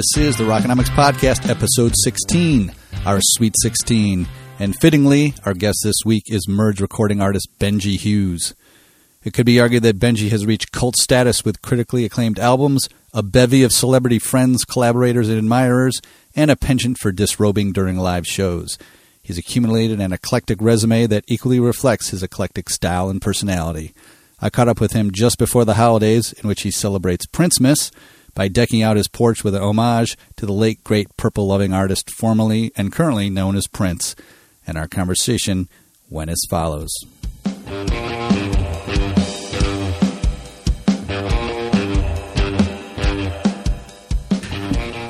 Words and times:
This 0.00 0.16
is 0.16 0.36
the 0.38 0.44
Rockonomics 0.44 0.88
Podcast, 0.88 1.46
episode 1.46 1.92
16, 1.94 2.72
our 3.04 3.18
Sweet 3.20 3.52
16. 3.60 4.26
And 4.58 4.74
fittingly, 4.80 5.34
our 5.44 5.52
guest 5.52 5.80
this 5.84 5.96
week 6.06 6.22
is 6.28 6.48
Merge 6.48 6.80
recording 6.80 7.20
artist 7.20 7.50
Benji 7.58 7.98
Hughes. 7.98 8.54
It 9.24 9.34
could 9.34 9.44
be 9.44 9.60
argued 9.60 9.82
that 9.82 9.98
Benji 9.98 10.30
has 10.30 10.46
reached 10.46 10.72
cult 10.72 10.96
status 10.96 11.44
with 11.44 11.60
critically 11.60 12.06
acclaimed 12.06 12.38
albums, 12.38 12.88
a 13.12 13.22
bevy 13.22 13.62
of 13.62 13.72
celebrity 13.72 14.18
friends, 14.18 14.64
collaborators, 14.64 15.28
and 15.28 15.36
admirers, 15.36 16.00
and 16.34 16.50
a 16.50 16.56
penchant 16.56 16.96
for 16.96 17.12
disrobing 17.12 17.70
during 17.70 17.98
live 17.98 18.26
shows. 18.26 18.78
He's 19.22 19.36
accumulated 19.36 20.00
an 20.00 20.14
eclectic 20.14 20.62
resume 20.62 21.08
that 21.08 21.24
equally 21.28 21.60
reflects 21.60 22.08
his 22.08 22.22
eclectic 22.22 22.70
style 22.70 23.10
and 23.10 23.20
personality. 23.20 23.92
I 24.40 24.48
caught 24.48 24.68
up 24.68 24.80
with 24.80 24.92
him 24.92 25.10
just 25.10 25.36
before 25.36 25.66
the 25.66 25.74
holidays, 25.74 26.32
in 26.32 26.48
which 26.48 26.62
he 26.62 26.70
celebrates 26.70 27.26
Princemas 27.26 27.92
by 28.34 28.48
decking 28.48 28.82
out 28.82 28.96
his 28.96 29.08
porch 29.08 29.44
with 29.44 29.54
an 29.54 29.62
homage 29.62 30.16
to 30.36 30.46
the 30.46 30.52
late 30.52 30.82
great 30.84 31.16
purple 31.16 31.46
loving 31.46 31.72
artist 31.72 32.10
formerly 32.10 32.72
and 32.76 32.92
currently 32.92 33.30
known 33.30 33.56
as 33.56 33.66
Prince. 33.66 34.16
And 34.66 34.76
our 34.76 34.88
conversation 34.88 35.68
went 36.08 36.30
as 36.30 36.40
follows. 36.48 36.90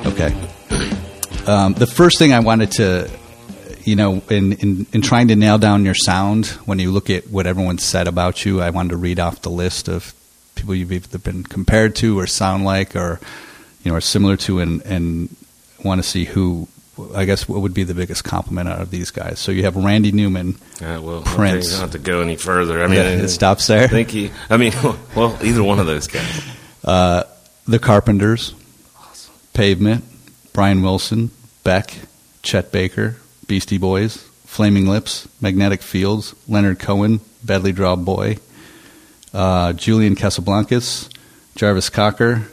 Okay. 0.06 0.34
Um, 1.46 1.72
the 1.74 1.86
first 1.90 2.18
thing 2.18 2.32
I 2.32 2.40
wanted 2.40 2.72
to, 2.72 3.10
you 3.84 3.96
know, 3.96 4.22
in, 4.28 4.52
in, 4.52 4.86
in 4.92 5.02
trying 5.02 5.28
to 5.28 5.36
nail 5.36 5.56
down 5.56 5.84
your 5.84 5.94
sound, 5.94 6.46
when 6.66 6.78
you 6.78 6.90
look 6.90 7.08
at 7.08 7.28
what 7.28 7.46
everyone 7.46 7.78
said 7.78 8.06
about 8.06 8.44
you, 8.44 8.60
I 8.60 8.70
wanted 8.70 8.90
to 8.90 8.96
read 8.98 9.18
off 9.18 9.40
the 9.42 9.50
list 9.50 9.88
of 9.88 10.14
people 10.60 10.74
you've 10.74 10.92
either 10.92 11.18
been 11.18 11.42
compared 11.44 11.94
to 11.96 12.18
or 12.18 12.26
sound 12.26 12.64
like 12.64 12.94
or, 12.96 13.18
you 13.82 13.90
know, 13.90 13.96
are 13.96 14.00
similar 14.00 14.36
to 14.36 14.60
and, 14.60 14.82
and 14.86 15.34
want 15.84 16.00
to 16.02 16.06
see 16.08 16.24
who, 16.24 16.68
I 17.14 17.24
guess, 17.24 17.48
what 17.48 17.60
would 17.62 17.74
be 17.74 17.82
the 17.84 17.94
biggest 17.94 18.22
compliment 18.24 18.68
out 18.68 18.80
of 18.80 18.90
these 18.90 19.10
guys. 19.10 19.38
So 19.40 19.52
you 19.52 19.62
have 19.64 19.74
Randy 19.76 20.12
Newman, 20.12 20.56
Uh, 20.82 21.00
well, 21.02 21.22
Prince. 21.22 21.72
okay, 21.72 21.82
not 21.82 21.92
to 21.92 21.98
go 21.98 22.20
any 22.20 22.36
further. 22.36 22.82
I 22.82 22.86
mean, 22.86 22.96
Yeah, 22.96 23.08
it 23.24 23.28
stops 23.28 23.66
there. 23.66 23.88
Thank 23.88 24.12
you. 24.14 24.30
I 24.50 24.56
mean, 24.58 24.72
well, 25.16 25.36
either 25.42 25.62
one 25.64 25.78
of 25.78 25.86
those 25.86 26.06
guys. 26.06 26.42
uh, 26.84 27.24
The 27.66 27.78
Carpenters, 27.78 28.54
Pavement, 29.54 30.04
Brian 30.52 30.82
Wilson, 30.82 31.30
Beck, 31.64 31.94
Chet 32.42 32.70
Baker, 32.72 33.16
Beastie 33.46 33.78
Boys, 33.78 34.16
Flaming 34.46 34.86
Lips, 34.86 35.28
Magnetic 35.40 35.80
Fields, 35.82 36.34
Leonard 36.48 36.78
Cohen, 36.78 37.20
Badly 37.44 37.72
Drawn 37.72 38.04
Boy, 38.04 38.36
uh, 39.32 39.72
Julian 39.72 40.16
Casablancas, 40.16 41.08
Jarvis 41.56 41.90
Cocker, 41.90 42.48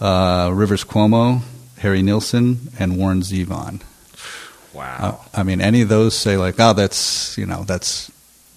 uh, 0.00 0.50
Rivers 0.52 0.84
Cuomo, 0.84 1.42
Harry 1.78 2.02
Nilsson, 2.02 2.70
and 2.78 2.96
Warren 2.96 3.20
Zevon. 3.20 3.82
Wow. 4.72 5.20
Uh, 5.34 5.38
I 5.38 5.42
mean, 5.42 5.60
any 5.60 5.82
of 5.82 5.88
those 5.88 6.16
say 6.16 6.36
like, 6.36 6.56
oh, 6.58 6.72
that's 6.72 7.36
you 7.36 7.46
know, 7.46 7.64
that's 7.64 8.10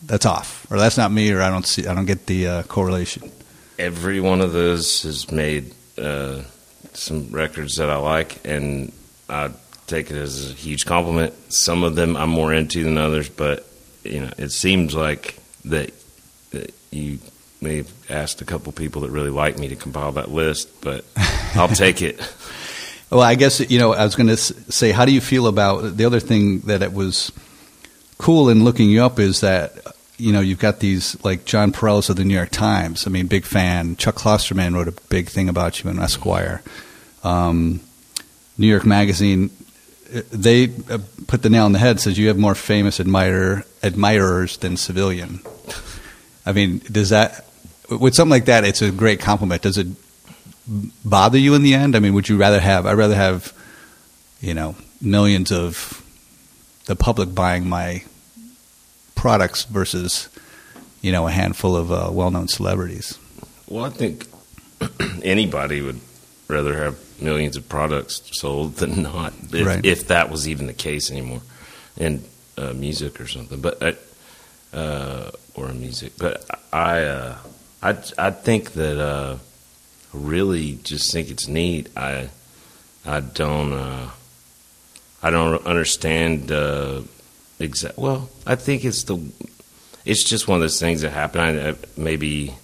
that's 0.06 0.26
off, 0.26 0.68
or 0.72 0.78
that's 0.78 0.98
not 0.98 1.12
me, 1.12 1.32
or 1.32 1.42
I 1.42 1.50
don't 1.50 1.66
see, 1.66 1.88
I 1.88 1.94
don't 1.94 2.06
get 2.06 2.26
the 2.28 2.48
uh, 2.48 2.64
correlation. 2.64 3.32
Every 3.80 4.20
one 4.20 4.42
of 4.42 4.54
those 4.54 5.04
has 5.04 5.32
made 5.32 5.74
uh, 5.98 6.42
some 6.94 7.32
records 7.32 7.78
that 7.78 7.90
I 7.90 7.98
like, 7.98 8.46
and 8.46 8.92
I 9.30 9.52
take 9.88 10.12
it 10.12 10.18
as 10.18 10.52
a 10.52 10.54
huge 10.54 10.86
compliment. 10.86 11.34
Some 11.52 11.84
of 11.84 11.96
them 11.96 12.16
I'm 12.16 12.30
more 12.30 12.54
into 12.54 12.84
than 12.84 12.98
others, 12.98 13.30
but 13.30 13.66
you 14.04 14.22
know, 14.22 14.32
it 14.38 14.52
seems 14.52 14.94
like 14.94 15.38
that, 15.66 15.92
that 16.52 16.74
you 16.92 17.20
may 17.64 17.84
asked 18.10 18.42
a 18.42 18.46
couple 18.46 18.72
people 18.74 19.02
that 19.02 19.12
really 19.12 19.30
like 19.30 19.58
me 19.58 19.68
to 19.70 19.76
compile 19.76 20.12
that 20.14 20.30
list, 20.30 20.70
but 20.82 21.06
I'll 21.56 21.68
take 21.70 22.02
it. 22.02 22.20
Well, 23.10 23.22
I 23.22 23.36
guess 23.36 23.60
you 23.60 23.78
know 23.78 23.94
I 23.94 24.06
was 24.06 24.16
going 24.16 24.26
to 24.30 24.38
say, 24.38 24.90
how 24.92 25.06
do 25.06 25.12
you 25.14 25.22
feel 25.22 25.46
about 25.46 25.98
the 25.98 26.06
other 26.06 26.20
thing 26.20 26.62
that 26.62 26.82
it 26.82 26.94
was 26.94 27.32
cool 28.18 28.50
in 28.50 28.64
looking 28.64 28.90
you 28.90 29.04
up 29.04 29.20
is 29.20 29.42
that 29.42 29.72
you 30.18 30.34
know 30.34 30.40
you've 30.40 30.58
got 30.58 30.80
these 30.80 31.24
like 31.24 31.46
Jon 31.46 31.72
Pareles 31.72 32.10
of 32.10 32.16
the 32.16 32.24
New 32.26 32.34
York 32.34 32.50
Times. 32.50 33.06
I 33.06 33.12
mean, 33.12 33.28
big 33.28 33.46
fan. 33.46 33.98
Chuck 33.98 34.16
Klosterman 34.16 34.74
wrote 34.74 34.88
a 34.88 34.94
big 35.10 35.30
thing 35.30 35.48
about 35.48 35.84
you 35.84 35.92
in 35.92 36.00
Esquire. 36.00 36.64
Um, 37.24 37.82
New 38.58 38.66
York 38.66 38.84
Magazine. 38.84 39.52
uh, 40.16 40.22
They 40.32 40.74
uh, 40.90 40.98
put 41.28 41.44
the 41.44 41.52
nail 41.52 41.66
on 41.66 41.72
the 41.74 41.80
head. 41.80 42.00
Says 42.00 42.18
you 42.18 42.30
have 42.30 42.40
more 42.40 42.56
famous 42.56 43.00
admirer 43.00 43.64
admirers 43.84 44.58
than 44.58 44.76
civilian. 44.76 45.40
I 46.48 46.52
mean, 46.52 46.80
does 46.92 47.10
that 47.10 47.46
with 47.98 48.14
something 48.16 48.32
like 48.32 48.46
that? 48.46 48.64
It's 48.64 48.82
a 48.82 48.92
great 48.92 49.20
compliment. 49.20 49.62
Does 49.62 49.78
it 49.78 49.88
bother 51.04 51.38
you 51.38 51.54
in 51.56 51.64
the 51.64 51.74
end? 51.74 51.96
I 51.96 52.00
mean, 52.00 52.14
would 52.14 52.30
you 52.30 52.38
rather 52.38 52.60
have? 52.60 52.86
I'd 52.86 52.94
rather 52.98 53.16
have, 53.16 53.54
you 54.42 54.54
know, 54.54 54.76
millions 55.02 55.52
of 55.52 56.00
the 56.86 56.96
public 56.96 57.34
buying 57.34 57.68
my 57.68 58.04
products 59.16 59.64
versus, 59.66 60.30
you 61.02 61.12
know, 61.12 61.28
a 61.28 61.32
handful 61.32 61.76
of 61.76 61.92
uh, 61.92 62.10
well-known 62.12 62.48
celebrities. 62.48 63.18
Well, 63.68 63.86
I 63.86 63.90
think 63.90 64.28
anybody 65.24 65.82
would 65.82 66.00
rather 66.48 66.76
have 66.76 66.98
millions 67.22 67.56
of 67.56 67.68
products 67.70 68.22
sold 68.34 68.76
than 68.76 69.02
not, 69.02 69.34
if, 69.52 69.66
Right. 69.66 69.86
if 69.86 70.08
that 70.08 70.30
was 70.30 70.48
even 70.48 70.68
the 70.68 70.74
case 70.74 71.10
anymore, 71.10 71.42
in 71.98 72.24
uh, 72.58 72.74
music 72.74 73.20
or 73.22 73.28
something. 73.28 73.62
But 73.62 73.82
I, 73.82 73.96
uh, 74.76 75.32
or 75.56 75.70
in 75.70 75.80
music, 75.80 76.14
but 76.18 76.44
I, 76.74 77.04
uh, 77.04 77.38
I, 77.84 77.98
I 78.18 78.32
think 78.32 78.72
that 78.74 78.98
uh, 78.98 79.38
really 80.14 80.80
just 80.84 81.12
think 81.12 81.30
it's 81.30 81.50
neat. 81.50 81.90
I, 81.98 82.30
I 83.06 83.20
don't, 83.20 83.74
uh, 83.74 84.10
I 85.22 85.30
don't 85.30 85.66
understand. 85.66 86.50
Uh, 86.50 87.02
exact. 87.60 87.98
Well, 87.98 88.30
I 88.48 88.56
think 88.56 88.86
it's 88.86 89.04
the, 89.04 89.20
it's 90.06 90.24
just 90.24 90.48
one 90.48 90.56
of 90.56 90.62
those 90.62 90.80
things 90.80 91.02
that 91.02 91.10
happen. 91.10 91.42
I, 91.42 91.76
maybe 91.98 92.56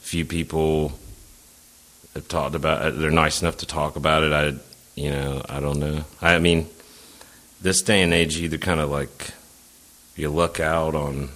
few 0.00 0.24
people 0.24 0.94
have 2.14 2.26
talked 2.26 2.56
about 2.56 2.84
it. 2.84 2.98
They're 2.98 3.12
nice 3.12 3.42
enough 3.42 3.58
to 3.58 3.66
talk 3.66 3.94
about 3.94 4.24
it. 4.24 4.32
I, 4.32 4.58
you 4.96 5.10
know, 5.10 5.42
I 5.48 5.60
don't 5.60 5.78
know. 5.78 6.04
I 6.20 6.40
mean, 6.40 6.68
this 7.60 7.82
day 7.82 8.02
and 8.02 8.12
age, 8.12 8.36
you 8.36 8.46
either 8.46 8.58
kind 8.58 8.80
of 8.80 8.90
like 8.90 9.32
you 10.16 10.28
luck 10.28 10.58
out 10.58 10.96
on 10.96 11.28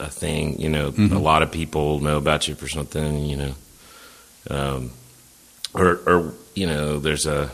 a 0.00 0.08
thing. 0.08 0.60
You 0.60 0.68
know, 0.70 0.92
Mhm. 0.92 1.12
a 1.12 1.18
lot 1.18 1.42
of 1.42 1.50
people 1.52 2.00
know 2.00 2.16
about 2.16 2.48
you 2.48 2.54
for 2.54 2.68
something. 2.68 3.24
You 3.24 3.36
know, 3.36 3.54
um, 4.50 4.90
or 5.74 6.00
or 6.06 6.34
you 6.54 6.66
know, 6.66 6.98
there's 6.98 7.26
a 7.26 7.50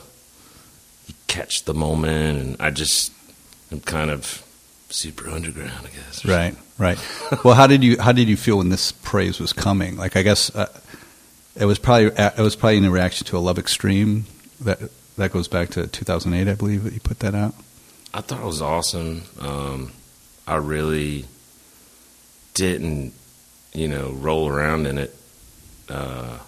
you 1.07 1.15
catch 1.27 1.65
the 1.65 1.75
moment, 1.75 2.41
and 2.41 2.57
I 2.61 2.71
just 2.71 3.13
am 3.71 3.81
kind 3.81 4.11
of 4.11 4.43
super 4.89 5.29
underground, 5.29 5.87
I 5.87 5.91
guess. 5.97 6.25
Right, 6.25 6.55
right. 6.79 6.99
well, 7.45 7.55
how 7.55 7.67
did 7.67 7.83
you 7.85 8.01
how 8.01 8.13
did 8.13 8.29
you 8.29 8.37
feel 8.37 8.59
when 8.59 8.69
this 8.71 8.93
praise 8.93 9.39
was 9.41 9.53
coming? 9.53 9.97
Like, 9.97 10.17
I 10.17 10.23
guess 10.23 10.55
uh, 10.55 10.67
it 11.57 11.65
was 11.67 11.79
probably 11.79 12.07
it 12.17 12.39
was 12.39 12.57
probably 12.57 12.79
in 12.79 12.85
a 12.85 12.91
reaction 12.91 13.27
to 13.27 13.37
a 13.37 13.41
Love 13.41 13.59
Extreme 13.59 14.27
that 14.61 14.79
that 15.17 15.33
goes 15.33 15.49
back 15.49 15.71
to 15.71 15.87
2008, 15.87 16.47
I 16.51 16.55
believe 16.55 16.85
that 16.85 16.93
you 16.93 17.01
put 17.01 17.21
that 17.21 17.35
out. 17.35 17.55
I 18.15 18.21
thought 18.21 18.41
it 18.41 18.47
was 18.47 18.61
awesome. 18.63 19.23
Um, 19.41 19.93
I 20.47 20.57
really 20.57 21.25
didn't, 22.57 23.13
you 23.73 23.87
know, 23.87 24.11
roll 24.11 24.49
around 24.49 24.87
in 24.87 24.99
it 24.99 25.15
uh, 25.89 26.39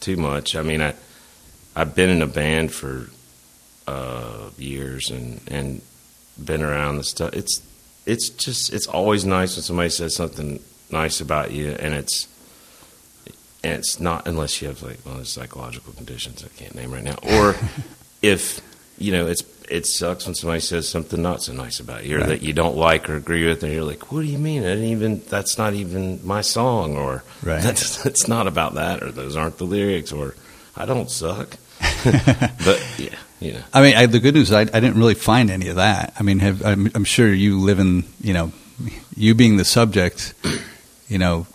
too 0.00 0.16
much. 0.16 0.56
I 0.56 0.62
mean, 0.62 0.80
I 0.80 0.94
I've 1.76 1.94
been 1.94 2.10
in 2.10 2.22
a 2.22 2.26
band 2.26 2.72
for 2.72 3.08
uh, 3.86 4.50
years 4.58 5.10
and 5.10 5.40
and 5.46 5.82
been 6.42 6.62
around 6.62 6.96
the 6.96 7.04
stuff. 7.04 7.34
It's 7.34 7.62
it's 8.06 8.30
just 8.30 8.72
it's 8.72 8.86
always 8.86 9.24
nice 9.24 9.56
when 9.56 9.62
somebody 9.62 9.90
says 9.90 10.16
something 10.16 10.60
nice 10.90 11.20
about 11.20 11.52
you, 11.52 11.72
and 11.72 11.94
it's 11.94 12.26
and 13.62 13.74
it's 13.74 14.00
not 14.00 14.26
unless 14.26 14.62
you 14.62 14.68
have 14.68 14.82
like 14.82 14.98
one 15.04 15.12
of 15.12 15.18
those 15.18 15.28
psychological 15.28 15.92
conditions 15.92 16.42
I 16.42 16.48
can't 16.58 16.74
name 16.74 16.90
right 16.90 17.04
now, 17.04 17.18
or 17.22 17.54
if 18.22 18.60
you 19.00 19.10
know 19.12 19.26
it's 19.26 19.42
it 19.68 19.86
sucks 19.86 20.26
when 20.26 20.34
somebody 20.34 20.60
says 20.60 20.88
something 20.88 21.22
not 21.22 21.42
so 21.42 21.52
nice 21.52 21.78
about 21.80 22.04
you 22.04 22.16
or 22.16 22.20
Right. 22.20 22.28
that 22.30 22.42
you 22.42 22.52
don't 22.52 22.76
like 22.76 23.08
or 23.08 23.16
agree 23.16 23.46
with, 23.48 23.62
and 23.62 23.72
you're 23.72 23.84
like, 23.84 24.10
"What 24.12 24.20
do 24.22 24.26
you 24.26 24.38
mean? 24.38 24.62
I 24.64 24.70
didn't 24.74 24.84
even. 24.84 25.22
That's 25.28 25.56
not 25.58 25.74
even 25.74 26.20
my 26.26 26.40
song." 26.42 26.96
Or 26.96 27.22
Right. 27.42 27.62
that's 27.62 28.02
that's 28.02 28.28
not 28.28 28.46
about 28.46 28.74
that, 28.74 29.02
or 29.02 29.10
those 29.12 29.36
aren't 29.36 29.58
the 29.58 29.64
lyrics, 29.64 30.12
or 30.12 30.34
I 30.76 30.86
don't 30.86 31.10
suck. 31.10 31.56
but 32.04 32.84
yeah, 32.98 33.14
you 33.40 33.52
know, 33.54 33.62
I 33.72 33.80
mean, 33.82 33.96
I, 33.96 34.06
the 34.06 34.20
good 34.20 34.34
news 34.34 34.48
is 34.50 34.52
I, 34.52 34.62
I 34.62 34.64
didn't 34.80 34.98
really 34.98 35.14
find 35.14 35.50
any 35.50 35.68
of 35.68 35.76
that. 35.76 36.12
I 36.18 36.22
mean, 36.22 36.40
have, 36.40 36.64
I'm, 36.64 36.90
I'm 36.94 37.04
sure 37.04 37.32
you 37.32 37.58
live 37.58 37.78
in, 37.78 38.04
you 38.20 38.34
know, 38.34 38.52
you 39.16 39.34
being 39.34 39.56
the 39.56 39.64
subject, 39.64 40.34
you 41.08 41.16
know, 41.18 41.46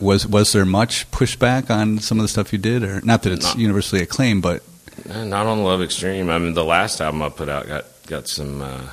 was 0.00 0.26
was 0.26 0.52
there 0.52 0.64
much 0.64 1.08
pushback 1.10 1.70
on 1.70 1.98
some 1.98 2.18
of 2.18 2.22
the 2.22 2.28
stuff 2.28 2.52
you 2.52 2.58
did, 2.58 2.82
or 2.82 3.00
not 3.02 3.22
that 3.24 3.32
it's 3.32 3.44
Not- 3.46 3.58
universally 3.58 4.02
acclaimed, 4.02 4.42
but 4.42 4.62
Not 5.06 5.46
on 5.46 5.62
Love 5.64 5.82
Extreme. 5.82 6.30
I 6.30 6.38
mean, 6.38 6.54
the 6.54 6.64
last 6.64 7.00
album 7.00 7.22
I 7.22 7.28
put 7.28 7.48
out 7.48 7.66
got 7.66 7.84
got 8.06 8.28
some 8.28 8.62
uh, 8.62 8.88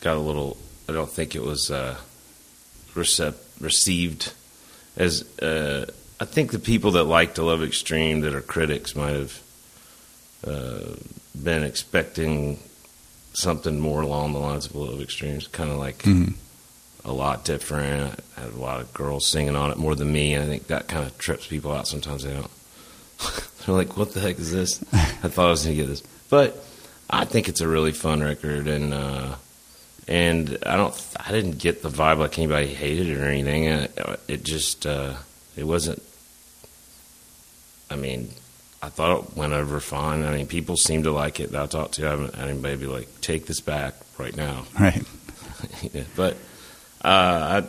got 0.00 0.16
a 0.16 0.20
little. 0.20 0.56
I 0.88 0.92
don't 0.92 1.10
think 1.10 1.34
it 1.34 1.42
was 1.42 1.70
uh, 1.70 1.96
recep- 2.94 3.60
received 3.60 4.32
as. 4.96 5.22
Uh, 5.38 5.86
I 6.20 6.26
think 6.26 6.52
the 6.52 6.58
people 6.60 6.92
that 6.92 7.04
like 7.04 7.34
to 7.34 7.42
Love 7.42 7.62
Extreme 7.62 8.20
that 8.20 8.34
are 8.34 8.40
critics 8.40 8.94
might 8.94 9.14
have 9.14 9.42
uh, 10.46 10.94
been 11.40 11.64
expecting 11.64 12.60
something 13.32 13.80
more 13.80 14.00
along 14.02 14.32
the 14.32 14.38
lines 14.38 14.66
of 14.66 14.76
Love 14.76 15.00
Extremes, 15.00 15.48
kind 15.48 15.70
of 15.70 15.78
like 15.78 16.02
hmm 16.02 16.28
a 17.04 17.12
lot 17.12 17.44
different. 17.44 18.18
I 18.36 18.40
had 18.40 18.52
a 18.54 18.58
lot 18.58 18.80
of 18.80 18.92
girls 18.94 19.28
singing 19.30 19.56
on 19.56 19.70
it 19.70 19.76
more 19.76 19.94
than 19.94 20.10
me, 20.10 20.32
and 20.34 20.44
I 20.44 20.46
think 20.46 20.68
that 20.68 20.88
kind 20.88 21.04
of 21.04 21.16
trips 21.18 21.46
people 21.46 21.70
out. 21.70 21.86
Sometimes 21.86 22.22
they 22.24 22.32
don't. 22.32 22.50
They're 23.66 23.74
like, 23.74 23.96
"What 23.96 24.12
the 24.12 24.20
heck 24.20 24.38
is 24.38 24.52
this?" 24.52 24.82
I 24.92 25.28
thought 25.28 25.46
I 25.46 25.50
was 25.50 25.64
going 25.64 25.76
to 25.76 25.82
get 25.82 25.88
this, 25.88 26.02
but 26.28 26.62
I 27.08 27.24
think 27.24 27.48
it's 27.48 27.60
a 27.60 27.68
really 27.68 27.92
fun 27.92 28.22
record, 28.22 28.66
and 28.66 28.92
uh, 28.92 29.36
and 30.06 30.58
I 30.66 30.76
don't, 30.76 31.16
I 31.18 31.32
didn't 31.32 31.58
get 31.58 31.82
the 31.82 31.88
vibe 31.88 32.18
like 32.18 32.38
anybody 32.38 32.66
hated 32.68 33.08
it 33.08 33.18
or 33.18 33.24
anything. 33.24 33.64
It, 33.64 33.98
it 34.28 34.44
just, 34.44 34.86
uh, 34.86 35.14
it 35.56 35.64
wasn't. 35.64 36.02
I 37.90 37.96
mean, 37.96 38.30
I 38.82 38.88
thought 38.88 39.24
it 39.24 39.36
went 39.36 39.52
over 39.52 39.80
fine. 39.80 40.24
I 40.24 40.32
mean, 40.32 40.46
people 40.46 40.76
seem 40.76 41.04
to 41.04 41.12
like 41.12 41.40
it 41.40 41.52
that 41.52 41.62
I 41.62 41.66
talked 41.66 41.94
to. 41.94 42.06
I 42.06 42.10
haven't 42.10 42.34
had 42.34 42.48
anybody 42.48 42.76
be 42.76 42.86
like, 42.86 43.08
"Take 43.20 43.46
this 43.46 43.60
back 43.60 43.94
right 44.18 44.36
now." 44.36 44.64
Right. 44.78 45.04
Yeah, 45.94 46.02
but 46.14 46.34
uh, 47.02 47.62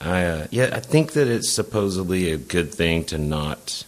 I, 0.00 0.08
I 0.08 0.24
uh, 0.24 0.46
yeah, 0.50 0.70
I 0.72 0.80
think 0.80 1.12
that 1.12 1.28
it's 1.28 1.50
supposedly 1.50 2.32
a 2.32 2.38
good 2.38 2.72
thing 2.72 3.04
to 3.06 3.18
not 3.18 3.84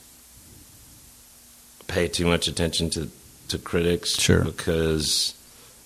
pay 1.88 2.08
too 2.08 2.26
much 2.26 2.48
attention 2.48 2.90
to 2.90 3.08
to 3.48 3.58
critics, 3.58 4.18
Sure. 4.18 4.42
because 4.44 5.34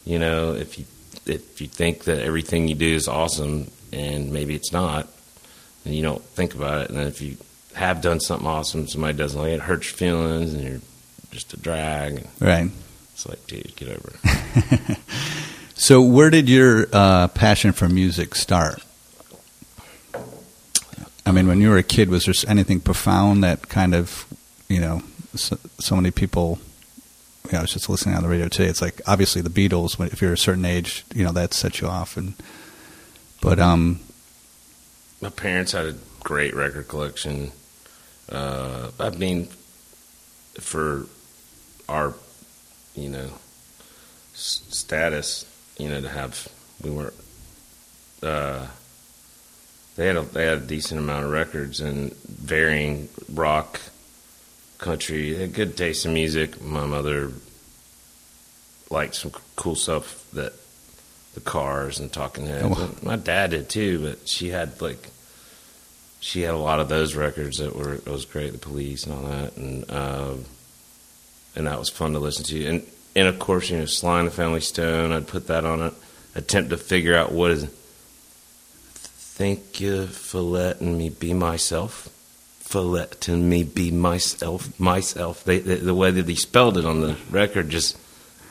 you 0.05 0.19
know 0.19 0.53
if 0.53 0.79
you 0.79 0.85
if 1.27 1.61
you 1.61 1.67
think 1.69 2.05
that 2.05 2.21
everything 2.21 2.69
you 2.69 2.75
do 2.75 2.95
is 2.95 3.09
awesome 3.09 3.71
and 3.93 4.33
maybe 4.33 4.55
it's 4.55 4.73
not, 4.73 5.09
then 5.85 5.93
you 5.95 6.03
don't 6.03 6.23
think 6.23 6.55
about 6.55 6.83
it, 6.83 6.91
and 6.91 6.99
then 6.99 7.07
if 7.07 7.21
you 7.21 7.37
have 7.75 8.01
done 8.01 8.21
something 8.21 8.47
awesome, 8.47 8.87
somebody 8.89 9.17
doesn't 9.17 9.41
like 9.41 9.51
it, 9.51 9.55
it 9.55 9.61
hurts 9.61 9.89
your 9.89 9.97
feelings, 9.97 10.55
and 10.55 10.63
you're 10.65 10.81
just 11.31 11.53
a 11.55 11.57
drag. 11.59 12.27
Right. 12.41 12.71
It's 13.13 13.27
like, 13.29 13.47
dude, 13.47 13.75
get 13.77 13.89
over 13.89 14.13
it. 14.25 14.99
So, 15.81 16.03
where 16.03 16.29
did 16.29 16.49
your 16.49 16.87
uh, 16.93 17.29
passion 17.29 17.71
for 17.71 17.89
music 17.89 18.35
start? 18.35 18.83
I 21.25 21.31
mean, 21.31 21.47
when 21.47 21.61
you 21.61 21.69
were 21.71 21.77
a 21.77 21.83
kid, 21.85 22.09
was 22.11 22.25
there 22.25 22.35
anything 22.49 22.81
profound 22.81 23.45
that 23.45 23.69
kind 23.69 23.95
of, 23.95 24.27
you 24.69 24.81
know, 24.81 25.03
so, 25.35 25.59
so 25.79 25.97
many 25.97 26.11
people? 26.11 26.59
You 27.47 27.53
know, 27.53 27.59
I 27.59 27.63
was 27.63 27.73
just 27.73 27.89
listening 27.89 28.15
on 28.15 28.23
the 28.23 28.29
radio 28.29 28.49
today. 28.49 28.69
It's 28.69 28.83
like 28.83 29.01
obviously 29.07 29.41
the 29.43 29.51
Beatles. 29.51 29.99
If 30.13 30.21
you're 30.21 30.33
a 30.35 30.39
certain 30.39 30.65
age, 30.65 31.05
you 31.15 31.25
know 31.25 31.33
that 31.33 31.55
sets 31.55 31.81
you 31.81 31.89
off. 31.89 32.17
And 32.17 32.35
but 33.41 33.59
um, 33.59 34.01
my 35.21 35.31
parents 35.31 35.73
had 35.73 35.87
a 35.87 35.95
great 36.21 36.55
record 36.55 36.89
collection. 36.89 37.53
Uh, 38.31 38.91
I 39.01 39.11
mean, 39.11 39.49
for 40.61 41.07
our, 41.89 42.13
you 42.95 43.09
know, 43.09 43.31
s- 44.35 44.63
status, 44.69 45.47
you 45.79 45.89
know, 45.89 46.01
to 46.03 46.09
have 46.09 46.49
we 46.83 46.91
weren't. 46.91 47.15
Uh, 48.23 48.67
they 49.97 50.07
had 50.07 50.17
a 50.17 50.23
they 50.23 50.45
had 50.45 50.59
a 50.59 50.67
decent 50.67 51.01
amount 51.01 51.25
of 51.25 51.31
records 51.31 51.81
and 51.81 52.13
varying 52.15 53.09
rock, 53.33 53.81
country. 54.79 55.37
Had 55.37 55.53
good 55.53 55.77
taste 55.77 56.07
in 56.07 56.15
music. 56.15 56.63
My 56.63 56.87
mother 56.87 57.33
liked 58.91 59.17
some 59.17 59.33
cool 59.57 59.75
stuff 59.75 60.27
that 60.33 60.53
the 61.35 61.41
Cars 61.41 62.01
and 62.01 62.13
Talking 62.13 62.47
Heads. 62.47 62.67
Oh. 62.69 62.95
My 63.03 63.17
dad 63.17 63.51
did 63.51 63.69
too, 63.69 64.03
but 64.03 64.29
she 64.29 64.49
had 64.49 64.81
like 64.81 65.11
she 66.21 66.43
had 66.43 66.55
a 66.55 66.59
lot 66.59 66.81
of 66.81 66.89
those 66.89 67.15
records 67.15 67.59
that 67.59 67.77
were 67.77 67.95
it 67.95 68.09
was 68.09 68.25
great, 68.25 68.53
the 68.53 68.59
Police 68.59 69.05
and 69.05 69.15
all 69.15 69.23
that, 69.23 69.57
and 69.57 69.91
um, 69.91 70.45
and 71.55 71.67
that 71.67 71.79
was 71.79 71.91
fun 71.91 72.13
to 72.13 72.19
listen 72.19 72.45
to. 72.47 72.67
And 72.67 72.87
and 73.15 73.29
of 73.29 73.39
course, 73.39 73.71
you 73.71 73.79
know, 73.79 73.85
Sly 73.85 74.21
and 74.21 74.29
the 74.29 74.33
Family 74.33 74.61
Stone. 74.61 75.13
I'd 75.13 75.29
put 75.29 75.47
that 75.49 75.65
on 75.65 75.83
it. 75.83 75.95
Attempt 76.35 76.71
to 76.71 76.77
figure 76.77 77.17
out 77.17 77.33
what 77.33 77.51
is. 77.51 77.65
Thank 77.65 79.81
you 79.81 80.07
for 80.07 80.41
letting 80.41 80.99
me 80.99 81.11
be 81.11 81.33
myself. 81.33 82.09
For 82.69 82.83
letting 82.83 83.49
me 83.49 83.63
be 83.63 83.91
myself, 83.91 84.79
myself. 84.79 85.43
They, 85.43 85.59
they, 85.59 85.77
the 85.77 85.95
way 85.95 86.11
that 86.11 86.29
he 86.29 86.35
spelled 86.35 86.77
it 86.77 86.85
on 86.85 87.01
the 87.01 87.17
record, 87.31 87.71
just 87.71 87.97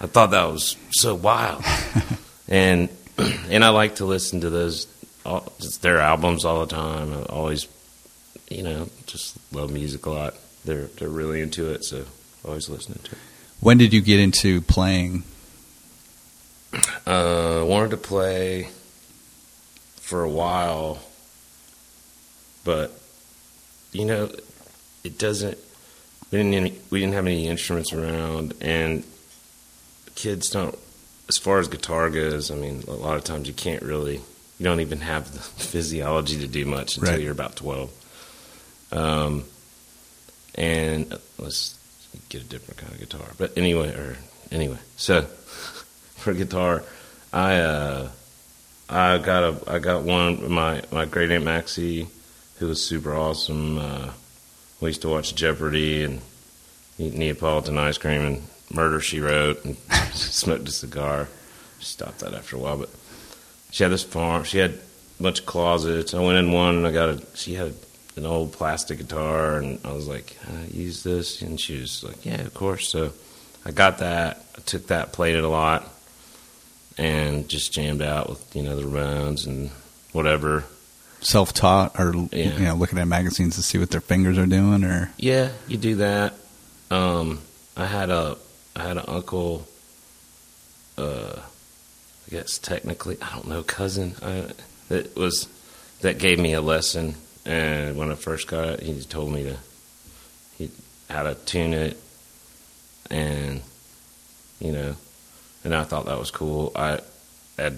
I 0.02 0.08
thought 0.08 0.32
that 0.32 0.46
was 0.46 0.76
so 0.90 1.14
wild. 1.14 1.64
and 2.48 2.90
and 3.50 3.64
I 3.64 3.70
like 3.70 3.98
to 3.98 4.06
listen 4.06 4.42
to 4.42 4.50
those 4.50 4.88
all, 5.24 5.54
their 5.82 6.00
albums 6.00 6.46
all 6.46 6.66
the 6.66 6.76
time. 6.76 7.14
I 7.14 7.22
always, 7.26 7.68
you 8.50 8.64
know, 8.64 8.90
just 9.06 9.38
love 9.54 9.72
music 9.72 10.08
a 10.08 10.10
lot. 10.10 10.34
They're 10.66 10.88
they're 10.98 11.10
really 11.10 11.42
into 11.42 11.70
it, 11.72 11.84
so 11.86 12.04
always 12.44 12.70
listening 12.70 13.00
to 13.04 13.12
it. 13.12 13.18
when 13.60 13.78
did 13.78 13.94
you 13.94 14.02
get 14.02 14.20
into 14.20 14.62
playing? 14.62 15.26
Uh, 17.06 17.64
wanted 17.68 17.92
to 17.92 17.98
play 17.98 18.70
for 19.98 20.24
a 20.24 20.30
while, 20.30 20.98
but 22.64 22.97
you 23.92 24.06
know, 24.06 24.30
it 25.04 25.18
doesn't. 25.18 25.58
We 26.32 26.40
didn't 26.40 26.54
any, 26.56 26.74
we 26.90 27.00
didn't 27.00 27.14
have 27.14 27.26
any 27.26 27.48
instruments 27.48 27.94
around, 27.94 28.54
and 28.62 29.04
kids 30.16 30.50
don't. 30.50 30.78
As 31.30 31.38
far 31.38 31.60
as 31.60 31.68
guitar 31.68 32.10
goes, 32.10 32.52
I 32.52 32.56
mean, 32.56 32.84
a 32.88 32.92
lot 32.94 33.18
of 33.18 33.24
times 33.24 33.48
you 33.48 33.54
can't 33.54 33.84
really. 33.84 34.16
You 34.60 34.64
don't 34.64 34.80
even 34.82 35.02
have 35.02 35.32
the 35.32 35.40
physiology 35.64 36.40
to 36.40 36.48
do 36.48 36.66
much 36.66 36.98
until 36.98 37.14
Right. 37.14 37.22
you're 37.22 37.32
about 37.32 37.56
twelve. 37.56 37.92
Um, 38.92 39.44
and 40.56 41.14
uh, 41.14 41.18
let's 41.38 41.78
get 42.30 42.42
a 42.42 42.46
different 42.46 42.80
kind 42.80 42.94
of 42.94 43.00
guitar. 43.00 43.28
But 43.38 43.58
anyway, 43.58 43.90
or 43.94 44.18
anyway, 44.52 44.78
so 44.96 45.22
for 46.16 46.34
guitar, 46.34 46.84
I 47.32 47.56
uh, 47.60 48.10
I 48.90 49.18
got 49.20 49.44
a 49.44 49.72
I 49.72 49.80
got 49.80 50.04
one 50.04 50.52
my 50.52 50.82
my 50.92 51.06
great 51.06 51.32
aunt 51.32 51.44
Maxie, 51.44 52.08
who 52.60 52.68
was 52.68 52.84
super 52.84 53.14
awesome. 53.14 53.78
Uh, 53.78 54.12
we 54.82 54.90
used 54.90 55.02
to 55.02 55.10
watch 55.10 55.36
Jeopardy 55.36 56.04
and 56.04 56.22
eat 56.98 57.14
Neapolitan 57.14 57.78
ice 57.78 57.98
cream 57.98 58.22
and 58.22 58.44
Murder 58.74 59.00
She 59.00 59.20
Wrote 59.20 59.64
and 59.66 59.78
smoked 60.14 60.68
a 60.68 60.72
cigar. 60.72 61.28
She 61.80 61.86
stopped 61.86 62.20
that 62.20 62.34
after 62.34 62.56
a 62.56 62.60
while, 62.60 62.78
but 62.78 62.90
she 63.72 63.84
had 63.84 63.92
this 63.92 64.04
farm. 64.04 64.44
She 64.44 64.58
had 64.58 64.80
a 65.20 65.24
bunch 65.24 65.40
of 65.40 65.46
closets. 65.46 66.14
I 66.14 66.20
went 66.20 66.38
in 66.38 66.52
one 66.52 66.76
and 66.78 66.88
I 66.88 66.92
got 66.92 67.10
a. 67.10 67.24
She 67.36 67.54
had 67.54 67.74
an 68.16 68.26
old 68.26 68.52
plastic 68.54 68.98
guitar, 68.98 69.58
and 69.58 69.80
I 69.86 69.92
was 69.94 70.08
like, 70.08 70.38
"Can 70.42 70.58
I 70.58 70.68
use 70.68 71.04
this?" 71.04 71.42
And 71.42 71.60
she 71.60 71.80
was 71.80 72.04
like, 72.04 72.26
"Yeah, 72.26 72.42
of 72.42 72.54
course." 72.54 72.90
So 72.90 73.14
I 73.66 73.72
got 73.72 74.00
that. 74.00 74.44
I 74.58 74.62
took 74.62 74.88
that, 74.88 75.14
played 75.14 75.36
it 75.36 75.44
a 75.44 75.50
lot, 75.50 75.88
and 76.98 77.48
just 77.48 77.72
jammed 77.74 78.02
out 78.02 78.30
with 78.30 78.56
you 78.56 78.64
know 78.64 78.76
the 78.76 78.88
Ramones 78.88 79.46
and 79.46 79.70
whatever. 80.14 80.64
Self-taught, 81.28 82.00
or 82.00 82.14
Yeah. 82.32 82.58
you 82.58 82.64
know, 82.64 82.76
looking 82.76 82.98
at 83.00 83.06
magazines 83.06 83.58
to 83.58 83.62
see 83.62 83.78
what 83.78 83.92
their 83.92 84.00
fingers 84.00 84.38
are 84.38 84.46
doing, 84.46 84.86
or 84.86 85.12
Yeah, 85.18 85.50
you 85.68 85.76
do 85.76 85.96
that. 85.98 86.36
Um, 86.90 87.40
I 87.76 87.86
had 87.86 88.10
a 88.10 88.38
I 88.78 88.84
had 88.84 88.96
an 88.96 89.04
uncle. 89.10 89.68
Uh, 90.98 91.36
I 91.36 92.30
guess 92.32 92.58
technically, 92.58 93.18
I 93.22 93.30
don't 93.34 93.48
know, 93.50 93.62
cousin. 93.62 94.16
I, 94.24 94.46
that 94.88 95.18
was 95.18 95.50
that 96.00 96.18
gave 96.18 96.40
me 96.40 96.54
a 96.54 96.62
lesson, 96.62 97.16
and 97.46 97.98
when 97.98 98.10
I 98.10 98.16
first 98.16 98.48
got 98.48 98.70
it, 98.70 98.80
he 98.84 98.98
told 99.02 99.34
me 99.34 99.44
to 99.44 99.58
he 100.58 100.72
how 101.10 101.24
to 101.24 101.36
tune 101.36 101.74
it, 101.74 102.00
and 103.12 103.60
you 104.62 104.72
know, 104.72 104.96
and 105.66 105.76
I 105.76 105.84
thought 105.84 106.06
that 106.06 106.20
was 106.20 106.32
cool. 106.32 106.72
I 106.74 107.00
I 107.60 107.74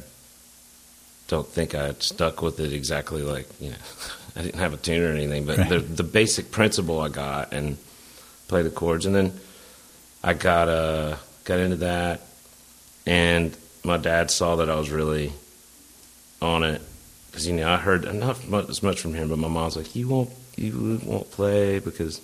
don't 1.30 1.48
think 1.48 1.74
I 1.76 1.94
stuck 2.00 2.42
with 2.42 2.60
it 2.60 2.74
exactly 2.74 3.22
like 3.24 3.48
you 3.62 3.70
know. 3.72 3.78
I 4.36 4.44
didn't 4.44 4.60
have 4.60 4.74
a 4.74 4.78
tuner 4.78 5.08
or 5.10 5.14
anything, 5.14 5.46
but 5.46 5.58
Right. 5.58 5.70
the 5.70 5.80
the 5.80 6.04
basic 6.04 6.52
principle 6.52 7.00
I 7.00 7.10
got 7.10 7.52
and 7.54 7.78
play 8.48 8.62
the 8.62 8.70
chords, 8.70 9.06
and 9.06 9.16
then 9.16 9.34
I 10.24 10.34
got 10.34 10.68
uh 10.70 11.16
got 11.46 11.60
into 11.60 11.78
that, 11.78 12.22
and 13.06 13.56
my 13.84 13.98
dad 13.98 14.30
saw 14.32 14.58
that 14.58 14.70
I 14.70 14.76
was 14.76 14.92
really 14.92 15.32
on 16.42 16.64
it 16.64 16.82
because 17.28 17.48
you 17.48 17.54
know 17.56 17.68
I 17.70 17.78
heard 17.78 18.12
not 18.14 18.48
much, 18.48 18.70
as 18.70 18.84
much 18.84 19.00
from 19.02 19.14
him, 19.14 19.30
but 19.30 19.40
my 19.40 19.48
mom's 19.48 19.76
like, 19.76 19.96
"You 19.96 20.08
won't, 20.08 20.30
you 20.58 21.02
won't 21.04 21.30
play 21.32 21.80
because 21.80 22.22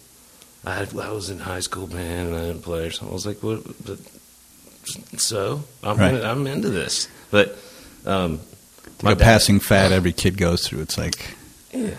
I 0.63 0.75
had, 0.75 0.97
I 0.97 1.11
was 1.11 1.29
in 1.29 1.39
high 1.39 1.59
school 1.61 1.87
band 1.87 2.29
and 2.29 2.37
I 2.37 2.41
didn't 2.47 2.61
play 2.61 2.85
or 2.87 2.91
something." 2.91 3.09
I 3.11 3.13
was 3.13 3.25
like, 3.25 3.41
"What?" 3.43 3.63
But, 3.85 3.99
so 5.19 5.63
I'm 5.83 5.97
Right. 5.97 6.13
in, 6.13 6.23
I'm 6.23 6.45
into 6.47 6.69
this, 6.69 7.07
but 7.31 7.57
um, 8.05 8.39
my 9.03 9.11
a 9.11 9.15
dad- 9.15 9.23
passing 9.23 9.59
fad 9.59 9.91
every 9.91 10.13
kid 10.13 10.37
goes 10.37 10.67
through. 10.67 10.81
It's 10.81 10.97
like 10.97 11.35
Yeah. 11.73 11.95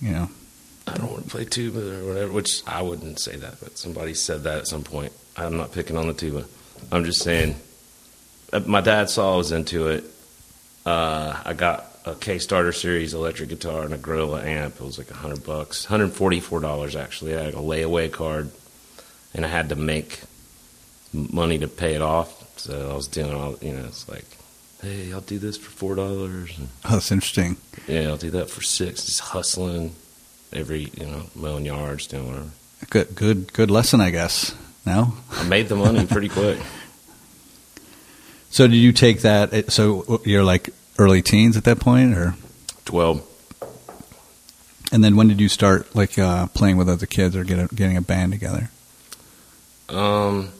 you 0.00 0.10
know, 0.12 0.30
I 0.86 0.94
don't 0.96 1.10
want 1.10 1.24
to 1.24 1.30
play 1.30 1.44
tuba 1.44 2.00
or 2.00 2.06
whatever, 2.06 2.32
which 2.32 2.62
I 2.66 2.82
wouldn't 2.82 3.18
say 3.20 3.36
that, 3.36 3.60
but 3.60 3.76
somebody 3.78 4.14
said 4.14 4.44
that 4.44 4.58
at 4.58 4.66
some 4.68 4.82
point. 4.84 5.12
I'm 5.36 5.56
not 5.56 5.72
picking 5.72 5.96
on 5.96 6.06
the 6.06 6.14
tuba. 6.14 6.44
I'm 6.92 7.04
just 7.04 7.20
saying, 7.22 7.56
uh, 8.52 8.60
my 8.66 8.80
dad 8.80 9.10
saw 9.10 9.34
I 9.34 9.36
was 9.36 9.52
into 9.52 9.88
it. 9.88 10.04
Uh, 10.84 11.36
I 11.44 11.52
got 11.52 11.84
a 12.04 12.14
K 12.14 12.38
Starter 12.38 12.72
Series 12.72 13.12
electric 13.14 13.48
guitar 13.48 13.82
and 13.82 13.92
a 13.92 13.98
Gorilla 13.98 14.42
amp. 14.44 14.76
It 14.76 14.80
was 14.84 14.98
like 14.98 15.10
a 15.10 15.14
hundred 15.14 15.44
bucks, 15.44 15.84
hundred 15.84 16.12
forty 16.12 16.38
four 16.40 16.60
dollars 16.60 16.94
actually. 16.94 17.36
I 17.36 17.42
had 17.42 17.54
a 17.54 17.58
layaway 17.58 18.10
card, 18.12 18.50
and 19.34 19.44
I 19.44 19.48
had 19.48 19.70
to 19.70 19.76
make 19.76 20.20
money 21.12 21.58
to 21.58 21.66
pay 21.68 21.94
it 21.94 22.02
off. 22.02 22.44
So 22.58 22.90
I 22.90 22.94
was 22.94 23.08
doing 23.08 23.34
all, 23.34 23.56
you 23.60 23.72
know, 23.72 23.84
it's 23.84 24.08
like, 24.08 24.24
hey, 24.86 25.12
I'll 25.12 25.20
do 25.20 25.38
this 25.38 25.56
for 25.56 25.70
four 25.70 25.94
dollars. 25.94 26.58
Oh, 26.84 26.92
that's 26.92 27.10
interesting. 27.12 27.56
Yeah, 27.86 28.08
I'll 28.08 28.16
do 28.16 28.30
that 28.30 28.48
for 28.50 28.62
six. 28.62 29.04
Just 29.06 29.20
hustling 29.20 29.94
every, 30.52 30.90
you 30.98 31.06
know, 31.06 31.22
mowing 31.34 31.66
yards, 31.66 32.06
doing 32.06 32.26
whatever. 32.28 32.50
Good, 32.90 33.14
good, 33.14 33.52
good 33.52 33.70
lesson, 33.70 34.00
I 34.00 34.10
guess. 34.10 34.54
No. 34.84 35.14
I 35.32 35.44
made 35.44 35.68
the 35.68 35.76
money 35.76 36.06
pretty 36.06 36.28
quick. 36.28 36.58
So 38.48 38.66
did 38.66 38.76
you 38.76 38.92
take 38.92 39.20
that? 39.20 39.70
So 39.70 40.22
you're 40.24 40.44
like 40.44 40.70
early 40.98 41.20
teens 41.20 41.58
at 41.58 41.64
that 41.64 41.78
point, 41.78 42.16
or 42.16 42.34
Twelve. 42.86 43.22
and 44.90 45.04
then 45.04 45.14
when 45.16 45.28
did 45.28 45.40
you 45.42 45.48
start 45.50 45.94
like 45.94 46.18
uh, 46.18 46.46
playing 46.54 46.78
with 46.78 46.88
other 46.88 47.04
kids 47.04 47.36
or 47.36 47.44
get 47.44 47.58
a, 47.58 47.74
getting 47.74 47.98
a 47.98 48.00
band 48.00 48.32
together? 48.32 48.70
Um. 49.90 50.52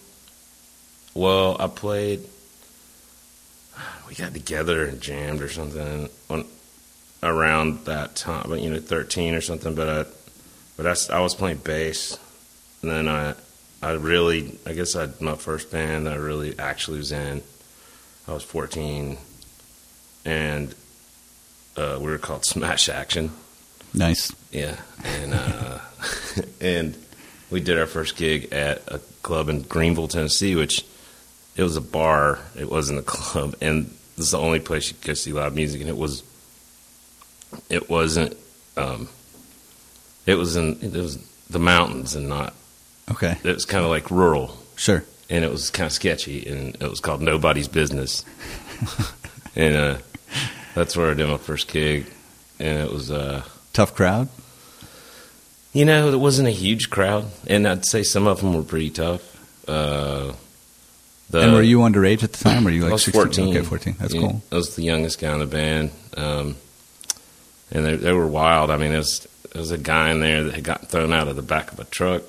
Well, 1.15 1.57
I 1.59 1.69
played. 1.69 2.27
We 4.09 4.15
got 4.15 4.33
together 4.33 4.85
and 4.85 5.01
jammed 5.01 5.41
or 5.41 5.49
something 5.49 6.09
on 6.31 6.47
around 7.23 7.85
that 7.87 8.15
time, 8.15 8.47
but 8.49 8.61
you 8.61 8.71
know, 8.71 8.79
thirteen 8.79 9.35
or 9.35 9.41
something. 9.41 9.75
But 9.75 9.89
I, 9.89 10.05
but 10.77 10.87
I, 10.87 11.17
I 11.17 11.21
was 11.21 11.35
playing 11.35 11.59
bass, 11.59 12.19
and 12.83 12.91
then 12.91 13.09
I, 13.09 13.35
I 13.83 13.93
really, 13.93 14.59
I 14.67 14.73
guess 14.73 14.95
I 14.97 15.09
my 15.21 15.35
first 15.35 15.71
band 15.71 16.07
that 16.07 16.13
I 16.13 16.17
really 16.17 16.59
actually 16.59 16.99
was 16.99 17.13
in. 17.13 17.43
I 18.29 18.33
was 18.33 18.45
fourteen, 18.45 19.19
and 20.25 20.75
uh, 21.77 21.99
we 22.01 22.07
were 22.11 22.19
called 22.19 22.45
Smash 22.47 22.89
Action. 22.89 23.33
Nice. 23.95 24.33
Yeah, 24.53 24.77
and 25.05 25.35
uh, 25.35 25.79
and 26.61 26.97
we 27.51 27.61
did 27.61 27.79
our 27.79 27.87
first 27.87 28.17
gig 28.17 28.53
at 28.53 28.83
a 28.89 28.99
club 29.23 29.49
in 29.49 29.65
Greeneville, 29.65 30.11
Tennessee, 30.11 30.55
which 30.55 30.85
it 31.57 31.63
was 31.63 31.77
a 31.77 31.81
bar. 31.81 32.39
It 32.59 32.71
wasn't 32.71 32.99
a 32.99 33.03
club, 33.03 33.55
and 33.61 33.87
this 34.17 34.27
is 34.27 34.31
the 34.33 34.39
only 34.39 34.61
place 34.61 34.91
you 34.91 34.97
could 35.01 35.19
see 35.19 35.33
live 35.33 35.55
music. 35.55 35.81
And 35.81 35.91
it 35.91 35.97
was, 35.97 36.23
it 37.71 37.89
wasn't, 37.89 38.37
um, 38.77 39.09
it 40.27 40.35
was 40.35 40.57
in 40.57 40.79
it 40.83 40.93
was 40.93 41.19
the 41.49 41.59
mountains 41.59 42.15
and 42.15 42.29
not. 42.29 42.55
Okay. 43.11 43.37
It 43.45 43.55
was 43.55 43.65
kind 43.65 43.85
of 43.85 43.91
like 43.91 44.11
rural, 44.11 44.57
Sure. 44.77 45.05
and 45.31 45.45
it 45.45 45.51
was 45.51 45.71
kind 45.71 45.87
of 45.87 45.93
sketchy, 45.93 46.47
and 46.47 46.75
it 46.81 46.91
was 46.91 47.01
called 47.01 47.23
Nobody's 47.23 47.69
Business, 47.69 48.25
and 49.57 49.77
uh, 49.77 49.99
that's 50.75 50.97
where 50.97 51.11
I 51.11 51.15
did 51.15 51.29
my 51.29 51.37
first 51.39 51.69
gig, 51.69 52.07
and 52.59 52.79
it 52.79 52.93
was. 52.93 53.11
Uh, 53.11 53.43
Tough 53.73 53.95
crowd. 53.95 54.29
You 55.73 55.85
know, 55.85 56.09
it 56.11 56.19
wasn't 56.19 56.49
a 56.49 56.53
huge 56.53 56.89
crowd, 56.91 57.27
and 57.47 57.69
I'd 57.69 57.85
say 57.85 58.03
some 58.03 58.27
of 58.27 58.41
them 58.41 58.55
were 58.55 58.63
pretty 58.63 58.89
tough. 58.91 59.23
Uh, 59.69 60.33
the, 61.31 61.41
and 61.41 61.53
were 61.55 61.63
you 61.63 61.79
underage 61.79 62.23
at 62.23 62.33
the 62.33 62.45
time? 62.45 62.63
Or 62.63 62.67
were 62.67 62.71
you 62.71 62.83
like 62.83 62.91
I 62.91 62.95
was 62.95 63.05
16? 63.05 63.25
14. 63.25 63.49
Okay, 63.57 63.63
14. 63.67 63.97
That's 63.99 64.15
Yeah, 64.15 64.21
cool. 64.21 64.43
I 64.53 64.55
was 64.55 64.77
the 64.77 64.83
youngest 64.83 65.19
guy 65.21 65.33
in 65.33 65.41
the 65.41 65.47
band, 65.47 65.91
um, 66.17 66.57
and 67.71 67.85
they, 67.85 67.97
they 67.97 68.13
were 68.13 68.27
wild. 68.27 68.71
I 68.71 68.77
mean, 68.77 68.91
there 68.91 68.99
was, 68.99 69.27
there 69.53 69.61
was 69.61 69.73
a 69.73 69.79
guy 69.79 70.11
in 70.11 70.21
there 70.21 70.45
that 70.45 70.55
had 70.55 70.65
gotten 70.65 70.87
thrown 70.87 71.13
out 71.13 71.27
of 71.29 71.37
the 71.37 71.43
back 71.43 71.73
of 71.73 71.81
a 71.81 71.85
truck, 71.85 72.23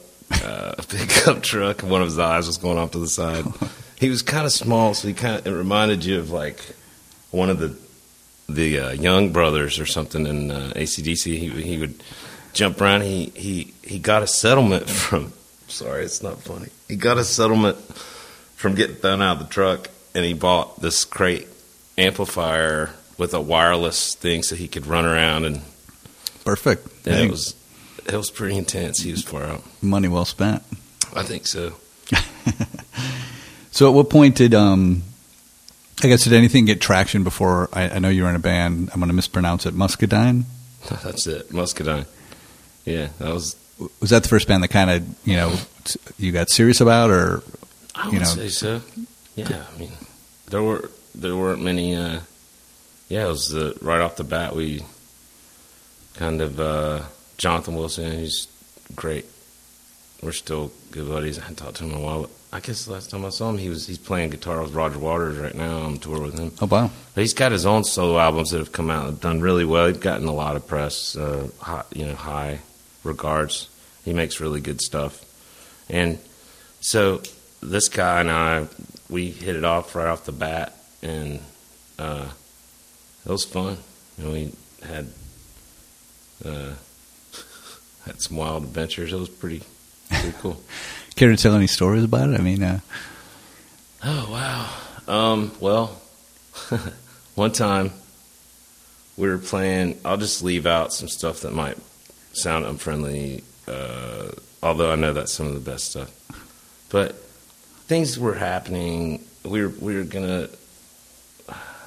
uh, 0.43 0.73
a 0.77 0.83
pickup 0.83 1.43
truck, 1.43 1.83
and 1.83 1.91
one 1.91 2.01
of 2.01 2.07
his 2.07 2.17
eyes 2.19 2.47
was 2.47 2.57
going 2.57 2.77
off 2.77 2.91
to 2.91 2.99
the 2.99 3.07
side. 3.07 3.45
he 3.99 4.09
was 4.09 4.21
kind 4.21 4.45
of 4.45 4.51
small, 4.51 4.93
so 4.93 5.07
he 5.07 5.13
kind 5.13 5.37
of 5.39 5.47
it 5.47 5.51
reminded 5.51 6.03
you 6.03 6.19
of 6.19 6.31
like 6.31 6.59
one 7.31 7.49
of 7.49 7.59
the 7.59 7.77
the 8.49 8.79
uh, 8.79 8.91
Young 8.91 9.31
Brothers 9.33 9.77
or 9.77 9.85
something 9.85 10.25
in 10.25 10.51
uh, 10.51 10.71
ACDC. 10.75 11.37
He 11.37 11.49
he 11.61 11.77
would 11.77 12.01
jump 12.53 12.81
around. 12.81 13.01
He 13.01 13.31
he 13.35 13.73
he 13.83 13.99
got 13.99 14.23
a 14.23 14.27
settlement 14.27 14.89
from. 14.89 15.33
Sorry, 15.67 16.05
it's 16.05 16.23
not 16.23 16.41
funny. 16.41 16.69
He 16.87 16.95
got 16.95 17.17
a 17.17 17.25
settlement 17.25 17.77
from 18.57 18.75
getting 18.75 18.97
thrown 18.97 19.21
out 19.21 19.37
of 19.37 19.47
the 19.47 19.53
truck, 19.53 19.89
and 20.13 20.25
he 20.25 20.33
bought 20.33 20.81
this 20.81 21.05
crate 21.05 21.47
amplifier 21.97 22.91
with 23.17 23.33
a 23.33 23.39
wireless 23.39 24.13
thing 24.15 24.43
so 24.43 24.55
he 24.55 24.67
could 24.67 24.85
run 24.85 25.05
around, 25.05 25.45
and, 25.45 25.61
Perfect. 26.43 26.87
Hey, 27.05 27.25
it 27.25 27.31
was 27.31 27.55
it 28.05 28.15
was 28.15 28.29
pretty 28.29 28.57
intense. 28.57 28.99
He 29.01 29.11
was 29.11 29.23
far 29.23 29.43
out. 29.43 29.63
money 29.81 30.07
well 30.09 30.25
spent. 30.25 30.63
I 31.15 31.23
think 31.23 31.47
so. 31.47 31.73
So 33.71 33.87
at 33.87 33.93
what 33.93 34.09
point 34.09 34.35
did 34.35 34.55
um 34.55 35.03
I 36.03 36.07
guess 36.07 36.23
did 36.23 36.33
anything 36.33 36.65
get 36.65 36.81
traction 36.81 37.23
before 37.23 37.69
I, 37.71 37.89
I 37.89 37.99
know 37.99 38.09
you 38.09 38.23
were 38.23 38.29
in 38.29 38.35
a 38.35 38.39
band, 38.39 38.89
I'm 38.91 38.99
gonna 38.99 39.13
mispronounce 39.13 39.67
it, 39.67 39.75
Muscadine? 39.75 40.45
That's 41.03 41.27
it, 41.27 41.53
Muscadine. 41.53 42.07
Yeah, 42.85 43.09
that 43.19 43.31
was. 43.31 43.55
Was 43.99 44.09
that 44.09 44.23
the 44.23 44.29
first 44.29 44.47
band 44.47 44.63
that 44.63 44.69
kind 44.69 44.89
of, 44.89 45.05
you 45.25 45.35
know, 45.35 45.55
you 46.17 46.31
got 46.31 46.49
serious 46.49 46.81
about 46.81 47.11
or 47.11 47.43
I 47.97 48.05
You 48.05 48.11
would 48.13 48.19
know. 48.21 48.25
say 48.25 48.49
so. 48.49 48.81
Yeah, 49.35 49.63
I 49.73 49.79
mean, 49.79 49.91
there 50.49 50.63
were 50.63 50.89
there 51.15 51.35
weren't 51.35 51.61
many. 51.63 51.95
Uh, 51.95 52.21
yeah, 53.09 53.25
it 53.25 53.29
was 53.29 53.49
the, 53.49 53.77
right 53.81 54.01
off 54.01 54.15
the 54.17 54.23
bat. 54.23 54.55
We 54.55 54.83
kind 56.15 56.41
of 56.41 56.59
uh, 56.59 57.01
Jonathan 57.37 57.75
Wilson. 57.75 58.11
He's 58.11 58.47
great. 58.95 59.25
We're 60.21 60.31
still 60.31 60.71
good 60.91 61.07
buddies. 61.07 61.37
I 61.37 61.41
hadn't 61.43 61.57
talked 61.57 61.75
to 61.77 61.83
him 61.83 61.91
in 61.91 61.97
a 61.97 62.01
while. 62.01 62.21
But 62.23 62.31
I 62.51 62.59
guess 62.59 62.85
the 62.85 62.93
last 62.93 63.11
time 63.11 63.23
I 63.25 63.29
saw 63.29 63.49
him, 63.49 63.57
he 63.59 63.69
was 63.69 63.85
he's 63.87 63.97
playing 63.99 64.31
guitar 64.31 64.61
with 64.61 64.73
Roger 64.73 64.97
Waters 64.99 65.37
right 65.37 65.53
now. 65.53 65.77
I'm 65.77 65.85
on 65.85 65.97
tour 65.99 66.19
with 66.21 66.37
him. 66.37 66.51
Oh 66.61 66.65
wow. 66.65 66.89
But 67.13 67.21
he's 67.21 67.33
got 67.33 67.51
his 67.51 67.65
own 67.65 67.83
solo 67.83 68.17
albums 68.17 68.49
that 68.51 68.57
have 68.59 68.71
come 68.71 68.89
out 68.89 69.07
and 69.07 69.19
done 69.21 69.41
really 69.41 69.65
well. 69.65 69.87
He's 69.87 69.97
gotten 69.97 70.27
a 70.27 70.33
lot 70.33 70.55
of 70.55 70.65
press, 70.67 71.15
uh, 71.15 71.49
high, 71.59 71.83
you 71.93 72.05
know, 72.07 72.15
high 72.15 72.59
regards. 73.03 73.69
He 74.03 74.13
makes 74.13 74.39
really 74.39 74.61
good 74.61 74.81
stuff, 74.81 75.23
and 75.89 76.17
so 76.79 77.21
this 77.61 77.89
guy 77.89 78.21
and 78.21 78.31
I, 78.31 78.67
we 79.09 79.31
hit 79.31 79.55
it 79.55 79.65
off 79.65 79.95
right 79.95 80.07
off 80.07 80.25
the 80.25 80.31
bat, 80.31 80.75
and 81.01 81.39
uh, 81.97 82.27
it 83.25 83.31
was 83.31 83.45
fun. 83.45 83.77
You 84.17 84.23
know, 84.23 84.31
we 84.31 84.53
had 84.83 85.07
uh, 86.45 86.73
had 88.05 88.21
some 88.21 88.37
wild 88.37 88.63
adventures. 88.63 89.13
It 89.13 89.17
was 89.17 89.29
pretty 89.29 89.63
pretty 90.09 90.35
cool. 90.39 90.61
Care 91.15 91.29
to 91.29 91.37
tell 91.37 91.55
any 91.55 91.67
stories 91.67 92.03
about 92.03 92.29
it? 92.29 92.39
I 92.39 92.43
mean, 92.43 92.61
uh, 92.61 92.79
Oh 94.03 94.29
wow. 94.31 94.69
Um, 95.13 95.51
well, 95.59 95.99
one 97.35 97.51
time 97.51 97.91
we 99.15 99.27
were 99.27 99.39
playing. 99.39 99.99
I'll 100.05 100.17
just 100.17 100.43
leave 100.43 100.65
out 100.65 100.93
some 100.93 101.07
stuff 101.07 101.41
that 101.41 101.53
might 101.53 101.77
sound 102.33 102.65
unfriendly, 102.65 103.43
uh, 103.67 104.29
although 104.61 104.91
I 104.91 104.95
know 104.95 105.13
that's 105.13 105.33
some 105.33 105.47
of 105.47 105.53
the 105.55 105.71
best 105.71 105.91
stuff. 105.91 106.13
But 106.89 107.15
things 107.87 108.19
were 108.19 108.35
happening. 108.35 109.25
We 109.43 109.61
were 109.61 109.69
we 109.69 109.95
were 109.95 110.03
gonna. 110.03 110.49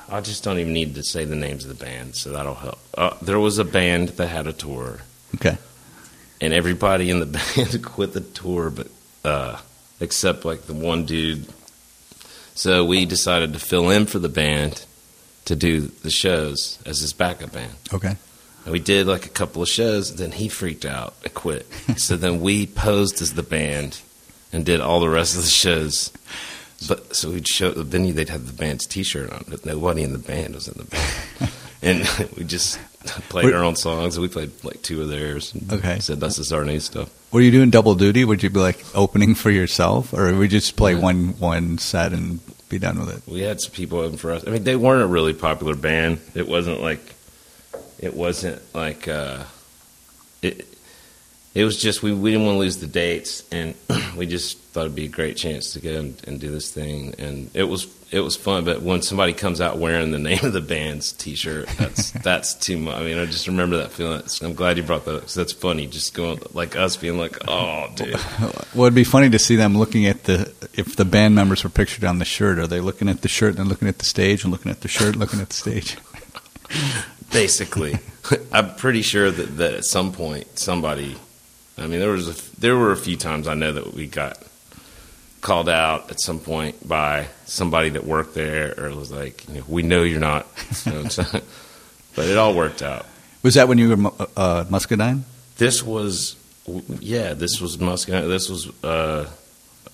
I 0.08 0.20
just 0.20 0.42
don't 0.42 0.58
even 0.58 0.72
need 0.72 0.96
to 0.96 1.04
say 1.04 1.24
the 1.24 1.36
names 1.36 1.64
of 1.64 1.78
the 1.78 1.84
band, 1.84 2.16
so 2.16 2.32
that'll 2.32 2.56
help. 2.56 2.80
Uh, 2.94 3.16
there 3.22 3.38
was 3.38 3.58
a 3.58 3.64
band 3.64 4.08
that 4.10 4.26
had 4.26 4.48
a 4.48 4.52
tour, 4.52 4.98
okay. 5.36 5.56
and 6.40 6.52
everybody 6.52 7.10
in 7.10 7.20
the 7.20 7.26
band 7.56 7.84
quit 7.84 8.12
the 8.12 8.20
tour, 8.20 8.70
but 8.70 8.88
uh, 9.24 9.60
except 10.00 10.44
like 10.44 10.62
the 10.62 10.74
one 10.74 11.04
dude. 11.04 11.46
So 12.54 12.84
we 12.84 13.06
decided 13.06 13.52
to 13.52 13.60
fill 13.60 13.90
in 13.90 14.06
for 14.06 14.18
the 14.18 14.28
band 14.28 14.84
to 15.44 15.54
do 15.54 15.80
the 15.80 16.10
shows 16.10 16.78
as 16.84 17.00
his 17.00 17.12
backup 17.12 17.52
band. 17.52 17.72
Okay. 17.92 18.16
And 18.64 18.72
we 18.72 18.80
did 18.80 19.06
like 19.06 19.26
a 19.26 19.30
couple 19.30 19.62
of 19.62 19.68
shows, 19.68 20.16
then 20.16 20.32
he 20.32 20.48
freaked 20.48 20.84
out 20.84 21.14
and 21.22 21.32
quit. 21.32 21.66
so 21.96 22.16
then 22.16 22.40
we 22.40 22.66
posed 22.66 23.22
as 23.22 23.34
the 23.34 23.42
band 23.42 24.00
and 24.52 24.64
did 24.64 24.80
all 24.80 25.00
the 25.00 25.08
rest 25.08 25.36
of 25.36 25.42
the 25.42 25.48
shows. 25.50 26.12
But 26.88 27.14
so 27.14 27.30
we'd 27.30 27.46
show 27.46 27.70
the 27.72 27.84
venue, 27.84 28.12
they'd 28.12 28.30
have 28.30 28.46
the 28.46 28.52
band's 28.54 28.86
T-shirt 28.86 29.30
on, 29.30 29.44
but 29.48 29.66
nobody 29.66 30.02
in 30.02 30.12
the 30.12 30.18
band 30.18 30.54
was 30.54 30.66
in 30.66 30.74
the 30.78 30.84
band, 30.84 31.52
and 31.82 32.30
we 32.36 32.44
just 32.44 32.78
played 33.28 33.52
our 33.54 33.62
own 33.62 33.76
songs. 33.76 34.16
And 34.16 34.22
we 34.22 34.28
played 34.28 34.50
like 34.64 34.80
two 34.82 35.02
of 35.02 35.08
theirs. 35.08 35.52
and 35.54 35.70
Okay. 35.72 35.98
said 36.00 36.20
this 36.20 36.38
is 36.38 36.52
our 36.52 36.64
new 36.64 36.80
stuff. 36.80 37.10
Were 37.32 37.42
you 37.42 37.50
doing 37.50 37.68
double 37.70 37.94
duty? 37.94 38.24
Would 38.24 38.42
you 38.42 38.48
be 38.50 38.60
like 38.60 38.82
opening 38.94 39.34
for 39.34 39.50
yourself, 39.50 40.14
or 40.14 40.34
would 40.34 40.52
you 40.52 40.58
just 40.60 40.76
play 40.76 40.94
Yeah. 40.94 41.00
one 41.00 41.38
one 41.38 41.76
set 41.78 42.12
and 42.12 42.40
be 42.70 42.78
done 42.78 42.98
with 42.98 43.10
it? 43.14 43.30
We 43.30 43.40
had 43.40 43.60
some 43.60 43.72
people 43.72 43.98
open 44.00 44.16
for 44.16 44.30
us. 44.32 44.42
I 44.46 44.50
mean, 44.50 44.64
they 44.64 44.76
weren't 44.76 45.02
a 45.02 45.06
really 45.06 45.34
popular 45.34 45.74
band. 45.76 46.18
It 46.34 46.48
wasn't 46.48 46.80
like, 46.80 47.14
it 47.98 48.14
wasn't 48.14 48.62
like, 48.74 49.06
uh, 49.06 49.44
it. 50.40 50.66
It 51.52 51.64
was 51.64 51.80
just 51.80 52.02
we, 52.02 52.12
we 52.12 52.30
didn't 52.30 52.46
want 52.46 52.56
to 52.56 52.60
lose 52.60 52.76
the 52.76 52.86
dates, 52.86 53.44
and 53.50 53.74
we 54.16 54.26
just 54.26 54.58
thought 54.58 54.82
it'd 54.82 54.94
be 54.94 55.06
a 55.06 55.08
great 55.08 55.36
chance 55.36 55.72
to 55.72 55.80
go 55.80 55.98
and, 55.98 56.22
and 56.26 56.40
do 56.40 56.48
this 56.50 56.70
thing. 56.70 57.14
And 57.18 57.50
it 57.54 57.64
was 57.64 57.88
it 58.12 58.20
was 58.20 58.36
fun. 58.36 58.64
But 58.64 58.82
when 58.82 59.02
somebody 59.02 59.32
comes 59.32 59.60
out 59.60 59.78
wearing 59.78 60.12
the 60.12 60.18
name 60.30 60.44
of 60.44 60.52
the 60.52 60.60
band's 60.60 61.12
T-shirt, 61.12 61.68
that's 61.76 62.10
that's 62.22 62.54
too 62.54 62.78
much. 62.78 62.96
I 62.96 63.02
mean, 63.02 63.18
I 63.18 63.26
just 63.26 63.48
remember 63.48 63.78
that 63.78 63.90
feeling. 63.90 64.22
I'm 64.42 64.54
glad 64.54 64.76
you 64.76 64.84
brought 64.84 65.04
that 65.06 65.16
up 65.16 65.26
that's 65.26 65.52
funny. 65.52 65.88
Just 65.88 66.14
going 66.14 66.40
like 66.52 66.76
us 66.76 66.96
being 66.96 67.18
like, 67.18 67.48
oh, 67.48 67.88
dude. 67.94 68.16
Well, 68.72 68.84
it'd 68.84 68.94
be 68.94 69.04
funny 69.04 69.28
to 69.30 69.38
see 69.38 69.56
them 69.56 69.76
looking 69.76 70.06
at 70.06 70.24
the 70.24 70.52
if 70.74 70.94
the 70.94 71.04
band 71.04 71.34
members 71.34 71.64
were 71.64 71.70
pictured 71.70 72.04
on 72.04 72.20
the 72.20 72.24
shirt. 72.24 72.58
Are 72.58 72.68
they 72.68 72.80
looking 72.80 73.08
at 73.08 73.22
the 73.22 73.28
shirt 73.28 73.50
and 73.50 73.58
then 73.58 73.68
looking 73.68 73.88
at 73.88 73.98
the 73.98 74.04
stage 74.04 74.44
and 74.44 74.52
looking 74.52 74.70
at 74.70 74.82
the 74.82 74.88
shirt, 74.88 75.16
looking 75.16 75.40
at 75.40 75.48
the 75.48 75.54
stage? 75.54 75.96
basically. 77.32 77.98
I'm 78.52 78.74
pretty 78.74 79.02
sure 79.02 79.30
that, 79.30 79.56
that 79.56 79.74
at 79.74 79.84
some 79.84 80.12
point 80.12 80.58
somebody, 80.58 81.16
I 81.80 81.86
mean, 81.86 82.00
there 82.00 82.10
was 82.10 82.28
a, 82.28 82.60
there 82.60 82.76
were 82.76 82.92
a 82.92 82.96
few 82.96 83.16
times 83.16 83.48
I 83.48 83.54
know 83.54 83.72
that 83.72 83.94
we 83.94 84.06
got 84.06 84.42
called 85.40 85.68
out 85.68 86.10
at 86.10 86.20
some 86.20 86.38
point 86.38 86.86
by 86.86 87.28
somebody 87.46 87.90
that 87.90 88.04
worked 88.04 88.34
there, 88.34 88.74
or 88.78 88.94
was 88.94 89.10
like, 89.10 89.48
you 89.48 89.56
know, 89.56 89.64
"We 89.66 89.82
know 89.82 90.02
you're 90.02 90.20
not." 90.20 90.46
but 90.84 92.26
it 92.28 92.36
all 92.36 92.54
worked 92.54 92.82
out. 92.82 93.06
Was 93.42 93.54
that 93.54 93.68
when 93.68 93.78
you 93.78 93.96
were 93.96 94.12
uh, 94.36 94.66
Muscadine? 94.68 95.24
This 95.56 95.82
was, 95.82 96.36
yeah, 97.00 97.32
this 97.32 97.60
was 97.60 97.78
Muscadine. 97.78 98.28
This 98.28 98.50
was 98.50 98.70
uh, 98.84 99.30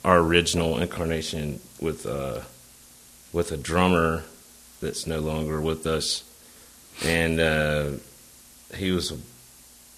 our 0.05 0.19
original 0.19 0.79
incarnation 0.79 1.61
with 1.81 2.05
uh, 2.05 2.41
with 3.33 3.53
a 3.53 3.57
drummer 3.57 4.25
that's 4.81 5.07
no 5.07 5.21
longer 5.21 5.61
with 5.61 5.87
us, 5.87 6.25
and 7.05 7.39
uh, 7.39 7.91
he 8.75 8.91
was 8.91 9.13
a 9.13 9.19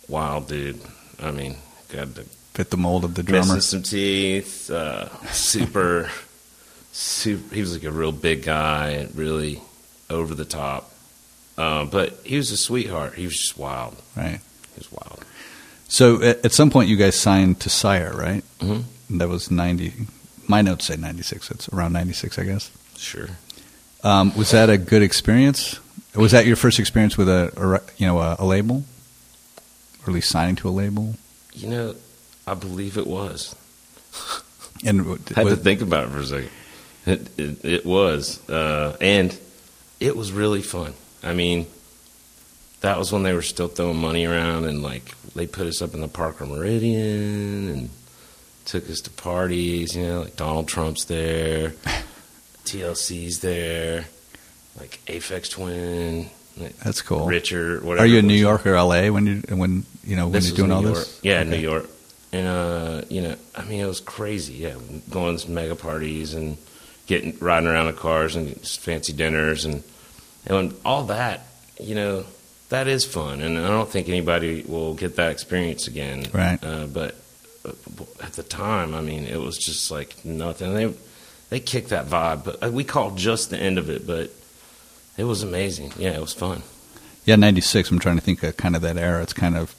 wild 0.08 0.48
dude. 0.48 0.80
I 1.20 1.30
mean, 1.30 1.56
got 1.88 2.14
the 2.14 2.22
fit 2.54 2.70
the 2.70 2.76
mold 2.76 3.04
of 3.04 3.14
the 3.14 3.22
drummer. 3.22 3.54
Missing 3.54 3.60
some 3.60 3.82
teeth, 3.82 4.70
uh, 4.70 5.08
super, 5.26 6.10
super. 6.92 7.54
He 7.54 7.60
was 7.60 7.72
like 7.72 7.84
a 7.84 7.92
real 7.92 8.12
big 8.12 8.42
guy, 8.42 9.08
really 9.14 9.62
over 10.10 10.34
the 10.34 10.44
top. 10.44 10.92
Uh, 11.56 11.84
but 11.84 12.18
he 12.24 12.36
was 12.36 12.50
a 12.50 12.56
sweetheart. 12.56 13.14
He 13.14 13.24
was 13.24 13.36
just 13.36 13.58
wild. 13.58 13.96
Right. 14.16 14.40
He 14.74 14.78
was 14.78 14.90
wild. 14.92 15.24
So 15.88 16.22
at, 16.22 16.44
at 16.44 16.52
some 16.52 16.70
point, 16.70 16.88
you 16.88 16.96
guys 16.96 17.18
signed 17.18 17.60
to 17.60 17.70
Sire, 17.70 18.12
right? 18.14 18.44
Mm-hmm. 18.60 19.18
That 19.18 19.28
was 19.28 19.50
ninety. 19.50 19.92
My 20.46 20.62
notes 20.62 20.86
say 20.86 20.96
ninety 20.96 21.22
six. 21.22 21.50
It's 21.50 21.68
around 21.70 21.92
ninety 21.92 22.12
six, 22.12 22.38
I 22.38 22.44
guess. 22.44 22.70
Sure. 22.96 23.28
Um, 24.04 24.36
was 24.36 24.50
that 24.52 24.70
a 24.70 24.78
good 24.78 25.02
experience? 25.02 25.80
Was 26.14 26.32
that 26.32 26.46
your 26.46 26.56
first 26.56 26.78
experience 26.78 27.16
with 27.16 27.28
a, 27.28 27.52
a 27.56 27.80
you 28.00 28.06
know 28.06 28.18
a, 28.18 28.36
a 28.38 28.44
label, 28.44 28.84
or 30.02 30.10
at 30.10 30.12
least 30.12 30.28
signing 30.28 30.56
to 30.56 30.68
a 30.68 30.70
label? 30.70 31.14
You 31.58 31.68
know, 31.68 31.94
I 32.46 32.54
believe 32.54 32.96
it 32.96 33.06
was. 33.06 33.54
And 34.84 35.00
I 35.36 35.40
had 35.40 35.44
was, 35.44 35.58
to 35.58 35.60
think 35.60 35.80
about 35.80 36.04
it 36.04 36.10
for 36.10 36.18
a 36.18 36.24
second. 36.24 36.50
It, 37.06 37.38
it, 37.38 37.64
it 37.64 37.86
was, 37.86 38.48
uh, 38.48 38.96
and 39.00 39.36
it 39.98 40.16
was 40.16 40.30
really 40.30 40.62
fun. 40.62 40.94
I 41.22 41.34
mean, 41.34 41.66
that 42.80 42.98
was 42.98 43.10
when 43.10 43.22
they 43.22 43.32
were 43.32 43.42
still 43.42 43.68
throwing 43.68 43.96
money 43.96 44.24
around, 44.24 44.66
and 44.66 44.82
like 44.82 45.14
they 45.34 45.46
put 45.46 45.66
us 45.66 45.82
up 45.82 45.94
in 45.94 46.00
the 46.00 46.08
Parker 46.08 46.44
Meridien 46.44 47.70
and 47.72 47.90
took 48.64 48.88
us 48.88 49.00
to 49.02 49.10
parties. 49.10 49.96
You 49.96 50.06
know, 50.06 50.20
like 50.22 50.36
Donald 50.36 50.68
Trump's 50.68 51.06
there, 51.06 51.70
TLC's 52.64 53.40
there, 53.40 54.06
like 54.78 55.00
Aphex 55.06 55.50
Twin. 55.50 56.30
That's 56.84 57.02
cool. 57.02 57.26
Richard, 57.26 57.84
whatever. 57.84 58.04
Are 58.04 58.06
you 58.06 58.16
it 58.16 58.20
in 58.20 58.26
New 58.26 58.34
was. 58.34 58.40
York 58.40 58.66
or 58.66 58.74
L.A. 58.74 59.10
when 59.10 59.26
you 59.26 59.56
when 59.56 59.84
you 60.08 60.16
know 60.16 60.24
when 60.24 60.32
This 60.32 60.46
you're 60.46 60.52
was 60.52 60.56
doing 60.58 60.68
New 60.70 60.74
all 60.76 60.82
York. 60.82 60.94
this? 60.96 61.20
Yeah, 61.22 61.40
Okay. 61.40 61.50
New 61.50 61.56
York. 61.58 61.88
And 62.32 62.46
uh, 62.46 63.02
you 63.08 63.20
know, 63.22 63.36
I 63.54 63.64
mean, 63.64 63.80
it 63.80 63.86
was 63.86 64.00
crazy. 64.00 64.54
Yeah, 64.54 64.74
going 65.10 65.38
to 65.38 65.50
mega 65.50 65.74
parties 65.76 66.34
and 66.34 66.56
getting 67.06 67.36
riding 67.38 67.68
around 67.68 67.88
in 67.88 67.94
cars 67.94 68.34
and 68.36 68.54
fancy 68.60 69.12
dinners 69.12 69.64
and 69.64 69.82
and 70.46 70.74
all 70.84 71.04
that. 71.04 71.46
You 71.80 71.94
know, 71.94 72.24
that 72.70 72.86
is 72.88 73.04
fun, 73.04 73.40
and 73.40 73.56
I 73.58 73.68
don't 73.68 73.88
think 73.88 74.08
anybody 74.08 74.62
will 74.66 74.94
get 74.94 75.16
that 75.16 75.30
experience 75.30 75.86
again. 75.86 76.26
Right. 76.32 76.58
Uh, 76.62 76.86
but 76.86 77.14
uh, 77.64 77.72
at 78.22 78.32
the 78.34 78.42
time, 78.42 78.94
I 78.94 79.00
mean, 79.00 79.24
it 79.24 79.40
was 79.40 79.56
just 79.56 79.90
like 79.90 80.22
nothing. 80.24 80.74
They 80.74 80.92
they 81.50 81.60
kicked 81.60 81.88
that 81.90 82.06
vibe, 82.08 82.44
but 82.44 82.62
uh, 82.62 82.70
we 82.70 82.84
called 82.84 83.16
just 83.16 83.48
the 83.50 83.58
end 83.58 83.78
of 83.78 83.88
it, 83.88 84.06
but 84.06 84.30
it 85.16 85.24
was 85.24 85.42
amazing. 85.42 85.92
Yeah, 85.98 86.10
it 86.10 86.20
was 86.20 86.34
fun. 86.34 86.62
Yeah, 87.24 87.36
ninety 87.36 87.62
six. 87.62 87.90
I'm 87.90 87.98
trying 88.00 88.16
to 88.16 88.22
think 88.22 88.42
of 88.42 88.56
kind 88.58 88.76
of 88.76 88.82
that 88.82 88.98
era. 88.98 89.22
It's 89.22 89.32
kind 89.32 89.56
of, 89.56 89.74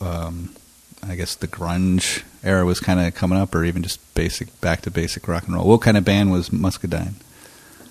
um, 0.00 0.54
I 1.02 1.16
guess 1.16 1.34
the 1.34 1.48
grunge 1.48 2.22
era 2.42 2.64
was 2.64 2.80
kind 2.80 3.00
of 3.00 3.14
coming 3.14 3.38
up, 3.38 3.54
or 3.54 3.64
even 3.64 3.82
just 3.82 4.14
basic 4.14 4.60
back 4.60 4.82
to 4.82 4.90
basic 4.90 5.28
rock 5.28 5.46
and 5.46 5.54
roll. 5.54 5.66
What 5.66 5.82
kind 5.82 5.96
of 5.96 6.04
band 6.04 6.32
was 6.32 6.52
Muscadine? 6.52 7.16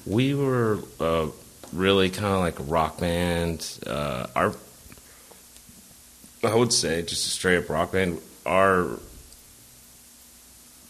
We 0.06 0.34
were 0.34 0.80
uh, 1.00 1.28
really 1.72 2.10
kind 2.10 2.34
of 2.34 2.40
like 2.40 2.60
a 2.60 2.64
rock 2.64 3.00
band. 3.00 3.80
Uh, 3.86 4.28
our, 4.36 4.54
I 6.44 6.56
would 6.56 6.74
say, 6.74 7.02
just 7.02 7.26
a 7.28 7.30
straight 7.30 7.58
up 7.58 7.70
rock 7.70 7.92
band. 7.92 8.20
Our, 8.46 9.00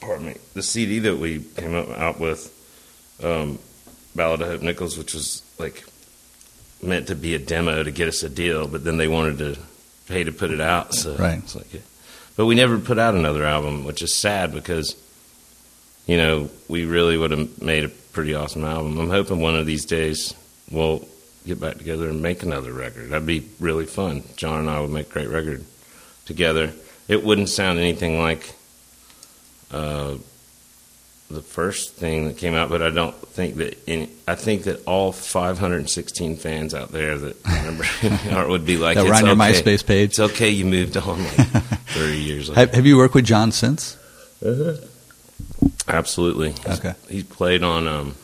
pardon 0.02 0.28
me, 0.28 0.36
the 0.54 0.64
CD 0.64 1.00
that 1.00 1.18
we 1.18 1.40
came 1.40 1.76
out 1.76 2.20
with, 2.20 2.50
um, 3.24 3.60
Ballad 4.16 4.42
of 4.42 4.48
Hope 4.48 4.62
Nicholls, 4.62 4.98
which 4.98 5.14
was 5.14 5.42
like 5.60 5.84
meant 6.82 7.08
to 7.08 7.16
be 7.16 7.34
a 7.36 7.40
demo 7.40 7.84
to 7.84 7.92
get 7.92 8.08
us 8.08 8.24
a 8.24 8.30
deal, 8.30 8.68
but 8.68 8.84
then 8.84 8.98
they 8.98 9.08
wanted 9.08 9.38
to 9.40 9.58
pay 10.08 10.24
to 10.24 10.32
put 10.32 10.52
it 10.52 10.62
out. 10.62 10.94
So 10.94 11.16
Right. 11.16 11.38
it's 11.40 11.56
like, 11.56 11.68
but 12.36 12.46
we 12.46 12.56
never 12.56 12.78
put 12.80 12.98
out 13.00 13.14
another 13.16 13.46
album, 13.46 13.84
which 13.86 14.02
is 14.02 14.14
sad 14.14 14.54
because 14.54 14.96
you 16.06 16.18
know, 16.18 16.50
we 16.68 16.84
really 16.86 17.18
would 17.18 17.32
have 17.32 17.62
made 17.62 17.86
a 17.86 17.90
pretty 17.90 18.34
awesome 18.36 18.66
album. 18.66 19.00
I'm 19.00 19.10
hoping 19.10 19.40
one 19.40 19.56
of 19.56 19.66
these 19.66 19.86
days 19.86 20.34
we'll 20.70 21.08
get 21.48 21.62
back 21.62 21.78
together 21.78 22.10
and 22.10 22.22
make 22.22 22.44
another 22.44 22.74
record. 22.74 23.10
That'd 23.10 23.26
be 23.26 23.48
really 23.60 23.86
fun. 23.86 24.24
John 24.36 24.60
and 24.60 24.70
I 24.70 24.82
would 24.82 24.90
make 24.90 25.10
a 25.10 25.14
great 25.14 25.30
record 25.30 25.64
together. 26.26 26.74
It 27.08 27.24
wouldn't 27.24 27.48
sound 27.50 27.80
anything 27.80 28.20
like 28.20 28.54
uh, 29.72 30.16
the 31.30 31.42
first 31.42 31.94
thing 31.94 32.28
that 32.28 32.38
came 32.38 32.54
out, 32.54 32.70
but 32.70 32.82
I 32.82 32.90
don't 32.90 33.16
think 33.16 33.56
that 33.56 33.78
any, 33.88 34.10
I 34.28 34.36
think 34.36 34.64
that 34.64 34.86
all 34.86 35.12
516 35.12 36.36
fans 36.38 36.74
out 36.74 36.90
there 36.90 37.18
that 37.18 37.38
remember 37.46 37.86
Art 38.36 38.50
would 38.50 38.66
be 38.66 38.78
like, 38.78 38.96
That 38.96 39.06
"It's 39.08 39.20
on 39.20 39.26
your 39.26 39.34
okay. 39.36 39.54
MySpace 39.54 39.86
page? 39.86 40.10
It's 40.12 40.20
okay, 40.20 40.50
you 40.50 40.66
moved 40.66 40.98
on 40.98 41.24
like 41.24 41.34
30 41.34 42.18
years 42.18 42.50
later. 42.50 42.60
Have, 42.60 42.74
have 42.74 42.86
you 42.86 42.98
worked 42.98 43.16
with 43.16 43.26
John 43.26 43.52
since? 43.52 43.98
Absolutely. 45.88 46.54
Okay. 46.68 46.94
He's 47.10 47.24
played 47.24 47.64
on 47.64 47.88
um 47.88 48.16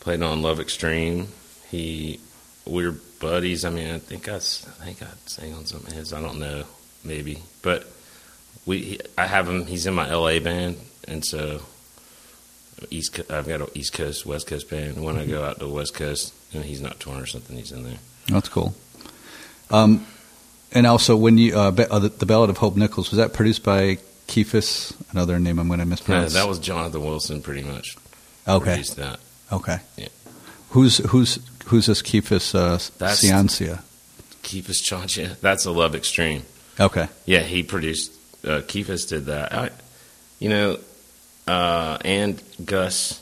played 0.00 0.22
on 0.22 0.42
Love 0.42 0.60
Extreme. 0.60 1.28
He 1.70 2.20
we're 2.66 2.92
buddies. 3.20 3.64
I 3.64 3.70
mean, 3.70 3.94
I 3.94 3.98
think 3.98 4.28
i 4.28 4.38
think 4.38 5.02
I 5.02 5.06
sang 5.26 5.54
on 5.54 5.64
some 5.64 5.80
of 5.86 5.92
his. 5.92 6.12
I 6.12 6.20
don't 6.20 6.38
know, 6.38 6.64
maybe, 7.04 7.42
but 7.62 7.86
we 8.66 8.78
he, 8.78 9.00
I 9.16 9.26
have 9.26 9.48
him. 9.48 9.66
He's 9.66 9.86
in 9.86 9.94
my 9.94 10.08
L.A. 10.08 10.38
band, 10.38 10.76
and 11.08 11.24
so 11.24 11.62
East. 12.90 13.14
Co- 13.14 13.36
I've 13.36 13.46
got 13.48 13.60
an 13.60 13.68
East 13.74 13.92
Coast, 13.92 14.26
West 14.26 14.46
Coast 14.46 14.68
band. 14.70 15.02
When 15.02 15.16
I 15.16 15.26
go 15.26 15.44
out 15.44 15.58
to 15.58 15.66
the 15.66 15.72
West 15.72 15.94
Coast, 15.94 16.34
and 16.52 16.64
he's 16.64 16.80
not 16.80 16.98
torn 17.00 17.20
or 17.20 17.26
something, 17.26 17.56
he's 17.56 17.72
in 17.72 17.84
there. 17.84 17.98
That's 18.28 18.48
cool. 18.48 18.74
Um, 19.70 20.06
and 20.72 20.86
also, 20.86 21.16
when 21.16 21.38
you 21.38 21.56
uh, 21.56 21.70
Ba- 21.70 21.90
uh, 21.92 21.98
the, 21.98 22.08
the 22.08 22.26
Ballad 22.26 22.50
of 22.50 22.58
Hope 22.58 22.76
Nicholls 22.76 23.10
was 23.10 23.18
that 23.18 23.32
produced 23.32 23.62
by 23.62 23.98
Keefus? 24.26 24.94
Another 25.12 25.38
name 25.38 25.58
I'm 25.58 25.68
going 25.68 25.78
to 25.80 25.84
No, 25.84 25.90
mispronounce. 25.90 26.34
that 26.34 26.48
was 26.48 26.58
Jonathan 26.58 27.02
Wilson, 27.02 27.42
pretty 27.42 27.62
much. 27.62 27.96
okay. 28.48 28.64
Produced 28.72 28.96
that. 28.96 29.20
Okay. 29.52 29.78
Yeah. 29.96 30.08
Who's 30.70 30.98
who's 30.98 31.38
who's 31.66 31.86
this 31.86 32.00
Keefus 32.02 32.54
uh, 32.54 32.78
That's- 32.98 33.22
Ciancia? 33.22 33.82
Keefus 34.42 34.82
Ciancia. 34.82 35.38
That's 35.40 35.66
a 35.66 35.70
Love 35.70 35.94
Extreme. 35.94 36.42
Okay. 36.80 37.06
Yeah, 37.26 37.40
he 37.42 37.62
produced. 37.62 38.12
Uh, 38.42 38.60
Keefus 38.62 39.06
did 39.08 39.26
that. 39.26 39.52
I, 39.52 39.70
you 40.40 40.48
know, 40.48 40.78
uh, 41.46 41.98
and 42.04 42.42
Gus 42.64 43.20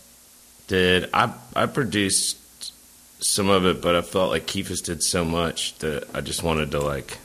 did. 0.67 1.11
I 1.13 1.33
I 1.55 1.67
produced 1.67 2.39
some 3.23 3.49
of 3.49 3.67
it, 3.67 3.83
but 3.83 3.95
I 3.95 4.03
felt 4.03 4.31
like 4.31 4.47
Keefus 4.47 4.85
did 4.85 5.03
so 5.03 5.25
much 5.25 5.77
that 5.79 6.09
I 6.15 6.21
just 6.21 6.43
wanted 6.43 6.71
to 6.73 6.81
like 6.81 7.19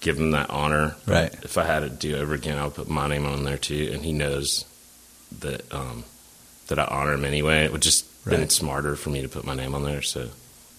give 0.00 0.18
him 0.18 0.32
that 0.32 0.50
honor. 0.50 0.96
Right. 1.06 1.32
If 1.42 1.58
I 1.58 1.64
had 1.64 1.80
to 1.80 1.90
do 1.90 2.16
it 2.16 2.20
over 2.20 2.34
again, 2.34 2.58
I'll 2.58 2.70
put 2.70 2.88
my 2.88 3.06
name 3.06 3.26
on 3.26 3.44
there 3.44 3.58
too, 3.58 3.90
and 3.92 4.04
he 4.04 4.12
knows 4.12 4.64
that 5.40 5.72
um, 5.72 6.04
that 6.68 6.78
I 6.78 6.84
honor 6.84 7.14
him 7.14 7.24
anyway. 7.24 7.64
It 7.64 7.72
would 7.72 7.82
just 7.82 8.06
been 8.24 8.48
smarter 8.50 8.96
for 8.96 9.10
me 9.10 9.22
to 9.22 9.28
put 9.28 9.44
my 9.44 9.54
name 9.54 9.74
on 9.74 9.84
there. 9.84 10.02
So. 10.02 10.28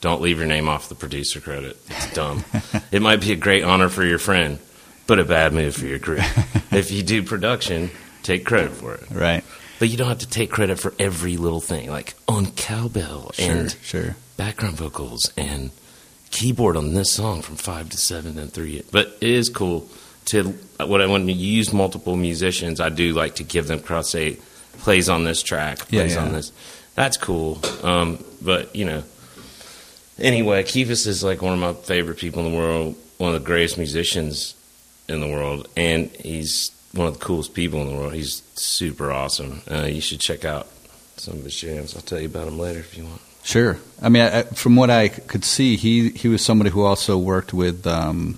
Don't 0.01 0.19
leave 0.19 0.39
your 0.39 0.47
name 0.47 0.67
off 0.67 0.89
the 0.89 0.95
producer 0.95 1.39
credit. 1.39 1.77
It's 1.87 2.11
dumb. 2.13 2.43
it 2.91 3.03
might 3.03 3.21
be 3.21 3.33
a 3.33 3.35
great 3.35 3.63
honor 3.63 3.87
for 3.87 4.03
your 4.03 4.17
friend, 4.17 4.57
but 5.05 5.19
a 5.19 5.23
bad 5.23 5.53
move 5.53 5.75
for 5.75 5.85
your 5.85 5.99
career. 5.99 6.25
if 6.71 6.91
you 6.91 7.03
do 7.03 7.21
production, 7.21 7.91
take 8.23 8.45
credit 8.45 8.71
for 8.71 8.93
it. 8.95 9.03
Right. 9.12 9.43
But 9.79 9.89
you 9.89 9.97
don't 9.97 10.10
have 10.10 10.19
to 10.19 10.29
take 10.29 10.51
credit 10.51 10.79
for 10.79 10.93
every 10.99 11.38
little 11.38 11.62
thing, 11.62 11.89
like 11.89 12.13
on 12.27 12.51
cowbell 12.51 13.31
Sure. 13.34 13.51
and 13.51 13.75
sure. 13.81 14.15
background 14.38 14.77
vocals 14.77 15.31
and 15.36 15.71
keyboard 16.29 16.77
on 16.77 16.93
this 16.93 17.12
song 17.12 17.41
from 17.41 17.55
five 17.55 17.89
to 17.89 17.97
seven 17.97 18.38
and 18.38 18.51
three. 18.53 18.84
But 18.91 19.17
it 19.21 19.29
is 19.29 19.49
cool 19.49 19.88
to 20.25 20.43
when 20.86 21.01
I 21.01 21.07
when 21.07 21.27
you 21.27 21.36
use 21.36 21.73
multiple 21.73 22.15
musicians, 22.15 22.79
I 22.79 22.89
do 22.89 23.13
like 23.13 23.36
to 23.36 23.43
give 23.43 23.67
them 23.67 23.79
cross 23.79 24.12
say 24.12 24.38
plays 24.79 25.10
on 25.10 25.23
this 25.23 25.41
track, 25.41 25.79
plays 25.89 26.15
yeah. 26.15 26.23
on 26.23 26.34
this. 26.34 26.51
That's 26.95 27.17
cool. 27.17 27.60
Um, 27.84 28.23
but 28.41 28.75
you 28.75 28.86
know, 28.86 29.03
anyway, 30.19 30.63
Keefus 30.63 31.07
is 31.07 31.23
like 31.23 31.41
one 31.41 31.53
of 31.53 31.60
my 31.60 31.73
favorite 31.73 32.17
people 32.17 32.45
in 32.45 32.51
the 32.51 32.57
world, 32.57 32.95
one 33.17 33.34
of 33.34 33.41
the 33.41 33.45
greatest 33.45 33.77
musicians 33.77 34.55
in 35.07 35.21
the 35.21 35.27
world, 35.27 35.67
and 35.75 36.10
he's 36.12 36.71
one 36.93 37.08
of 37.08 37.13
the 37.19 37.19
coolest 37.25 37.54
people 37.54 37.82
in 37.82 37.88
the 37.89 37.95
world. 37.95 38.13
He's 38.13 38.41
super 38.56 39.12
awesome. 39.12 39.62
Uh, 39.69 39.84
you 39.86 40.01
should 40.01 40.19
check 40.19 40.43
out 40.45 40.67
some 41.17 41.36
of 41.38 41.43
his 41.43 41.56
jams. 41.56 41.95
I'll 41.95 42.01
tell 42.01 42.19
you 42.19 42.27
about 42.27 42.47
him 42.47 42.60
later 42.60 42.80
if 42.80 42.97
you 42.97 43.06
want. 43.06 43.21
Sure. 43.43 43.77
I 44.01 44.10
mean, 44.10 44.21
I, 44.23 44.43
from 44.43 44.75
what 44.75 44.89
I 44.89 45.08
could 45.08 45.43
see, 45.43 45.75
he 45.75 46.10
he 46.10 46.27
was 46.27 46.43
somebody 46.43 46.69
who 46.69 46.84
also 46.84 47.17
worked 47.17 47.54
with, 47.54 47.88
um, 47.88 48.38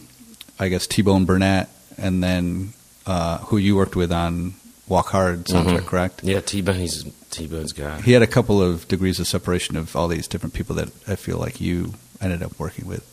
I 0.60 0.70
guess, 0.70 0.88
T 0.88 1.02
Bone 1.02 1.26
Burnett, 1.26 1.70
and 1.98 2.24
then 2.24 2.74
uh, 3.06 3.40
who 3.40 3.58
you 3.58 3.76
worked 3.76 3.96
with 3.98 4.12
on 4.14 4.54
Walk 4.88 5.08
Hard 5.10 5.46
soundtrack, 5.46 5.80
Mhm. 5.82 5.86
correct? 5.86 6.24
Yeah, 6.24 6.40
T 6.40 6.62
Bone's 6.62 7.04
T 7.32 7.48
Bone's 7.48 7.74
guy. 7.74 8.00
He 8.02 8.14
had 8.14 8.22
a 8.22 8.28
couple 8.28 8.62
of 8.62 8.88
degrees 8.88 9.20
of 9.20 9.28
separation 9.28 9.76
of 9.76 9.94
all 9.96 10.08
these 10.08 10.28
different 10.28 10.54
people 10.54 10.76
that 10.76 10.90
I 11.08 11.16
feel 11.16 11.38
like 11.38 11.60
you 11.60 11.96
ended 12.22 12.42
up 12.44 12.58
working 12.58 12.86
with. 12.88 13.04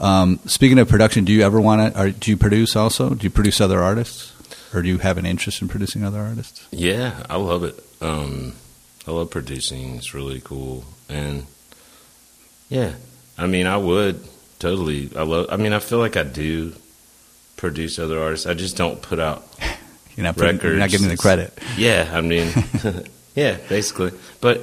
Um, 0.00 0.40
speaking 0.46 0.78
of 0.80 0.88
production, 0.88 1.24
do 1.24 1.32
you 1.32 1.42
ever 1.42 1.60
want 1.60 1.94
to? 1.94 2.10
Do 2.10 2.30
you 2.30 2.36
produce 2.36 2.74
also? 2.74 3.10
Do 3.14 3.22
you 3.22 3.30
produce 3.30 3.60
other 3.60 3.80
artists, 3.82 4.32
or 4.72 4.82
do 4.82 4.88
you 4.88 4.98
have 4.98 5.18
an 5.18 5.26
interest 5.26 5.62
in 5.62 5.68
producing 5.68 6.04
other 6.04 6.20
artists? 6.20 6.66
Yeah, 6.70 7.24
I 7.28 7.36
love 7.36 7.64
it. 7.64 7.82
Um, 8.00 8.54
I 9.06 9.10
love 9.10 9.30
producing. 9.30 9.96
It's 9.96 10.14
really 10.14 10.40
cool, 10.40 10.84
and 11.08 11.46
yeah, 12.68 12.94
I 13.36 13.46
mean, 13.46 13.66
I 13.66 13.76
would 13.76 14.22
totally. 14.58 15.10
I 15.16 15.22
love. 15.22 15.46
I 15.50 15.56
mean, 15.56 15.72
I 15.72 15.78
feel 15.78 15.98
like 15.98 16.16
I 16.16 16.22
do 16.22 16.74
produce 17.56 17.98
other 17.98 18.20
artists. 18.20 18.46
I 18.46 18.54
just 18.54 18.76
don't 18.76 19.00
put 19.02 19.18
out. 19.18 19.46
You're 20.16 20.24
not, 20.24 20.36
putting, 20.36 20.60
you're 20.60 20.76
not 20.76 20.90
giving 20.90 21.08
the 21.08 21.16
credit. 21.16 21.56
Yeah, 21.78 22.10
I 22.12 22.20
mean, 22.20 22.52
yeah, 23.34 23.56
basically. 23.68 24.10
But, 24.40 24.60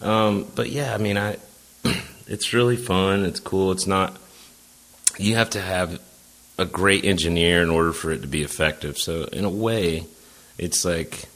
um, 0.00 0.46
but 0.56 0.70
yeah, 0.70 0.94
I 0.94 0.98
mean, 0.98 1.16
I. 1.16 1.36
It's 2.30 2.52
really 2.52 2.76
fun. 2.76 3.24
It's 3.24 3.40
cool. 3.40 3.72
It's 3.72 3.86
not. 3.86 4.14
You 5.16 5.36
have 5.36 5.48
to 5.50 5.62
have 5.62 5.98
a 6.58 6.66
great 6.66 7.04
engineer 7.04 7.62
in 7.62 7.70
order 7.70 7.92
for 7.92 8.10
it 8.10 8.22
to 8.22 8.26
be 8.26 8.42
effective. 8.42 8.98
So 8.98 9.24
in 9.24 9.44
a 9.44 9.50
way, 9.50 10.06
it's 10.58 10.84
like, 10.84 11.26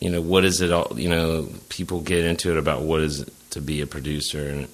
you 0.00 0.10
know, 0.10 0.20
what 0.20 0.44
is 0.44 0.60
it 0.60 0.72
all? 0.72 0.98
You 0.98 1.08
know, 1.08 1.48
people 1.68 2.00
get 2.00 2.24
into 2.24 2.52
it 2.52 2.58
about 2.58 2.82
what 2.82 3.00
is 3.00 3.22
it 3.22 3.32
to 3.50 3.60
be 3.60 3.80
a 3.80 3.86
producer, 3.86 4.48
and 4.48 4.68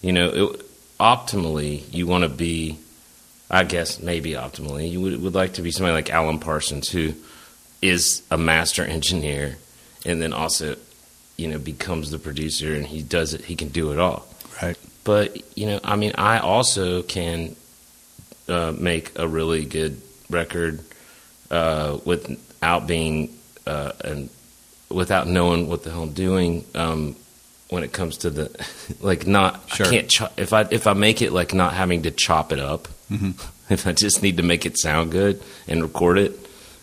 you 0.00 0.12
know, 0.12 0.28
it, 0.28 0.60
optimally, 0.98 1.82
you 1.92 2.06
want 2.06 2.24
to 2.24 2.30
be. 2.30 2.78
I 3.50 3.64
guess 3.64 3.98
maybe 3.98 4.32
optimally, 4.32 4.90
you 4.90 5.00
would, 5.00 5.22
would 5.22 5.34
like 5.34 5.54
to 5.54 5.62
be 5.62 5.70
somebody 5.70 5.94
like 5.94 6.10
Alan 6.10 6.38
Parsons, 6.38 6.90
who 6.90 7.14
is 7.80 8.22
a 8.30 8.36
master 8.36 8.84
engineer, 8.98 9.56
and 10.04 10.20
then 10.20 10.34
also, 10.34 10.76
you 11.38 11.48
know, 11.48 11.58
becomes 11.58 12.10
the 12.10 12.18
producer, 12.18 12.74
and 12.74 12.84
he 12.84 13.02
does 13.02 13.32
it. 13.32 13.42
He 13.42 13.56
can 13.56 13.68
do 13.68 13.90
it 13.90 13.98
all. 13.98 14.26
Right. 14.62 14.76
But 15.02 15.56
you 15.56 15.66
know, 15.66 15.80
I 15.82 15.96
mean, 15.96 16.12
I 16.18 16.40
also 16.40 17.02
can 17.02 17.56
uh, 18.48 18.72
make 18.78 19.18
a 19.18 19.26
really 19.28 19.64
good 19.64 20.00
record 20.30 20.80
uh, 21.50 21.98
without 22.04 22.86
being 22.86 23.36
uh, 23.66 23.92
and 24.04 24.28
without 24.88 25.26
knowing 25.26 25.68
what 25.68 25.82
the 25.84 25.90
hell 25.90 26.02
I'm 26.04 26.12
doing. 26.12 26.64
Um, 26.74 27.16
when 27.70 27.82
it 27.82 27.92
comes 27.92 28.16
to 28.18 28.30
the 28.30 28.66
like, 29.00 29.26
not 29.26 29.60
Sure. 29.74 29.86
I 29.86 29.90
can't 29.90 30.08
cho- 30.08 30.30
if 30.38 30.52
I 30.54 30.62
if 30.70 30.86
I 30.86 30.94
make 30.94 31.20
it 31.20 31.32
like 31.32 31.52
not 31.52 31.74
having 31.74 32.02
to 32.04 32.10
chop 32.10 32.52
it 32.52 32.58
up. 32.60 32.88
Mhm. 33.10 33.34
If 33.70 33.86
I 33.86 33.92
just 33.92 34.22
need 34.22 34.38
to 34.38 34.42
make 34.42 34.64
it 34.64 34.78
sound 34.78 35.12
good 35.12 35.42
and 35.66 35.82
record 35.82 36.16
it, 36.16 36.32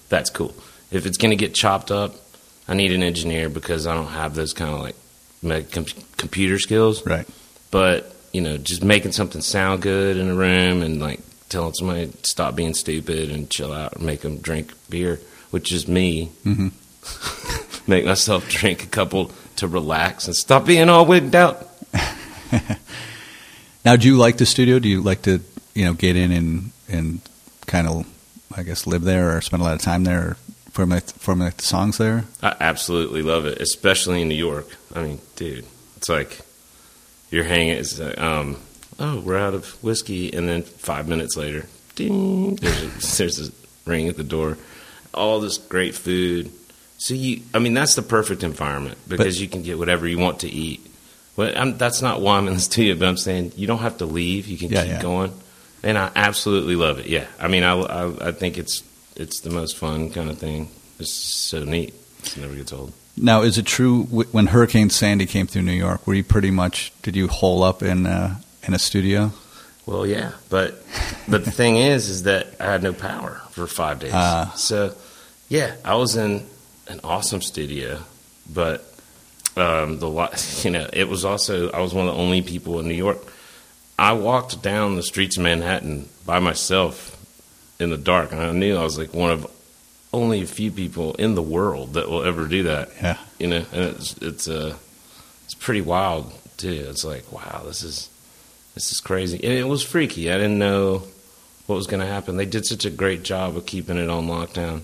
that's 0.07 0.29
cool. 0.29 0.53
If 0.91 1.07
it's 1.07 1.17
going 1.17 1.31
to 1.31 1.35
get 1.35 1.55
chopped 1.55 1.89
up, 1.89 2.13
I 2.67 2.75
need 2.75 2.91
an 2.91 3.01
engineer 3.01 3.49
because 3.49 3.87
I 3.87 3.95
don't 3.95 4.05
have 4.13 4.35
those 4.35 4.53
kind 4.53 4.71
of 4.71 4.93
like 5.41 5.71
com- 5.71 5.87
computer 6.17 6.59
skills 6.59 7.03
Right. 7.03 7.27
but 7.71 8.13
you 8.33 8.41
know, 8.41 8.57
just 8.57 8.83
making 8.83 9.13
something 9.13 9.41
sound 9.41 9.81
good 9.81 10.17
in 10.17 10.29
a 10.29 10.35
room 10.35 10.83
and 10.83 10.99
like 10.99 11.21
telling 11.55 11.73
somebody 11.73 12.07
to 12.07 12.27
stop 12.29 12.55
being 12.55 12.73
stupid 12.73 13.31
and 13.31 13.49
chill 13.49 13.71
out 13.71 13.93
and 13.95 14.05
make 14.05 14.21
them 14.21 14.37
drink 14.39 14.73
beer, 14.89 15.19
which 15.51 15.71
is 15.71 15.87
me. 15.87 16.29
Mhm. 16.45 16.71
make 17.87 18.03
myself 18.03 18.49
drink 18.49 18.83
a 18.83 18.87
couple 18.87 19.31
to 19.55 19.67
relax 19.67 20.27
and 20.27 20.35
stop 20.35 20.65
being 20.65 20.89
all 20.89 21.05
wigged 21.05 21.33
out. 21.35 21.69
Now, 23.85 23.95
do 23.95 24.07
you 24.07 24.17
like 24.17 24.37
the 24.37 24.47
studio? 24.47 24.79
Do 24.79 24.89
you 24.89 25.01
like 25.01 25.21
to, 25.23 25.41
you 25.75 25.85
know, 25.85 25.93
get 25.93 26.15
in 26.15 26.31
and 26.31 26.71
and 26.89 27.21
kind 27.67 27.87
of, 27.87 28.07
I 28.57 28.63
guess, 28.63 28.87
live 28.87 29.03
there 29.03 29.37
or 29.37 29.41
spend 29.41 29.61
a 29.61 29.63
lot 29.63 29.75
of 29.75 29.81
time 29.81 30.03
there, 30.05 30.19
or 30.29 30.37
formulate 30.71 31.03
formulate 31.19 31.57
the 31.57 31.63
songs 31.63 31.99
there? 31.99 32.25
I 32.41 32.55
absolutely 32.59 33.21
love 33.21 33.45
it, 33.45 33.61
especially 33.61 34.23
in 34.23 34.27
New 34.29 34.33
York. 34.35 34.67
I 34.95 35.03
mean, 35.03 35.19
dude, 35.35 35.65
it's 35.97 36.09
like 36.09 36.39
you're 37.29 37.43
hanging. 37.43 37.77
It's 37.77 37.99
like, 37.99 38.19
um, 38.19 38.57
oh, 38.99 39.19
we're 39.21 39.37
out 39.37 39.53
of 39.53 39.65
whiskey, 39.83 40.33
and 40.33 40.47
then 40.47 40.63
five 40.63 41.07
minutes 41.07 41.35
later, 41.37 41.65
ding, 41.95 42.55
there's 42.55 42.83
a, 42.83 43.17
there's 43.17 43.49
a 43.49 43.51
ring 43.89 44.07
at 44.07 44.17
the 44.17 44.23
door. 44.23 44.57
All 45.13 45.39
this 45.39 45.57
great 45.57 45.95
food. 45.95 46.51
So 46.97 47.13
you, 47.13 47.41
I 47.53 47.59
mean, 47.59 47.73
that's 47.73 47.95
the 47.95 48.01
perfect 48.01 48.43
environment 48.43 48.97
because 49.07 49.39
you 49.41 49.47
can 49.47 49.61
get 49.61 49.77
whatever 49.77 50.07
you 50.07 50.17
want 50.17 50.39
to 50.41 50.49
eat. 50.49 50.85
Well, 51.35 51.51
I'm, 51.55 51.77
that's 51.77 52.01
not 52.01 52.21
why 52.21 52.37
I'm 52.37 52.47
in 52.47 52.53
the 52.53 52.59
studio, 52.71 52.95
but 52.95 53.07
I'm 53.07 53.17
saying 53.17 53.51
you 53.55 53.67
don't 53.67 53.79
have 53.79 53.97
to 53.97 54.05
leave. 54.05 54.47
You 54.47 54.57
can 54.57 54.69
Yeah, 54.71 54.81
keep 54.83 54.91
yeah. 54.93 55.01
going, 55.01 55.33
and 55.83 55.97
I 55.97 56.11
absolutely 56.15 56.75
love 56.75 56.99
it. 56.99 57.07
Yeah, 57.07 57.25
I 57.39 57.47
mean, 57.49 57.63
I, 57.63 57.73
I, 57.79 58.27
I 58.29 58.31
think 58.31 58.57
it's 58.57 58.83
it's 59.15 59.39
the 59.41 59.49
most 59.49 59.77
fun 59.77 60.09
kind 60.09 60.29
of 60.29 60.37
thing. 60.37 60.69
It's 60.99 61.11
so 61.11 61.63
neat. 61.63 61.93
It 62.23 62.37
never 62.37 62.55
gets 62.55 62.71
old. 62.73 62.93
Now, 63.17 63.43
is 63.43 63.57
it 63.57 63.65
true 63.65 64.03
when 64.03 64.47
Hurricane 64.47 64.89
Sandy 64.89 65.25
came 65.25 65.47
through 65.47 65.61
New 65.61 65.71
York? 65.73 66.05
Were 66.05 66.15
you 66.15 66.23
pretty 66.23 66.51
much 66.51 66.91
did 67.01 67.15
you 67.15 67.27
hole 67.29 67.63
up 67.63 67.81
in 67.83 68.05
uh, 68.05 68.37
in 68.67 68.73
a 68.73 68.79
studio? 68.79 69.31
Well, 69.85 70.05
yeah, 70.07 70.31
but 70.49 70.83
but 71.27 71.45
the 71.45 71.51
thing 71.51 71.75
is, 71.77 72.09
is 72.09 72.23
that 72.23 72.47
I 72.59 72.65
had 72.65 72.81
no 72.83 72.93
power 72.93 73.41
for 73.51 73.67
five 73.67 73.99
days. 73.99 74.11
Ah. 74.13 74.51
so, 74.55 74.95
yeah, 75.47 75.75
I 75.85 75.95
was 75.95 76.15
in 76.15 76.45
an 76.87 76.99
awesome 77.03 77.41
studio, 77.41 77.99
but 78.51 78.83
um, 79.55 79.99
the 79.99 80.09
you 80.63 80.71
know 80.71 80.87
it 80.91 81.07
was 81.07 81.23
also 81.25 81.69
I 81.71 81.81
was 81.81 81.93
one 81.93 82.07
of 82.07 82.15
the 82.15 82.19
only 82.19 82.41
people 82.41 82.79
in 82.79 82.87
New 82.87 82.95
York. 82.95 83.19
I 83.97 84.13
walked 84.13 84.61
down 84.61 84.95
the 84.95 85.03
streets 85.03 85.37
of 85.37 85.43
Manhattan 85.43 86.09
by 86.25 86.39
myself 86.39 87.11
in 87.79 87.91
the 87.91 87.97
dark, 87.97 88.31
and 88.31 88.41
I 88.41 88.51
knew 88.51 88.75
I 88.75 88.83
was 88.83 88.97
like 88.97 89.13
one 89.13 89.29
of 89.31 89.47
only 90.11 90.41
a 90.41 90.47
few 90.47 90.71
people 90.71 91.13
in 91.15 91.35
the 91.35 91.41
world 91.41 91.93
that 91.93 92.09
will 92.09 92.23
ever 92.23 92.47
do 92.47 92.63
that 92.63 92.89
Yeah. 93.01 93.17
you 93.37 93.47
know, 93.47 93.65
and 93.71 93.83
it's 93.95 94.15
it's 94.17 94.47
uh, 94.47 94.75
it's 95.43 95.53
pretty 95.53 95.81
wild 95.81 96.33
too. 96.57 96.87
It's 96.89 97.03
like, 97.05 97.31
wow, 97.31 97.63
this 97.65 97.83
is 97.83 98.09
this 98.75 98.91
is 98.91 99.01
crazy. 99.01 99.43
And 99.43 99.53
it 99.53 99.67
was 99.67 99.81
freaky. 99.81 100.29
I 100.29 100.35
didn't 100.35 100.59
know 100.59 101.03
what 101.65 101.75
was 101.75 101.87
going 101.87 102.01
to 102.01 102.05
happen. 102.05 102.37
They 102.37 102.45
did 102.45 102.65
such 102.65 102.85
a 102.85 102.91
great 102.91 103.23
job 103.23 103.57
of 103.57 103.65
keeping 103.65 103.97
it 103.97 104.09
on 104.09 104.27
lockdown. 104.27 104.81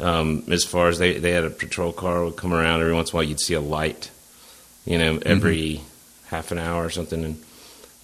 Um, 0.00 0.44
as 0.48 0.64
far 0.64 0.88
as 0.88 0.98
they 0.98 1.18
they 1.18 1.32
had 1.32 1.44
a 1.44 1.50
patrol 1.50 1.92
car 1.92 2.24
would 2.24 2.36
come 2.36 2.52
around 2.52 2.80
every 2.80 2.92
once 2.94 3.10
in 3.10 3.14
a 3.14 3.16
while, 3.16 3.24
you'd 3.24 3.40
see 3.40 3.54
a 3.54 3.60
light, 3.60 4.10
you 4.84 4.96
know, 4.96 5.18
every 5.24 5.80
half 6.26 6.52
an 6.52 6.58
hour 6.58 6.84
or 6.84 6.90
something, 6.90 7.24
and 7.24 7.42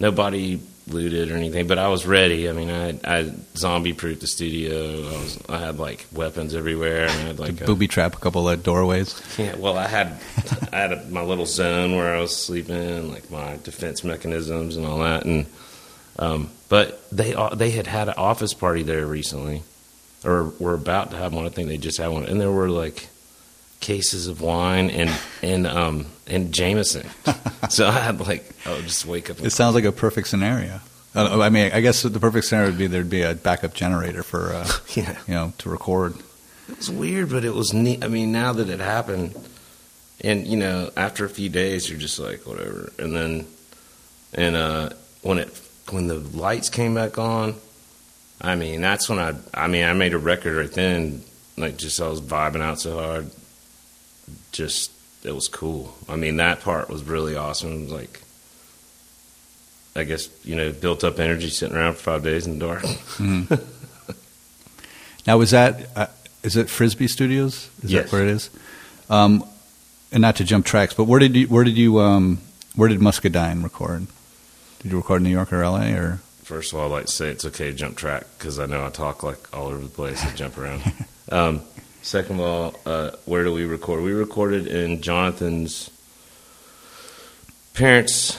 nobody 0.00 0.58
looted 0.86 1.30
or 1.30 1.36
anything. 1.36 1.66
But 1.66 1.78
I 1.78 1.88
was 1.88 2.06
ready. 2.06 2.48
I 2.48 2.52
mean, 2.52 2.70
I 2.70 2.98
I 3.04 3.32
zombie 3.56 3.92
proofed 3.92 4.20
the 4.20 4.26
studio. 4.26 5.08
I 5.08 5.22
was 5.22 5.38
I 5.48 5.58
had 5.58 5.78
like 5.78 6.06
weapons 6.12 6.54
everywhere, 6.54 7.02
and 7.04 7.10
I 7.10 7.22
had 7.22 7.38
like 7.38 7.60
a, 7.60 7.64
Booby 7.64 7.88
trap 7.88 8.16
a 8.16 8.18
couple 8.18 8.48
of 8.48 8.62
doorways. 8.62 9.20
yeah, 9.38 9.56
well, 9.56 9.78
I 9.78 9.86
had 9.86 10.20
I 10.72 10.76
had 10.76 10.92
a, 10.92 11.04
my 11.06 11.22
little 11.22 11.46
zone 11.46 11.96
where 11.96 12.14
I 12.14 12.20
was 12.20 12.36
sleeping, 12.36 13.10
like 13.12 13.30
my 13.30 13.58
defense 13.62 14.04
mechanisms 14.04 14.76
and 14.76 14.86
all 14.86 14.98
that, 14.98 15.24
and 15.24 15.46
um, 16.18 16.50
but 16.68 17.08
they 17.10 17.34
uh, 17.34 17.54
they 17.54 17.70
had 17.70 17.86
had 17.86 18.08
an 18.08 18.14
office 18.16 18.54
party 18.54 18.82
there 18.82 19.06
recently, 19.06 19.62
or 20.24 20.52
were 20.58 20.74
about 20.74 21.10
to 21.10 21.16
have 21.16 21.32
one. 21.32 21.46
I 21.46 21.48
think 21.48 21.68
they 21.68 21.78
just 21.78 21.98
had 21.98 22.08
one, 22.08 22.24
and 22.24 22.40
there 22.40 22.52
were 22.52 22.68
like 22.68 23.08
cases 23.84 24.26
of 24.28 24.40
wine 24.40 24.88
and 24.88 25.10
and 25.42 25.66
um 25.66 26.06
and 26.26 26.52
Jameson. 26.54 27.06
so 27.68 27.86
I 27.86 27.92
had 27.92 28.18
like 28.18 28.50
I 28.66 28.72
would 28.72 28.84
just 28.84 29.04
wake 29.04 29.28
up. 29.28 29.36
And 29.36 29.46
It 29.46 29.50
sounds 29.50 29.74
like 29.74 29.84
a 29.84 29.92
perfect 29.92 30.28
scenario. 30.28 30.80
I 31.14 31.48
mean, 31.50 31.70
I 31.72 31.80
guess 31.80 32.02
the 32.02 32.18
perfect 32.18 32.46
scenario 32.46 32.70
would 32.70 32.78
be 32.78 32.86
there'd 32.88 33.10
be 33.10 33.22
a 33.22 33.34
backup 33.34 33.74
generator 33.74 34.22
for 34.24 34.52
uh, 34.54 34.68
yeah, 34.94 35.16
you 35.28 35.34
know 35.34 35.52
to 35.58 35.68
record. 35.68 36.14
It 36.68 36.78
was 36.78 36.90
weird, 36.90 37.28
but 37.30 37.44
it 37.44 37.54
was 37.54 37.72
neat. 37.74 38.02
I 38.02 38.08
mean, 38.08 38.32
now 38.32 38.54
that 38.54 38.70
it 38.70 38.80
happened, 38.80 39.36
and 40.22 40.46
you 40.46 40.56
know, 40.56 40.90
after 40.96 41.24
a 41.26 41.28
few 41.28 41.50
days, 41.50 41.88
you're 41.88 42.00
just 42.00 42.18
like, 42.18 42.46
whatever. 42.46 42.90
And 42.98 43.14
then, 43.14 43.46
and 44.32 44.56
uh, 44.56 44.90
when 45.22 45.38
it 45.38 45.60
when 45.90 46.06
the 46.06 46.18
lights 46.18 46.70
came 46.70 46.94
back 46.94 47.18
on, 47.18 47.54
I 48.40 48.56
mean, 48.56 48.80
that's 48.80 49.08
when 49.08 49.18
I, 49.18 49.34
I 49.52 49.68
mean, 49.68 49.84
I 49.84 49.92
made 49.92 50.14
a 50.14 50.18
record 50.18 50.56
right 50.56 50.72
then. 50.72 51.22
Like, 51.56 51.76
just 51.76 52.00
I 52.00 52.08
was 52.08 52.20
vibing 52.20 52.62
out 52.62 52.80
so 52.80 52.98
hard. 52.98 53.30
Just 54.54 54.92
it 55.24 55.34
was 55.34 55.48
cool. 55.48 55.94
I 56.08 56.14
mean, 56.16 56.36
that 56.36 56.60
part 56.60 56.88
was 56.88 57.02
really 57.02 57.34
awesome. 57.34 57.72
It 57.72 57.82
was 57.84 57.92
like, 57.92 58.20
I 59.96 60.04
guess 60.04 60.28
you 60.44 60.54
know, 60.54 60.70
built 60.70 61.02
up 61.02 61.18
energy 61.18 61.50
sitting 61.50 61.76
around 61.76 61.94
for 61.94 62.00
five 62.02 62.22
days 62.22 62.46
in 62.46 62.58
the 62.58 62.66
dark. 62.66 62.82
Mhm. 62.82 63.60
now, 65.26 65.40
is 65.40 65.50
that 65.50 65.88
uh, 65.96 66.06
is 66.44 66.56
it 66.56 66.68
Frisbee 66.70 67.08
Studios? 67.08 67.68
Is 67.82 67.90
Yes. 67.92 68.04
that 68.04 68.12
where 68.12 68.22
it 68.22 68.28
is? 68.28 68.50
Um, 69.10 69.44
and 70.12 70.20
not 70.22 70.36
to 70.36 70.44
jump 70.44 70.64
tracks, 70.66 70.94
but 70.94 71.04
where 71.04 71.18
did 71.20 71.34
you 71.34 71.46
where 71.48 71.64
did 71.64 71.76
you 71.76 71.98
um, 72.00 72.38
where 72.76 72.88
did 72.88 73.00
Muscadine 73.00 73.62
record? 73.62 74.06
Did 74.82 74.92
you 74.92 74.98
record 74.98 75.16
in 75.18 75.24
New 75.24 75.30
York 75.30 75.52
or 75.52 75.62
L.A. 75.64 75.92
or? 75.94 76.20
First 76.44 76.72
of 76.72 76.78
all, 76.78 76.86
I'd 76.86 76.92
like 76.98 77.06
to 77.06 77.12
say 77.12 77.28
it's 77.28 77.44
okay 77.46 77.70
to 77.70 77.74
jump 77.74 77.96
track 77.96 78.26
because 78.38 78.58
I 78.58 78.66
know 78.66 78.84
I 78.84 78.90
talk 78.90 79.22
like 79.22 79.52
all 79.56 79.68
over 79.68 79.78
the 79.78 79.88
place 79.88 80.22
and 80.22 80.36
jump 80.36 80.56
around. 80.58 80.82
Um, 81.32 81.62
second 82.04 82.38
of 82.38 82.46
all, 82.46 82.74
uh, 82.84 83.10
where 83.24 83.44
do 83.44 83.52
we 83.52 83.64
record? 83.64 84.02
We 84.02 84.12
recorded 84.12 84.66
in 84.66 85.00
Jonathan's 85.00 85.90
parents' 87.72 88.38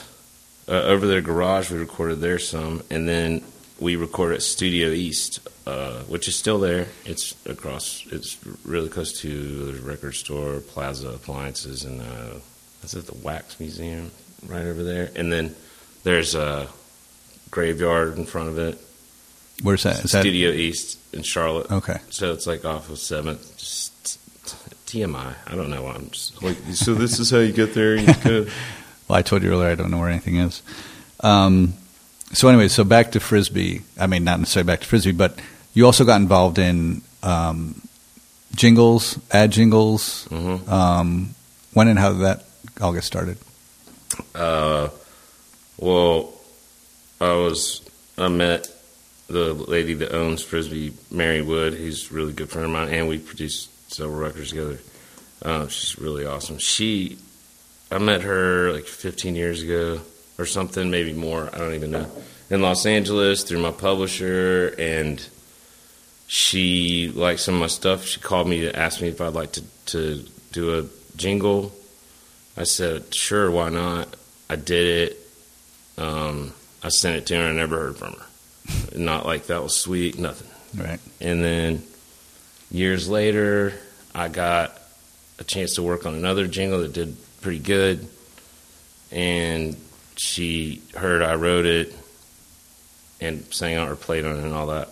uh, 0.68 0.72
over 0.72 1.08
their 1.08 1.22
garage. 1.22 1.72
We 1.72 1.80
recorded 1.80 2.22
there 2.22 2.40
some, 2.40 2.84
and 2.92 3.10
then 3.10 3.44
we 3.80 3.96
recorded 3.96 4.36
at 4.36 4.44
Studio 4.44 4.90
East, 4.90 5.40
uh, 5.66 6.02
which 6.04 6.28
is 6.28 6.36
still 6.36 6.60
there. 6.60 6.88
It's 7.06 7.36
across. 7.48 8.06
It's 8.12 8.38
really 8.64 8.90
close 8.90 9.20
to 9.22 9.72
the 9.72 9.82
record 9.82 10.14
store, 10.14 10.60
Plaza 10.60 11.10
Appliances, 11.10 11.84
and 11.84 12.02
uh, 12.02 12.40
that's 12.82 12.96
at 12.96 13.08
the 13.08 13.18
Wax 13.18 13.60
Museum 13.60 14.12
right 14.48 14.66
over 14.66 14.84
there. 14.84 15.10
And 15.16 15.34
then 15.34 15.56
there's 16.04 16.36
a 16.36 16.68
graveyard 17.50 18.18
in 18.18 18.26
front 18.26 18.50
of 18.50 18.60
it. 18.60 18.80
Where's 19.64 19.84
that? 19.84 20.04
Is 20.04 20.12
that 20.12 20.22
Studio 20.22 20.52
East 20.52 21.00
in 21.14 21.24
Charlotte. 21.24 21.72
okay? 21.72 22.00
So 22.10 22.34
it's 22.34 22.46
like 22.48 22.66
off 22.66 22.90
of 22.90 23.00
Seventh. 23.00 23.54
TMI. 24.86 25.34
I 25.48 25.56
don't 25.56 25.70
know. 25.70 25.84
why 25.84 25.94
I'm 25.94 26.10
just 26.12 26.42
like. 26.44 26.58
So 26.74 26.94
this 26.94 27.20
is 27.20 27.32
how 27.32 27.40
you 27.40 27.52
get 27.52 27.74
there. 27.74 27.96
You 27.96 28.14
go. 28.24 28.46
Well, 29.08 29.18
I 29.18 29.22
told 29.24 29.44
you 29.44 29.52
earlier 29.52 29.70
I 29.70 29.76
don't 29.76 29.92
know 29.92 29.98
where 30.00 30.10
anything 30.10 30.38
is. 30.38 30.62
Um, 31.22 31.74
so 32.34 32.48
anyway, 32.50 32.68
so 32.68 32.84
back 32.84 33.12
to 33.14 33.20
frisbee. 33.20 33.82
I 34.00 34.08
mean, 34.08 34.24
not 34.24 34.40
necessarily 34.40 34.68
back 34.68 34.82
to 34.82 34.88
frisbee, 34.88 35.12
but 35.12 35.40
you 35.74 35.86
also 35.86 36.06
got 36.06 36.22
involved 36.22 36.60
in 36.60 37.02
um, 37.24 37.82
jingles, 38.56 39.20
ad 39.32 39.52
jingles. 39.52 40.28
Mhm. 40.30 40.68
Um, 40.70 41.36
when 41.74 41.88
and 41.88 41.98
how 42.00 42.12
did 42.14 42.22
that 42.22 42.46
all 42.80 42.94
get 42.94 43.04
started? 43.04 43.38
Uh, 44.34 44.90
well, 45.78 46.34
I 47.20 47.34
was 47.34 47.82
I 48.18 48.28
met 48.28 48.70
the 49.28 49.54
lady 49.54 49.94
that 49.96 50.14
owns 50.14 50.44
Frisbee, 50.44 50.94
Mary 51.12 51.42
Wood. 51.42 51.74
Who's 51.74 52.12
a 52.12 52.14
really 52.14 52.34
good 52.34 52.50
friend 52.50 52.66
of 52.66 52.72
mine, 52.72 52.90
and 52.90 53.08
we 53.08 53.18
produced 53.18 53.70
several 53.92 54.20
records 54.20 54.50
together. 54.50 54.80
Uh, 55.42 55.68
she's 55.68 56.00
really 56.00 56.26
awesome. 56.26 56.58
She, 56.58 57.18
I 57.92 57.98
met 57.98 58.22
her 58.22 58.72
like 58.72 58.86
15 58.86 59.36
years 59.36 59.62
ago 59.62 60.02
or 60.38 60.46
something, 60.46 60.90
maybe 60.90 61.14
more. 61.14 61.50
I 61.54 61.58
don't 61.58 61.74
even 61.74 61.92
know. 61.92 62.10
In 62.50 62.62
Los 62.62 62.86
Angeles 62.86 63.44
through 63.44 63.62
my 63.62 63.72
publisher, 63.72 64.76
and 64.78 65.26
she 66.28 67.12
liked 67.14 67.40
some 67.40 67.56
of 67.56 67.62
my 67.62 67.68
stuff. 67.68 68.06
She 68.06 68.20
called 68.20 68.48
me 68.48 68.62
to 68.62 68.76
ask 68.76 69.02
me 69.02 69.10
if 69.10 69.22
I'd 69.22 69.34
like 69.34 69.52
to 69.54 69.64
to 69.88 70.26
do 70.52 70.80
a 70.80 70.86
jingle. 71.18 71.72
I 72.58 72.64
said, 72.64 73.14
sure, 73.14 73.52
why 73.52 73.70
not? 73.70 74.16
I 74.50 74.56
did 74.56 75.12
it. 75.12 75.18
Um, 75.98 76.54
I 76.82 76.90
sent 76.90 77.18
it 77.18 77.26
to 77.28 77.36
her. 77.36 77.42
and 77.42 77.58
I 77.58 77.62
never 77.62 77.78
heard 77.78 77.98
from 77.98 78.14
her. 78.14 78.26
Not 78.96 79.26
like 79.26 79.48
that 79.48 79.62
was 79.62 79.76
sweet, 79.76 80.18
nothing. 80.18 80.50
Right. 80.76 81.00
And 81.22 81.44
then 81.44 81.84
years 82.72 83.08
later, 83.10 83.74
I 84.14 84.28
got 84.28 84.80
a 85.40 85.44
chance 85.44 85.76
to 85.76 85.84
work 85.84 86.06
on 86.06 86.16
another 86.16 86.48
jingle 86.48 86.80
that 86.80 86.94
did 86.94 87.16
pretty 87.42 87.60
good. 87.60 88.08
And 89.12 89.76
she 90.18 90.82
heard 90.96 91.22
I 91.22 91.36
wrote 91.36 91.66
it 91.66 91.94
and 93.22 93.46
sang 93.54 93.78
on 93.78 93.88
it 93.88 93.92
or 93.92 93.96
played 93.96 94.26
on 94.26 94.38
it 94.38 94.44
and 94.44 94.54
all 94.54 94.68
that. 94.68 94.90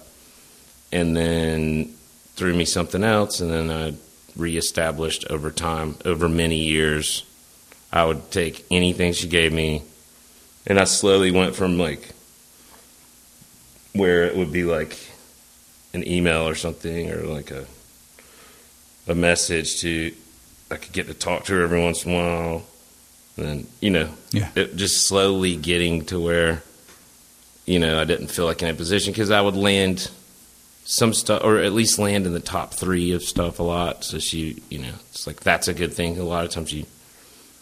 And 0.92 1.16
then 1.16 1.94
threw 2.36 2.54
me 2.54 2.66
something 2.66 3.04
else. 3.04 3.40
And 3.40 3.52
then 3.52 3.72
I 3.72 3.96
reestablished 4.36 5.26
over 5.30 5.52
time, 5.52 5.96
over 6.06 6.30
many 6.30 6.58
years. 6.58 7.26
I 7.92 8.06
would 8.06 8.32
take 8.32 8.66
anything 8.72 9.14
she 9.14 9.28
gave 9.28 9.54
me. 9.54 9.84
And 10.66 10.80
I 10.80 10.86
slowly 10.86 11.32
went 11.32 11.56
from 11.56 11.78
like 11.78 12.14
where 13.94 14.24
it 14.24 14.36
would 14.36 14.52
be 14.52 14.64
like 14.64 14.98
an 15.94 16.08
email 16.08 16.48
or 16.48 16.56
something 16.56 17.12
or 17.12 17.24
like 17.24 17.52
a 17.52 17.66
a 19.08 19.14
message 19.16 19.82
to 19.82 20.14
I 20.72 20.78
could 20.78 20.94
get 20.94 21.08
to 21.08 21.14
talk 21.14 21.46
to 21.46 21.54
her 21.54 21.64
every 21.64 21.82
once 21.82 22.06
in 22.06 22.12
a 22.12 22.16
while. 22.16 22.64
And 23.38 23.68
you 23.82 23.90
know, 23.92 24.10
Yeah. 24.32 24.50
it 24.56 24.76
just 24.76 25.08
slowly 25.08 25.56
getting 25.56 26.06
to 26.06 26.20
where, 26.20 26.64
you 27.66 27.80
know, 27.80 28.00
I 28.00 28.06
didn't 28.06 28.28
feel 28.28 28.46
like 28.46 28.62
in 28.64 28.70
a 28.70 28.74
position 28.74 29.12
because 29.12 29.30
I 29.32 29.42
would 29.42 29.56
land 29.56 30.10
some 30.86 31.14
stuff, 31.14 31.44
or 31.44 31.60
at 31.60 31.74
least 31.74 31.98
land 32.00 32.26
in 32.26 32.34
the 32.34 32.40
top 32.40 32.74
three 32.74 33.12
of 33.14 33.24
stuff 33.24 33.60
a 33.60 33.64
lot. 33.64 34.04
So 34.04 34.20
she, 34.20 34.62
you 34.70 34.80
know, 34.80 34.94
it's 35.12 35.28
like 35.28 35.42
that's 35.42 35.68
a 35.68 35.74
good 35.74 35.94
thing. 35.94 36.18
A 36.18 36.24
lot 36.24 36.44
of 36.46 36.52
times 36.52 36.74
you 36.74 36.86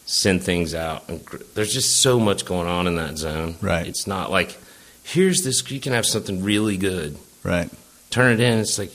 send 0.06 0.42
things 0.42 0.74
out, 0.74 1.08
and 1.08 1.20
there's 1.54 1.72
just 1.72 1.98
so 2.02 2.18
much 2.18 2.44
going 2.44 2.66
on 2.68 2.86
in 2.86 2.96
that 2.96 3.16
zone. 3.18 3.56
Right. 3.60 3.86
It's 3.86 4.06
not 4.06 4.30
like 4.30 4.58
here's 5.04 5.42
this. 5.42 5.68
You 5.70 5.80
can 5.80 5.92
have 5.92 6.06
something 6.06 6.42
really 6.42 6.76
good 6.76 7.16
Right. 7.44 7.68
turn 8.10 8.32
it 8.32 8.40
in. 8.40 8.58
It's 8.58 8.78
like 8.78 8.92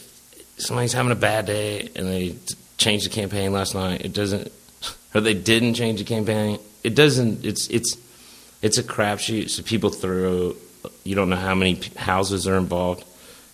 somebody's 0.57 0.93
having 0.93 1.11
a 1.11 1.15
bad 1.15 1.45
day 1.45 1.89
and 1.95 2.07
they 2.07 2.35
changed 2.77 3.05
the 3.05 3.09
campaign 3.09 3.51
last 3.51 3.75
night. 3.75 4.01
It 4.05 4.13
doesn't, 4.13 4.51
or 5.15 5.21
they 5.21 5.33
didn't 5.33 5.73
change 5.75 5.99
the 5.99 6.05
campaign. 6.05 6.59
It 6.83 6.95
doesn't. 6.95 7.43
It's 7.45 7.67
it's 7.67 7.97
it's 8.61 8.77
a 8.77 8.83
crapshoot. 8.83 9.49
So 9.49 9.63
people 9.63 9.89
throw. 9.89 10.55
You 11.03 11.15
don't 11.15 11.29
know 11.29 11.35
how 11.35 11.55
many 11.55 11.81
houses 11.97 12.47
are 12.47 12.55
involved, 12.55 13.03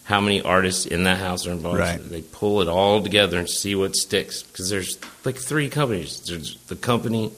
how 0.04 0.22
many 0.22 0.42
artists 0.42 0.86
in 0.86 1.06
that 1.06 1.18
house 1.18 1.48
are 1.48 1.52
involved. 1.52 1.80
Right. 1.80 1.98
They 1.98 2.22
pull 2.22 2.62
it 2.62 2.68
all 2.68 3.02
together 3.02 3.40
and 3.40 3.50
see 3.50 3.74
what 3.76 3.96
sticks 3.96 4.44
because 4.44 4.70
there's 4.70 5.00
like 5.26 5.38
three 5.38 5.70
companies. 5.70 6.20
There's 6.28 6.58
the 6.68 6.76
company, 6.76 7.32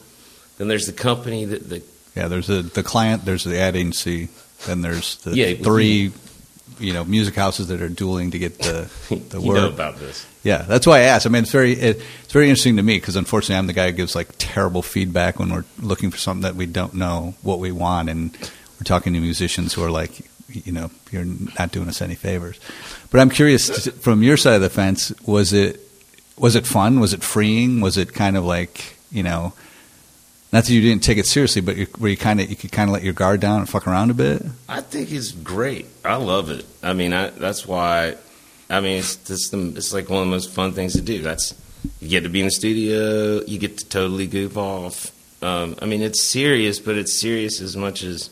then 0.57 0.67
there's 0.67 0.85
the 0.87 0.91
company 0.93 1.45
that 1.45 1.69
the 1.69 1.81
Yeah. 2.15 2.27
There's 2.27 2.47
the 2.47 2.61
the 2.61 2.83
client. 2.83 3.23
There's 3.23 3.45
the 3.45 3.57
ad 3.57 3.75
agency. 3.77 4.27
Then 4.65 4.81
there's 4.81 5.17
the 5.17 5.35
Yeah, 5.35 5.53
three, 5.55 6.11
you 6.79 6.93
know, 6.93 7.03
music 7.05 7.35
houses 7.35 7.67
that 7.67 7.81
are 7.81 7.89
dueling 7.89 8.31
to 8.31 8.39
get 8.39 8.57
the 8.59 8.89
the 9.29 9.39
you 9.39 9.47
word. 9.47 9.55
know 9.55 9.67
about 9.67 9.97
this. 9.99 10.25
Yeah, 10.43 10.61
that's 10.63 10.85
why 10.87 10.99
I 10.99 11.01
asked. 11.03 11.25
I 11.25 11.29
mean, 11.29 11.43
it's 11.43 11.51
very 11.51 11.73
it, 11.73 12.01
it's 12.23 12.33
very 12.33 12.49
interesting 12.49 12.77
to 12.77 12.83
me 12.83 12.97
because 12.97 13.15
unfortunately, 13.15 13.55
I'm 13.57 13.67
the 13.67 13.73
guy 13.73 13.87
who 13.87 13.93
gives 13.93 14.15
like 14.15 14.29
terrible 14.37 14.81
feedback 14.81 15.39
when 15.39 15.51
we're 15.53 15.65
looking 15.79 16.11
for 16.11 16.17
something 16.17 16.43
that 16.43 16.55
we 16.55 16.65
don't 16.65 16.93
know 16.95 17.35
what 17.41 17.59
we 17.59 17.71
want, 17.71 18.09
and 18.09 18.31
we're 18.79 18.83
talking 18.85 19.13
to 19.13 19.19
musicians 19.19 19.73
who 19.73 19.83
are 19.83 19.91
like, 19.91 20.21
you 20.49 20.71
know, 20.71 20.91
you're 21.11 21.25
not 21.25 21.71
doing 21.71 21.87
us 21.87 22.01
any 22.01 22.15
favors. 22.15 22.59
But 23.11 23.19
I'm 23.21 23.29
curious 23.29 23.87
from 23.99 24.21
your 24.23 24.37
side 24.37 24.55
of 24.55 24.61
the 24.61 24.69
fence, 24.69 25.11
was 25.25 25.53
it 25.53 25.79
was 26.37 26.55
it 26.55 26.67
fun? 26.67 26.99
Was 26.99 27.13
it 27.13 27.23
freeing? 27.23 27.81
Was 27.81 27.97
it 27.97 28.13
kind 28.13 28.35
of 28.37 28.43
like 28.45 28.95
you 29.11 29.23
know, 29.23 29.53
not 30.55 30.63
that 30.63 30.71
you 30.73 30.79
didn't 30.79 31.03
take 31.03 31.17
it 31.17 31.25
seriously, 31.25 31.61
but 31.61 31.75
you, 31.75 31.85
where 31.97 32.09
you 32.09 32.15
kind 32.15 32.39
of 32.39 32.49
you 32.49 32.55
could 32.55 32.71
kind 32.71 32.89
of 32.89 32.93
let 32.93 33.03
your 33.03 33.11
guard 33.13 33.41
down 33.41 33.59
and 33.59 33.67
fuck 33.67 33.85
around 33.87 34.09
a 34.09 34.13
bit? 34.13 34.41
I 34.69 34.79
think 34.79 35.11
it's 35.11 35.31
great. 35.33 35.85
I 36.05 36.15
love 36.15 36.49
it. 36.49 36.65
I 36.81 36.93
mean, 36.93 37.11
I, 37.11 37.29
that's 37.29 37.67
why. 37.67 38.15
I 38.69 38.79
mean, 38.79 38.99
it's 38.99 39.17
just 39.17 39.51
the, 39.51 39.73
it's 39.75 39.93
like 39.93 40.09
one 40.09 40.19
of 40.21 40.25
the 40.27 40.31
most 40.31 40.49
fun 40.51 40.71
things 40.71 40.93
to 40.93 41.01
do. 41.01 41.21
That's 41.21 41.53
you 41.99 42.07
get 42.07 42.23
to 42.23 42.29
be 42.29 42.39
in 42.39 42.45
the 42.45 42.51
studio. 42.51 43.43
You 43.45 43.59
get 43.59 43.79
to 43.79 43.85
totally 43.89 44.27
goof 44.27 44.55
off. 44.55 45.11
Um, 45.43 45.75
I 45.81 45.85
mean, 45.87 46.01
it's 46.01 46.23
serious, 46.23 46.79
but 46.79 46.95
it's 46.95 47.19
serious 47.19 47.59
as 47.59 47.75
much 47.75 48.01
as 48.03 48.29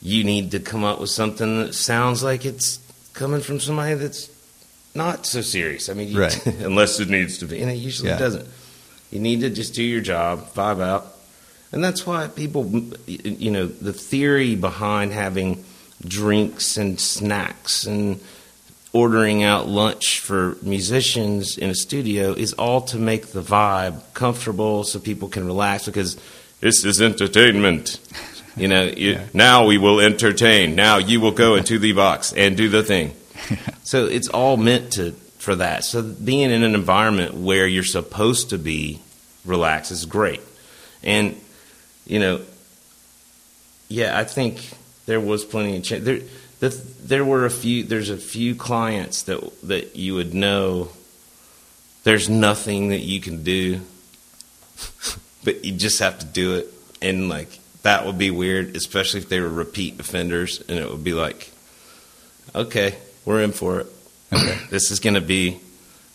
you 0.00 0.24
need 0.24 0.50
to 0.52 0.60
come 0.60 0.82
up 0.82 0.98
with 0.98 1.10
something 1.10 1.58
that 1.58 1.74
sounds 1.74 2.22
like 2.22 2.46
it's 2.46 2.80
coming 3.12 3.42
from 3.42 3.60
somebody 3.60 3.94
that's 3.96 4.30
not 4.94 5.26
so 5.26 5.42
serious. 5.42 5.90
I 5.90 5.92
mean, 5.92 6.08
you, 6.08 6.20
Right. 6.20 6.46
unless 6.60 6.98
it 7.00 7.10
needs 7.10 7.36
to 7.38 7.46
be, 7.46 7.60
and 7.60 7.70
it 7.70 7.74
usually 7.74 8.08
Yeah. 8.08 8.18
doesn't. 8.18 8.48
You 9.12 9.20
need 9.20 9.40
to 9.42 9.50
just 9.50 9.74
do 9.74 9.82
your 9.82 10.00
job, 10.00 10.52
vibe 10.54 10.82
out, 10.82 11.06
and 11.70 11.84
that's 11.84 12.06
why 12.06 12.26
people, 12.28 12.66
you 13.06 13.50
know, 13.50 13.66
the 13.66 13.92
theory 13.92 14.56
behind 14.56 15.12
having 15.12 15.64
drinks 16.04 16.76
and 16.76 16.98
snacks 16.98 17.84
and 17.86 18.20
ordering 18.92 19.42
out 19.42 19.68
lunch 19.68 20.20
for 20.20 20.56
musicians 20.62 21.56
in 21.56 21.70
a 21.70 21.74
studio 21.74 22.32
is 22.32 22.52
all 22.54 22.80
to 22.82 22.98
make 22.98 23.28
the 23.28 23.40
vibe 23.40 24.02
comfortable 24.12 24.84
so 24.84 24.98
people 24.98 25.28
can 25.28 25.46
relax 25.46 25.86
because 25.86 26.18
this 26.60 26.84
is 26.84 27.00
entertainment. 27.00 27.98
You 28.56 28.68
know, 28.68 28.84
you, 28.84 29.12
Yeah. 29.14 29.24
now 29.32 29.66
we 29.66 29.78
will 29.78 30.00
entertain. 30.00 30.74
Now 30.74 30.98
you 30.98 31.20
will 31.20 31.32
go 31.32 31.54
into 31.54 31.78
the 31.78 31.92
box 31.92 32.32
and 32.32 32.56
do 32.56 32.68
the 32.68 32.82
thing. 32.82 33.12
So 33.84 34.06
it's 34.06 34.28
all 34.28 34.56
meant 34.56 34.92
to 34.94 35.14
for 35.42 35.56
that. 35.56 35.82
So 35.82 36.02
being 36.02 36.52
in 36.52 36.62
an 36.62 36.76
environment 36.76 37.34
where 37.34 37.66
you're 37.66 37.82
supposed 37.82 38.50
to 38.50 38.58
be 38.58 39.00
relaxed 39.44 39.90
is 39.90 40.06
great. 40.06 40.40
And 41.02 41.34
you 42.06 42.20
know, 42.20 42.42
yeah, 43.88 44.16
I 44.16 44.22
think 44.22 44.70
there 45.06 45.20
was 45.20 45.44
plenty 45.44 45.76
of 45.76 45.82
change. 45.82 46.04
There, 46.04 46.20
the, 46.60 46.68
there 47.02 47.24
were 47.24 47.44
a 47.44 47.50
few. 47.50 47.82
There's 47.82 48.08
a 48.08 48.16
few 48.16 48.54
clients 48.54 49.24
that 49.24 49.40
that 49.64 49.96
you 49.96 50.14
would 50.14 50.32
know. 50.32 50.90
There's 52.04 52.28
nothing 52.28 52.90
that 52.90 53.00
you 53.00 53.20
can 53.20 53.42
do, 53.42 53.80
but 55.44 55.64
you 55.64 55.72
just 55.72 55.98
have 55.98 56.20
to 56.20 56.26
do 56.26 56.54
it, 56.54 56.72
and 57.00 57.28
like 57.28 57.58
that 57.82 58.06
would 58.06 58.16
be 58.16 58.30
weird, 58.30 58.76
especially 58.76 59.18
if 59.18 59.28
they 59.28 59.40
were 59.40 59.48
repeat 59.48 59.98
offenders, 59.98 60.60
and 60.68 60.78
it 60.78 60.88
would 60.88 61.02
be 61.02 61.14
like, 61.14 61.50
okay, 62.54 62.96
we're 63.24 63.42
in 63.42 63.50
for 63.50 63.80
it. 63.80 63.86
Okay. 64.32 64.58
This 64.70 64.90
is 64.90 65.00
going 65.00 65.14
to 65.14 65.20
be 65.20 65.60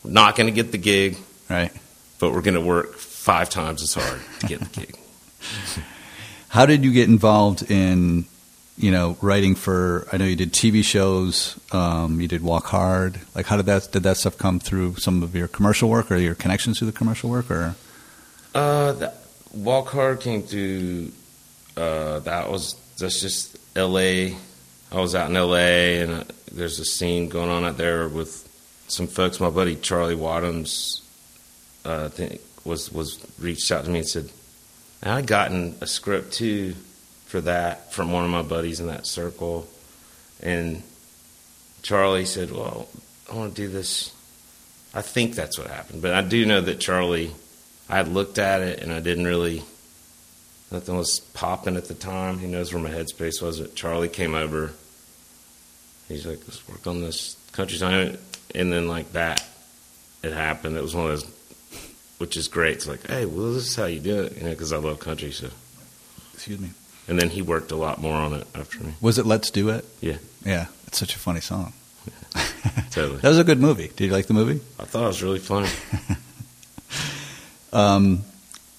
we're 0.04 0.12
not 0.12 0.36
going 0.36 0.48
to 0.48 0.54
get 0.54 0.72
the 0.72 0.78
gig, 0.78 1.18
Right. 1.50 1.72
but 2.20 2.32
we're 2.32 2.42
going 2.42 2.56
to 2.56 2.62
work 2.62 2.96
five 2.96 3.50
times 3.50 3.82
as 3.84 3.94
hard 3.94 4.20
to 4.40 4.48
get 4.48 4.60
the 4.62 4.80
gig. 4.82 4.96
How 6.50 6.66
did 6.66 6.84
you 6.84 6.94
get 6.94 7.10
involved 7.10 7.70
in, 7.70 8.26
you 8.78 8.90
know, 8.92 9.18
writing 9.22 9.54
for? 9.56 10.08
I 10.12 10.18
know 10.18 10.26
you 10.26 10.36
did 10.36 10.54
TV 10.54 10.84
shows. 10.84 11.60
Um, 11.72 12.22
you 12.22 12.28
did 12.28 12.42
Walk 12.42 12.66
Hard. 12.68 13.20
Like, 13.36 13.46
how 13.46 13.58
did 13.58 13.66
that 13.68 13.90
did 13.92 14.04
that 14.04 14.18
stuff 14.18 14.38
come 14.38 14.60
through 14.60 14.96
some 14.96 15.22
of 15.24 15.36
your 15.36 15.48
commercial 15.48 15.90
work 15.90 16.10
or 16.10 16.16
your 16.18 16.36
connections 16.36 16.80
to 16.80 16.86
the 16.86 16.92
commercial 16.94 17.30
work? 17.30 17.52
Or 17.52 17.76
Uh, 18.56 18.94
that 18.94 19.16
Walk 19.54 19.90
Hard 19.90 20.22
came 20.22 20.42
through. 20.42 21.12
Uh, 21.76 22.20
that 22.20 22.50
was 22.50 22.76
that's 22.98 23.20
just 23.22 23.58
L.A. 23.76 24.36
I 24.92 25.00
was 25.00 25.14
out 25.16 25.30
in 25.30 25.36
L.A. 25.36 26.02
and 26.02 26.12
uh, 26.14 26.24
there's 26.52 26.80
a 26.80 26.86
scene 26.86 27.30
going 27.30 27.50
on 27.50 27.66
out 27.66 27.78
there 27.78 28.08
with 28.08 28.48
some 28.88 29.08
folks. 29.08 29.40
My 29.40 29.50
buddy 29.50 29.76
Charlie 29.76 30.16
Wadhams, 30.16 31.02
uh, 31.86 32.10
think 32.10 32.42
was 32.64 32.92
was 32.92 33.20
reached 33.40 33.72
out 33.72 33.86
to 33.86 33.90
me 33.90 34.00
and 34.00 34.08
said, 34.08 34.30
"I 35.04 35.16
would 35.16 35.28
gotten 35.28 35.76
a 35.82 35.88
script 35.88 36.34
too 36.34 36.76
for 37.26 37.42
that 37.42 37.94
from 37.94 38.12
one 38.12 38.24
of 38.24 38.30
my 38.30 38.42
buddies 38.42 38.80
in 38.80 38.88
that 38.88 39.06
circle," 39.06 39.68
and 40.42 40.84
Charlie 41.84 42.26
said, 42.26 42.52
"Well, 42.52 42.88
I 43.32 43.36
want 43.36 43.56
to 43.56 43.62
do 43.62 43.68
this." 43.68 44.12
I 44.94 45.02
think 45.02 45.36
that's 45.36 45.58
what 45.58 45.68
happened, 45.68 46.02
but 46.02 46.14
I 46.14 46.22
do 46.22 46.46
know 46.46 46.62
that 46.62 46.80
Charlie. 46.80 47.32
I 47.90 47.96
had 47.96 48.10
looked 48.10 48.38
at 48.38 48.62
it 48.62 48.82
and 48.82 48.92
I 48.92 49.00
didn't 49.00 49.26
really. 49.26 49.64
Nothing 50.70 50.98
was 50.98 51.22
popping 51.22 51.78
at 51.78 51.86
the 51.86 51.94
time. 51.94 52.40
He 52.40 52.48
knows 52.48 52.74
where 52.74 52.84
my 52.84 52.90
headspace 52.90 53.42
was. 53.42 53.62
But 53.62 53.76
Charlie 53.76 54.10
came 54.10 54.36
over. 54.36 54.74
He's 56.08 56.26
like, 56.26 56.40
"Let's 56.48 56.68
work 56.68 56.86
on 56.88 57.02
this 57.02 57.36
country 57.52 57.78
song," 57.78 58.18
and 58.56 58.72
then 58.72 58.88
like 58.88 59.12
that, 59.14 59.44
it 60.24 60.34
happened. 60.34 60.78
It 60.78 60.82
was 60.82 60.96
one 60.96 61.06
of 61.06 61.12
those, 61.12 61.26
which 62.18 62.38
is 62.38 62.48
great. 62.48 62.76
It's 62.78 62.88
like, 62.88 63.06
hey, 63.08 63.26
well, 63.26 63.52
this 63.54 63.68
is 63.68 63.76
how 63.76 63.86
you 63.86 64.00
do 64.00 64.22
it, 64.24 64.38
you 64.38 64.44
know, 64.44 64.50
because 64.52 64.72
I 64.74 64.78
love 64.78 65.00
country. 65.00 65.32
So, 65.32 65.50
Excuse 66.34 66.60
me. 66.60 66.70
and 67.08 67.20
then 67.20 67.30
he 67.30 67.42
worked 67.42 67.72
a 67.72 67.76
lot 67.76 68.00
more 68.02 68.16
on 68.16 68.34
it 68.34 68.48
after 68.56 68.84
me. 68.84 68.94
Was 69.02 69.18
it 69.18 69.26
Let's 69.26 69.52
Do 69.52 69.70
It? 69.70 69.86
Yeah, 70.02 70.18
Yeah, 70.46 70.68
it's 70.88 70.98
such 70.98 71.16
a 71.16 71.20
funny 71.20 71.42
song. 71.42 71.74
totally. 72.92 73.18
That 73.22 73.30
was 73.30 73.40
a 73.40 73.44
good 73.44 73.60
movie. 73.60 73.90
Did 73.96 74.06
you 74.06 74.12
like 74.14 74.28
the 74.28 74.34
movie? 74.34 74.62
I 74.80 74.86
thought 74.86 75.04
it 75.04 75.08
was 75.08 75.24
really 75.24 75.40
funny. 75.40 75.70
Um, 77.74 78.24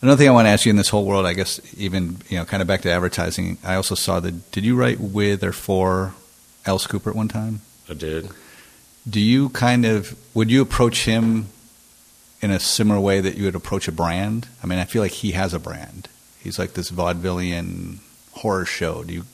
another 0.03 0.17
thing 0.19 0.29
I 0.29 0.33
want 0.33 0.47
to 0.47 0.51
ask 0.51 0.65
you 0.65 0.71
in 0.71 0.77
this 0.77 0.89
whole 0.89 1.05
world, 1.05 1.27
I 1.27 1.35
guess, 1.35 1.61
even 1.77 2.17
you 2.31 2.39
know, 2.39 2.45
kind 2.45 2.63
of 2.63 2.67
back 2.67 2.81
to 2.83 2.91
advertising. 2.91 3.59
I 3.63 3.75
also 3.75 3.95
saw 3.95 4.19
that. 4.21 4.51
Did 4.51 4.65
you 4.65 4.75
write 4.77 4.99
with 4.99 5.45
or 5.45 5.53
for 5.53 6.15
Alice 6.69 6.87
Cooper 6.87 7.11
at 7.11 7.17
one 7.17 7.29
time? 7.29 7.63
I 7.89 7.95
did. 7.95 8.29
Do 9.09 9.21
you 9.21 9.49
kind 9.49 9.85
of 9.87 10.17
would 10.35 10.51
you 10.51 10.61
approach 10.61 11.05
him 11.07 11.47
in 12.41 12.51
a 12.51 12.61
similar 12.61 13.01
way 13.01 13.21
that 13.21 13.37
you 13.37 13.45
would 13.45 13.55
approach 13.55 13.89
a 13.89 13.93
brand? 13.93 14.47
I 14.63 14.67
mean, 14.67 14.79
I 14.79 14.85
feel 14.85 15.03
like 15.03 15.13
he 15.13 15.33
has 15.33 15.55
a 15.55 15.59
brand. 15.59 16.09
He's 16.41 16.59
like 16.59 16.75
this 16.75 16.91
vaudevillian 16.91 17.99
horror 18.33 18.67
show. 18.67 19.03
Do 19.03 19.15
you 19.15 19.25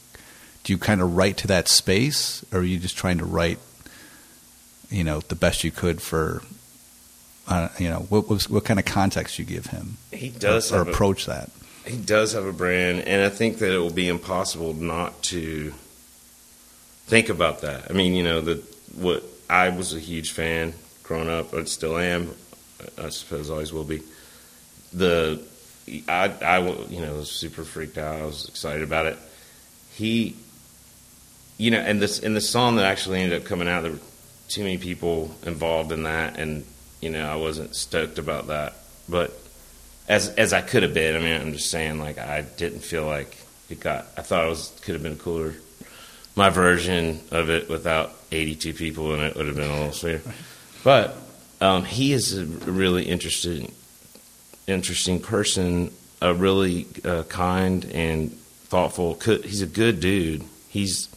do 0.63 0.73
you 0.73 0.79
kind 0.79 1.03
of 1.03 1.17
write 1.17 1.37
to 1.39 1.47
that 1.49 1.69
space, 1.69 2.45
or 2.53 2.61
are 2.61 2.63
you 2.63 2.79
just 2.79 2.97
trying 2.97 3.19
to 3.19 3.25
write, 3.25 3.59
you 4.89 5.05
know, 5.05 5.21
the 5.21 5.35
best 5.35 5.63
you 5.63 5.71
could 5.71 6.01
for, 6.01 6.43
uh, 7.47 7.69
you 7.79 7.91
know, 7.91 8.07
what 8.09 8.31
was 8.31 8.49
what 8.49 8.65
kind 8.65 8.79
of 8.79 8.87
context 8.87 9.39
you 9.39 9.45
give 9.45 9.67
him, 9.67 9.99
He 10.13 10.31
does 10.31 10.73
or, 10.73 10.77
or 10.77 10.79
have 10.79 10.89
a, 10.89 10.91
approach 10.93 11.27
that? 11.27 11.51
he 11.85 11.99
does 11.99 12.33
have 12.33 12.47
a 12.47 12.53
brand, 12.53 13.01
and 13.03 13.23
I 13.23 13.29
think 13.29 13.59
that 13.59 13.75
it 13.75 13.79
will 13.79 13.93
be 13.93 14.09
impossible 14.09 14.73
not 14.73 15.23
to 15.25 15.75
think 17.07 17.29
about 17.29 17.61
that. 17.63 17.91
I 17.91 17.93
mean, 17.93 18.15
you 18.15 18.23
know, 18.23 18.41
the 18.41 18.63
what 18.97 19.25
I 19.49 19.71
was 19.71 19.95
a 19.95 19.99
huge 19.99 20.33
fan 20.33 20.75
growing 21.03 21.29
up, 21.29 21.55
I 21.55 21.65
still 21.65 21.99
am. 21.99 22.35
I 22.99 23.09
suppose 23.09 23.51
always 23.51 23.73
will 23.73 23.85
be. 23.85 24.03
The 24.93 25.43
I 26.09 26.33
I 26.43 26.59
you 26.89 27.01
know 27.01 27.15
was 27.15 27.31
super 27.31 27.65
freaked 27.65 27.99
out. 27.99 28.21
I 28.21 28.25
was 28.25 28.49
excited 28.49 28.83
about 28.83 29.07
it. 29.07 29.19
He, 29.93 30.37
you 31.59 31.71
know, 31.71 31.79
and 31.79 32.01
this 32.01 32.19
in 32.19 32.35
the 32.35 32.41
song 32.41 32.77
that 32.77 32.87
actually 32.87 33.21
ended 33.21 33.41
up 33.41 33.47
coming 33.47 33.69
out, 33.69 33.83
there 33.83 33.93
were 33.93 33.99
too 34.49 34.63
many 34.63 34.79
people 34.79 35.35
involved 35.45 35.93
in 35.93 36.05
that, 36.05 36.39
and 36.39 36.65
you 37.01 37.11
know, 37.11 37.27
I 37.27 37.37
wasn't 37.37 37.75
stoked 37.75 38.19
about 38.19 38.49
that. 38.49 38.75
But 39.09 39.39
as 40.09 40.29
as 40.31 40.53
I 40.53 40.61
could 40.61 40.83
have 40.83 40.95
been. 40.95 41.17
I 41.17 41.19
mean, 41.19 41.41
I'm 41.41 41.53
just 41.53 41.71
saying, 41.71 41.99
like 41.99 42.19
I 42.19 42.43
didn't 42.43 42.81
feel 42.81 43.07
like 43.07 43.37
it 43.71 43.81
got. 43.81 44.07
I 44.17 44.23
thought 44.23 44.47
it 44.47 44.49
was 44.49 44.73
could 44.83 44.95
have 44.95 45.03
been 45.03 45.13
a 45.13 45.17
cooler. 45.17 45.55
My 46.37 46.51
version 46.51 47.21
of 47.31 47.49
it 47.51 47.69
without 47.69 48.13
82 48.33 48.75
people 48.75 49.15
in 49.15 49.21
it 49.21 49.37
would 49.37 49.47
have 49.47 49.57
been 49.57 49.71
a 49.71 49.73
little 49.73 49.93
sweeter. 49.93 50.23
But 50.83 51.17
um, 51.61 51.85
he 51.85 52.13
is 52.13 52.37
a 52.37 52.45
really 52.45 53.05
interesting, 53.05 53.73
interesting 54.67 55.21
person. 55.21 55.93
A 56.21 56.33
really 56.33 56.87
uh, 57.05 57.25
kind 57.25 57.85
and 57.85 58.33
thoughtful. 58.33 59.15
He's 59.15 59.63
a 59.63 59.67
good 59.67 60.01
dude. 60.01 60.43
He's 60.69 61.09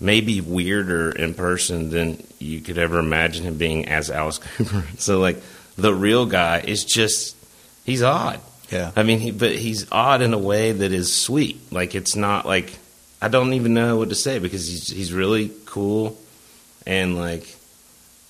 maybe 0.00 0.40
weirder 0.40 1.12
in 1.12 1.34
person 1.34 1.90
than 1.90 2.22
you 2.38 2.60
could 2.60 2.78
ever 2.78 2.98
imagine 2.98 3.44
him 3.44 3.58
being 3.58 3.86
as 3.88 4.10
Alice 4.10 4.38
Cooper. 4.38 4.84
So 4.98 5.20
like 5.20 5.40
the 5.76 5.94
real 5.94 6.26
guy 6.26 6.60
is 6.60 6.84
just 6.84 7.36
he's 7.84 8.02
odd. 8.02 8.40
Yeah. 8.70 8.92
I 8.96 9.02
mean, 9.02 9.18
he, 9.18 9.30
but 9.30 9.54
he's 9.56 9.90
odd 9.90 10.22
in 10.22 10.32
a 10.32 10.38
way 10.38 10.72
that 10.72 10.92
is 10.92 11.14
sweet. 11.14 11.72
Like 11.72 11.94
it's 11.94 12.16
not 12.16 12.46
like 12.46 12.72
I 13.22 13.28
don't 13.28 13.52
even 13.54 13.74
know 13.74 13.96
what 13.98 14.08
to 14.08 14.14
say 14.14 14.38
because 14.38 14.66
he's 14.66 14.88
he's 14.88 15.12
really 15.12 15.50
cool 15.66 16.18
and 16.86 17.16
like 17.16 17.54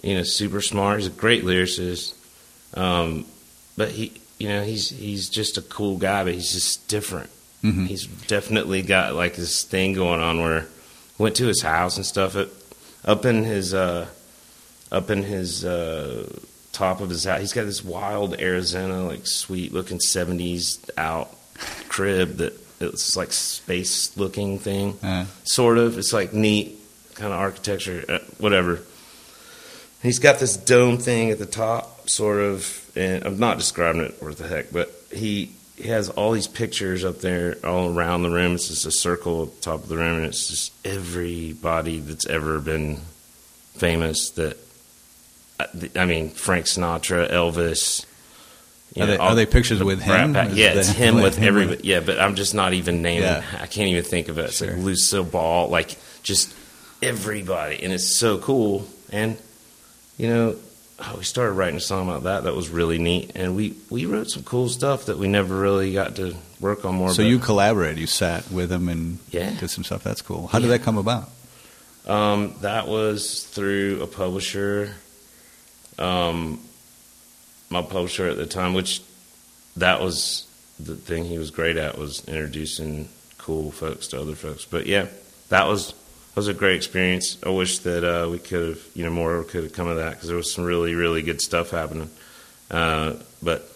you 0.02 0.14
know 0.16 0.22
super 0.22 0.60
smart. 0.60 0.98
He's 0.98 1.06
a 1.06 1.10
great 1.10 1.44
lyricist, 1.44 2.14
um, 2.74 3.26
but 3.76 3.90
he 3.90 4.12
you 4.38 4.48
know 4.48 4.62
he's 4.62 4.90
he's 4.90 5.28
just 5.28 5.58
a 5.58 5.62
cool 5.62 5.96
guy, 5.96 6.24
but 6.24 6.34
he's 6.34 6.52
just 6.52 6.88
different. 6.88 7.30
Mhm. 7.62 7.86
He's 7.86 8.06
definitely 8.06 8.82
got 8.82 9.14
like 9.14 9.36
this 9.36 9.62
thing 9.62 9.92
going 9.92 10.20
on 10.20 10.40
where 10.40 10.66
went 11.18 11.36
to 11.36 11.46
his 11.46 11.62
house 11.62 11.96
and 11.96 12.06
stuff. 12.06 12.34
It, 12.34 12.50
up 13.04 13.24
in 13.24 13.44
his 13.44 13.72
uh, 13.74 14.06
up 14.90 15.10
in 15.10 15.22
his 15.22 15.64
uh, 15.64 16.28
top 16.72 17.00
of 17.00 17.10
his 17.10 17.24
house, 17.24 17.40
he's 17.40 17.52
got 17.52 17.64
this 17.64 17.84
wild 17.84 18.40
Arizona 18.40 19.04
like 19.06 19.26
sweet 19.26 19.72
looking 19.72 20.00
seventies 20.00 20.78
out 20.96 21.34
crib 21.88 22.38
that 22.38 22.54
it's 22.80 23.16
like 23.16 23.32
space 23.32 24.16
looking 24.16 24.58
thing, 24.58 24.98
Uh, 25.02 25.26
sort 25.44 25.78
of. 25.78 25.98
It's 25.98 26.12
like 26.12 26.32
neat 26.32 26.78
kind 27.14 27.32
of 27.32 27.38
architecture, 27.38 28.04
uh, 28.08 28.18
whatever. 28.38 28.80
He's 30.02 30.18
got 30.18 30.38
this 30.38 30.56
dome 30.56 30.96
thing 30.98 31.30
at 31.30 31.38
the 31.38 31.46
top, 31.46 32.08
sort 32.08 32.40
of, 32.40 32.90
and 32.96 33.24
I'm 33.24 33.38
not 33.38 33.58
describing 33.58 34.00
it 34.02 34.20
worth 34.22 34.38
the 34.38 34.48
heck, 34.48 34.72
but 34.72 34.90
he 35.12 35.50
he 35.76 35.88
has 35.88 36.10
all 36.10 36.32
these 36.32 36.46
pictures 36.46 37.04
up 37.04 37.20
there 37.20 37.56
all 37.64 37.94
around 37.94 38.22
the 38.22 38.30
room. 38.30 38.54
It's 38.54 38.68
just 38.68 38.84
a 38.84 38.90
circle 38.90 39.44
at 39.44 39.54
the 39.56 39.60
top 39.62 39.82
of 39.82 39.88
the 39.88 39.96
room, 39.96 40.16
and 40.18 40.26
it's 40.26 40.48
just 40.48 40.72
everybody 40.84 42.00
that's 42.00 42.26
ever 42.26 42.60
been 42.60 43.00
famous. 43.76 44.30
That 44.30 44.56
I 45.96 46.04
mean, 46.06 46.30
Frank 46.30 46.66
Sinatra, 46.66 47.30
Elvis. 47.30 48.04
You 48.94 49.02
Are 49.04 49.06
they- 49.06 49.16
are 49.18 49.34
they 49.34 49.46
pictures 49.46 49.78
the 49.78 49.84
with 49.84 50.00
him? 50.02 50.34
Pack. 50.34 50.50
Yeah, 50.52 50.72
it's 50.74 50.88
him 50.88 51.16
with 51.22 51.36
him 51.36 51.48
everybody. 51.48 51.76
with- 51.76 51.84
Yeah, 51.84 52.00
but 52.00 52.18
I'm 52.20 52.34
just 52.34 52.54
not 52.54 52.72
even 52.74 53.02
naming. 53.02 53.22
Yeah. 53.22 53.42
I 53.60 53.66
can't 53.66 53.88
even 53.88 54.04
think 54.04 54.28
of 54.28 54.38
it. 54.38 54.46
It's 54.46 54.56
Sure. 54.58 54.68
like 54.72 54.78
Lucille 54.84 55.24
Ball, 55.24 55.68
like 55.68 55.96
just 56.22 56.52
everybody, 57.02 57.82
and 57.82 57.92
it's 57.92 58.08
so 58.14 58.38
cool. 58.38 58.86
And 59.12 59.36
you 60.18 60.28
know, 60.28 60.56
oh, 60.98 61.14
we 61.18 61.24
started 61.24 61.52
writing 61.52 61.76
a 61.76 61.80
song 61.80 62.08
about 62.08 62.24
that. 62.24 62.44
That 62.44 62.54
was 62.54 62.68
really 62.68 62.98
neat, 62.98 63.30
and 63.34 63.54
we 63.56 63.74
we 63.90 64.06
wrote 64.06 64.30
some 64.30 64.42
cool 64.42 64.68
stuff 64.68 65.06
that 65.06 65.18
we 65.18 65.28
never 65.28 65.54
really 65.56 65.92
got 65.92 66.16
to 66.16 66.34
work 66.60 66.84
on 66.84 66.96
more. 66.96 67.14
so 67.14 67.22
you 67.22 67.38
collaborated. 67.38 67.98
You 67.98 68.06
sat 68.06 68.50
with 68.50 68.70
him 68.70 68.88
and 68.88 69.18
Yeah. 69.30 69.50
did 69.58 69.70
some 69.70 69.84
stuff. 69.84 70.02
That's 70.04 70.20
cool. 70.20 70.48
How 70.48 70.58
did 70.58 70.68
that 70.70 70.82
come 70.82 70.98
about? 70.98 71.30
Um, 72.06 72.54
that 72.62 72.88
was 72.88 73.44
through 73.44 74.00
a 74.02 74.06
publisher. 74.06 74.94
Um, 75.98 76.60
my 77.70 77.82
publisher 77.82 78.28
at 78.28 78.36
the 78.36 78.46
time, 78.46 78.74
which 78.74 79.00
that 79.76 80.00
was 80.00 80.46
the 80.78 80.96
thing 80.96 81.24
he 81.24 81.38
was 81.38 81.50
great 81.50 81.76
at, 81.76 81.96
was 81.96 82.26
introducing 82.26 83.08
cool 83.38 83.70
folks 83.70 84.08
to 84.08 84.20
other 84.20 84.34
folks. 84.34 84.64
But 84.64 84.86
yeah, 84.86 85.06
that 85.48 85.66
was 85.66 85.92
that 85.92 86.36
was 86.36 86.48
a 86.48 86.54
great 86.54 86.76
experience. 86.76 87.38
I 87.44 87.50
wish 87.50 87.78
that 87.80 88.04
uh, 88.04 88.28
we 88.28 88.38
could 88.38 88.68
have, 88.68 88.80
you 88.94 89.04
know, 89.04 89.10
more 89.10 89.42
could 89.44 89.64
have 89.64 89.72
come 89.72 89.88
of 89.88 89.96
that 89.96 90.10
because 90.10 90.28
there 90.28 90.36
was 90.36 90.52
some 90.52 90.64
really, 90.64 90.94
really 90.94 91.22
good 91.22 91.40
stuff 91.40 91.70
happening. 91.70 92.10
Uh, 92.70 93.14
but 93.42 93.68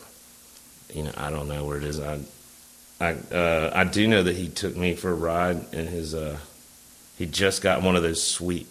you 0.93 1.03
know, 1.03 1.13
I 1.17 1.31
don't 1.31 1.49
know 1.49 1.65
where 1.65 1.77
it 1.77 1.85
is. 1.85 2.01
I, 2.01 2.21
I, 3.01 3.13
uh, 3.35 3.73
I 3.75 3.85
do 3.85 4.07
know 4.07 4.23
that 4.23 4.37
he 4.37 4.49
took 4.49 4.77
me 4.77 4.95
for 4.95 5.11
a 5.11 5.15
ride 5.15 5.73
in 5.73 5.87
his. 5.87 6.15
Uh, 6.15 6.39
he 7.19 7.27
just 7.27 7.63
got 7.63 7.83
one 7.83 7.97
of 7.97 8.03
those 8.03 8.23
sweet. 8.23 8.67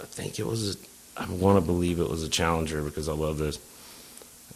I 0.00 0.04
think 0.04 0.38
it 0.38 0.46
was. 0.46 0.76
A, 0.76 0.78
I 1.16 1.26
want 1.30 1.58
to 1.58 1.64
believe 1.64 2.00
it 2.00 2.08
was 2.08 2.22
a 2.22 2.28
Challenger 2.28 2.82
because 2.82 3.08
I 3.08 3.12
love 3.12 3.38
those. 3.38 3.58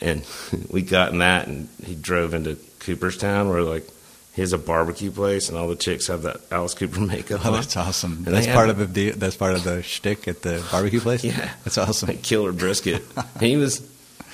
And 0.01 0.25
we 0.71 0.83
got 0.83 1.13
in 1.13 1.19
that, 1.19 1.47
and 1.47 1.69
he 1.85 1.95
drove 1.95 2.35
into 2.35 2.57
Cooperstown, 2.81 3.49
where 3.49 3.63
like 3.63 3.87
he 4.35 4.41
has 4.43 4.53
a 4.53 4.59
barbecue 4.59 5.11
place, 5.11 5.49
and 5.49 5.57
all 5.57 5.69
the 5.69 5.77
chicks 5.77 6.09
have 6.09 6.23
that 6.23 6.41
Alice 6.51 6.75
Cooper 6.75 7.01
makeup 7.15 7.45
Oh, 7.47 7.53
that's 7.53 7.77
awesome. 7.77 8.25
And 8.27 8.35
That's 8.35 8.47
part 8.47 8.69
have- 8.69 8.81
of 8.81 8.93
the. 8.95 9.11
That's 9.11 9.37
part 9.37 9.55
of 9.55 9.65
the 9.65 9.83
shtick 9.83 10.27
at 10.29 10.43
the 10.43 10.65
barbecue 10.71 11.01
place. 11.01 11.23
Yeah. 11.25 11.53
that's 11.65 11.79
awesome. 11.79 12.09
like 12.09 12.23
killer 12.23 12.53
brisket. 12.53 13.03
he 13.41 13.57
was, 13.57 13.81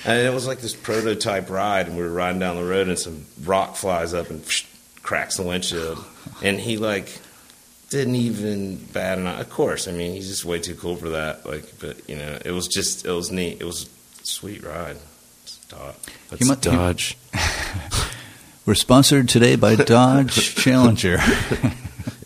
and 0.05 0.19
it 0.19 0.33
was 0.33 0.47
like 0.47 0.59
this 0.59 0.75
prototype 0.75 1.49
ride, 1.49 1.87
and 1.87 1.95
we 1.97 2.03
were 2.03 2.11
riding 2.11 2.39
down 2.39 2.55
the 2.57 2.63
road, 2.65 2.87
and 2.87 2.97
some 2.97 3.25
rock 3.43 3.75
flies 3.75 4.13
up 4.13 4.29
and 4.29 4.43
cracks 5.03 5.37
the 5.37 5.43
windshield, 5.43 6.03
and 6.41 6.59
he 6.59 6.77
like 6.77 7.19
didn't 7.91 8.15
even 8.15 8.77
bat 8.77 9.17
an 9.19 9.27
eye. 9.27 9.39
Of 9.41 9.49
course, 9.51 9.87
I 9.87 9.91
mean 9.91 10.13
he's 10.13 10.27
just 10.29 10.45
way 10.45 10.59
too 10.59 10.75
cool 10.75 10.95
for 10.95 11.09
that. 11.09 11.45
Like, 11.45 11.79
but 11.79 12.09
you 12.09 12.15
know, 12.17 12.39
it 12.43 12.51
was 12.51 12.67
just 12.67 13.05
it 13.05 13.11
was 13.11 13.31
neat. 13.31 13.61
It 13.61 13.65
was 13.65 13.83
a 14.21 14.25
sweet 14.25 14.63
ride. 14.63 14.97
Dodge. 15.71 15.95
It's 16.31 16.47
mu- 16.47 16.55
Dodge. 16.55 17.17
We're 18.65 18.75
sponsored 18.75 19.27
today 19.29 19.55
by 19.55 19.75
Dodge 19.95 20.55
Challenger. 20.55 21.17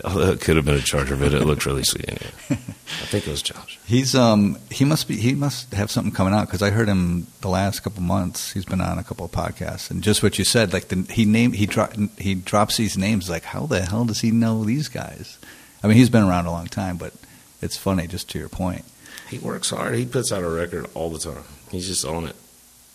Although 0.03 0.31
it 0.31 0.41
could 0.41 0.55
have 0.57 0.65
been 0.65 0.75
a 0.75 0.81
Charger, 0.81 1.15
but 1.15 1.33
it 1.33 1.41
looked 1.45 1.65
really 1.65 1.83
sweet 1.83 2.05
anyway. 2.07 2.31
I 2.49 3.05
think 3.07 3.27
it 3.27 3.31
was 3.31 3.41
Charger. 3.41 3.79
He's 3.85 4.13
um 4.13 4.57
he 4.69 4.85
must 4.85 5.07
be 5.07 5.15
he 5.15 5.33
must 5.33 5.73
have 5.73 5.89
something 5.89 6.13
coming 6.13 6.33
out 6.33 6.47
because 6.47 6.61
I 6.61 6.69
heard 6.69 6.87
him 6.87 7.27
the 7.41 7.47
last 7.49 7.79
couple 7.81 8.01
months. 8.03 8.51
He's 8.51 8.65
been 8.65 8.81
on 8.81 8.99
a 8.99 9.03
couple 9.03 9.25
of 9.25 9.31
podcasts 9.31 9.89
and 9.89 10.03
just 10.03 10.21
what 10.21 10.37
you 10.37 10.45
said, 10.45 10.73
like 10.73 10.89
the, 10.89 11.07
he 11.11 11.25
name 11.25 11.53
he 11.53 11.65
dro- 11.65 11.89
he 12.19 12.35
drops 12.35 12.77
these 12.77 12.97
names. 12.97 13.29
Like 13.29 13.43
how 13.43 13.65
the 13.65 13.81
hell 13.81 14.05
does 14.05 14.21
he 14.21 14.31
know 14.31 14.63
these 14.63 14.87
guys? 14.89 15.39
I 15.83 15.87
mean, 15.87 15.97
he's 15.97 16.09
been 16.09 16.23
around 16.23 16.45
a 16.45 16.51
long 16.51 16.67
time, 16.67 16.97
but 16.97 17.13
it's 17.61 17.77
funny. 17.77 18.05
Just 18.07 18.29
to 18.31 18.39
your 18.39 18.49
point, 18.49 18.85
He 19.29 19.39
works 19.39 19.69
hard. 19.71 19.95
He 19.95 20.05
puts 20.05 20.31
out 20.31 20.43
a 20.43 20.49
record 20.49 20.87
all 20.93 21.09
the 21.09 21.19
time. 21.19 21.43
He's 21.71 21.87
just 21.87 22.05
on 22.05 22.25
it, 22.27 22.35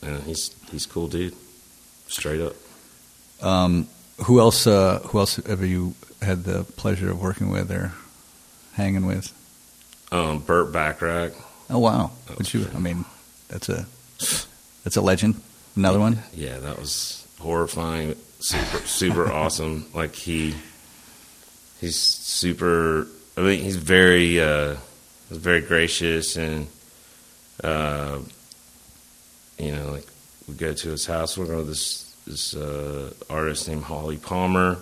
and 0.02 0.22
he's 0.24 0.54
he's 0.70 0.86
cool 0.86 1.08
dude. 1.08 1.34
Straight 2.08 2.40
up. 2.40 2.54
um, 3.42 3.86
who 4.26 4.40
else? 4.40 4.66
Uh, 4.66 5.00
who 5.06 5.18
else 5.18 5.36
have 5.36 5.62
you 5.62 5.94
had 6.22 6.44
the 6.44 6.64
pleasure 6.64 7.10
of 7.10 7.20
working 7.22 7.50
with 7.50 7.70
or 7.70 7.92
hanging 8.74 9.06
with? 9.06 9.32
Um, 10.12 10.40
Burt 10.40 10.72
Bacharach. 10.72 11.32
Oh 11.70 11.78
wow! 11.78 12.10
Would 12.36 12.52
you? 12.52 12.66
I 12.74 12.78
mean, 12.78 13.04
that's 13.48 13.68
a 13.68 13.86
that's 14.84 14.96
a 14.96 15.00
legend. 15.00 15.40
Another 15.76 16.00
one. 16.00 16.18
Yeah, 16.34 16.58
that 16.58 16.78
was 16.78 17.26
horrifying. 17.38 18.16
Super, 18.40 18.78
super 18.86 19.32
awesome. 19.32 19.86
Like 19.94 20.14
he, 20.16 20.54
he's 21.80 21.96
super. 21.96 23.06
I 23.36 23.42
mean, 23.42 23.60
he's 23.62 23.76
very, 23.76 24.40
uh, 24.40 24.76
very 25.30 25.60
gracious, 25.60 26.36
and 26.36 26.66
uh, 27.62 28.18
you 29.60 29.72
know, 29.72 29.90
like 29.92 30.06
we 30.48 30.54
go 30.54 30.72
to 30.72 30.88
his 30.90 31.06
house. 31.06 31.36
We're 31.36 31.46
going 31.46 31.58
with 31.58 31.68
this 31.68 32.06
this 32.26 32.54
uh, 32.56 33.12
artist 33.28 33.68
named 33.68 33.82
Holly 33.82 34.16
Palmer, 34.16 34.78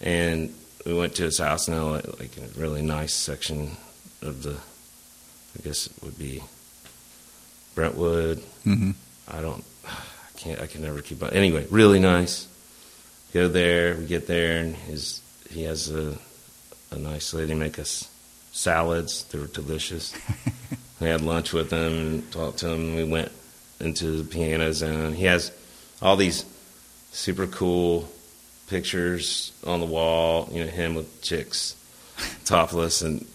and 0.00 0.54
we 0.86 0.94
went 0.94 1.14
to 1.16 1.24
his 1.24 1.38
house 1.38 1.68
now, 1.68 1.92
like, 1.92 2.36
a 2.36 2.58
really 2.58 2.82
nice 2.82 3.14
section 3.14 3.76
of 4.22 4.42
the. 4.42 4.56
I 5.58 5.62
guess 5.64 5.88
it 5.88 5.92
would 6.04 6.16
be 6.18 6.42
Brentwood. 7.74 8.38
hmm 8.62 8.92
I 9.26 9.40
don't, 9.40 9.64
I 9.86 10.38
can't, 10.38 10.60
I 10.60 10.66
can 10.66 10.82
never 10.82 11.02
keep 11.02 11.22
up. 11.22 11.32
Anyway, 11.32 11.66
really 11.70 11.98
nice. 11.98 12.48
Go 13.32 13.48
there, 13.48 13.96
we 13.96 14.06
get 14.06 14.26
there, 14.26 14.60
and 14.60 14.74
his 14.74 15.20
he 15.50 15.64
has 15.64 15.90
a 15.90 16.16
a 16.92 16.96
nice 16.96 17.34
lady 17.34 17.54
make 17.54 17.78
us 17.78 18.08
salads. 18.52 19.24
They 19.24 19.38
were 19.38 19.46
delicious. 19.46 20.14
we 21.00 21.08
had 21.08 21.20
lunch 21.20 21.52
with 21.52 21.72
him 21.72 21.92
and 21.92 22.32
talked 22.32 22.58
to 22.58 22.68
him. 22.70 22.96
We 22.96 23.04
went 23.04 23.32
into 23.80 24.22
the 24.22 24.24
piano 24.24 24.72
zone. 24.72 25.12
He 25.14 25.24
has 25.24 25.52
all 26.02 26.16
these 26.16 26.44
super 27.12 27.46
cool 27.46 28.08
pictures 28.68 29.52
on 29.64 29.80
the 29.80 29.86
wall. 29.86 30.48
You 30.52 30.64
know, 30.64 30.70
him 30.70 30.94
with 30.94 31.22
chicks 31.22 31.76
topless 32.44 33.02
and. 33.02 33.26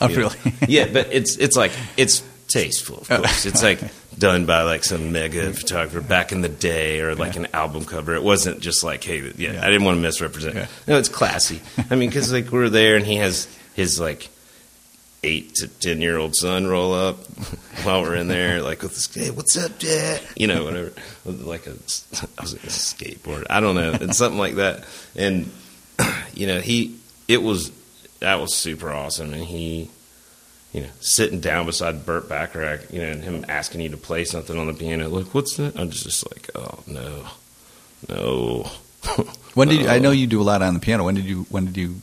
Oh, 0.00 0.06
know. 0.08 0.14
really? 0.16 0.36
yeah, 0.68 0.86
but 0.92 1.08
it's 1.12 1.36
it's 1.36 1.56
like 1.56 1.72
it's 1.96 2.22
tasteful, 2.48 2.98
of 2.98 3.10
oh. 3.10 3.16
course. 3.18 3.46
It's 3.46 3.62
like 3.62 3.80
done 4.18 4.46
by 4.46 4.62
like 4.62 4.84
some 4.84 5.12
mega 5.12 5.52
photographer 5.52 6.00
back 6.00 6.32
in 6.32 6.42
the 6.42 6.48
day, 6.48 7.00
or 7.00 7.14
like 7.14 7.36
an 7.36 7.48
album 7.52 7.84
cover. 7.84 8.14
It 8.14 8.22
wasn't 8.22 8.60
just 8.60 8.84
like, 8.84 9.02
hey, 9.04 9.32
yeah, 9.36 9.52
Yeah. 9.52 9.62
I 9.62 9.66
didn't 9.66 9.84
want 9.84 9.96
to 9.96 10.02
misrepresent. 10.02 10.54
Yeah. 10.54 10.66
No, 10.86 10.98
it's 10.98 11.08
classy. 11.08 11.60
I 11.90 11.96
mean, 11.96 12.08
because 12.08 12.32
like 12.32 12.50
we're 12.50 12.68
there, 12.68 12.96
and 12.96 13.06
he 13.06 13.16
has 13.16 13.48
his 13.74 13.98
like 13.98 14.28
eight 15.24 15.54
to 15.54 15.68
ten 15.68 16.00
year 16.00 16.18
old 16.18 16.34
son 16.34 16.66
roll 16.66 16.92
up 16.92 17.16
while 17.84 18.02
we're 18.02 18.16
in 18.16 18.28
there, 18.28 18.62
like 18.62 18.82
with 18.82 18.94
this, 18.94 19.12
hey, 19.14 19.30
what's 19.30 19.56
up, 19.56 19.78
dad? 19.78 20.20
You 20.36 20.46
know, 20.46 20.64
whatever, 20.64 20.92
like 21.24 21.66
a, 21.66 21.70
I 22.38 22.42
was 22.42 22.52
like 22.52 22.64
a 22.64 22.68
skateboard. 22.68 23.46
I 23.48 23.60
don't 23.60 23.74
know, 23.74 23.92
it's 23.92 24.18
something 24.18 24.38
like 24.38 24.56
that. 24.56 24.84
And 25.16 25.50
you 26.34 26.46
know, 26.46 26.60
he, 26.60 26.98
it 27.28 27.42
was 27.42 27.70
that 28.20 28.40
was 28.40 28.54
super 28.54 28.92
awesome, 28.92 29.32
and 29.32 29.44
he. 29.44 29.90
You 30.74 30.80
know, 30.80 30.88
sitting 31.00 31.40
down 31.40 31.66
beside 31.66 32.06
Burt 32.06 32.30
Bacharach, 32.30 32.90
you 32.90 33.02
know, 33.02 33.08
and 33.08 33.22
him 33.22 33.44
asking 33.46 33.82
you 33.82 33.90
to 33.90 33.98
play 33.98 34.24
something 34.24 34.58
on 34.58 34.68
the 34.68 34.72
piano. 34.72 35.06
Like, 35.10 35.34
what's 35.34 35.58
that? 35.58 35.78
I'm 35.78 35.90
just, 35.90 36.24
like, 36.32 36.48
oh 36.54 36.82
no, 36.86 37.26
no. 38.08 38.70
When 39.52 39.68
did 39.68 39.82
you, 39.82 39.88
I 39.88 39.98
know 39.98 40.12
you 40.12 40.26
do 40.26 40.40
a 40.40 40.42
lot 40.42 40.62
on 40.62 40.72
the 40.72 40.80
piano? 40.80 41.04
When 41.04 41.14
did 41.14 41.26
you 41.26 41.44
when 41.50 41.66
did 41.66 41.76
you 41.76 41.96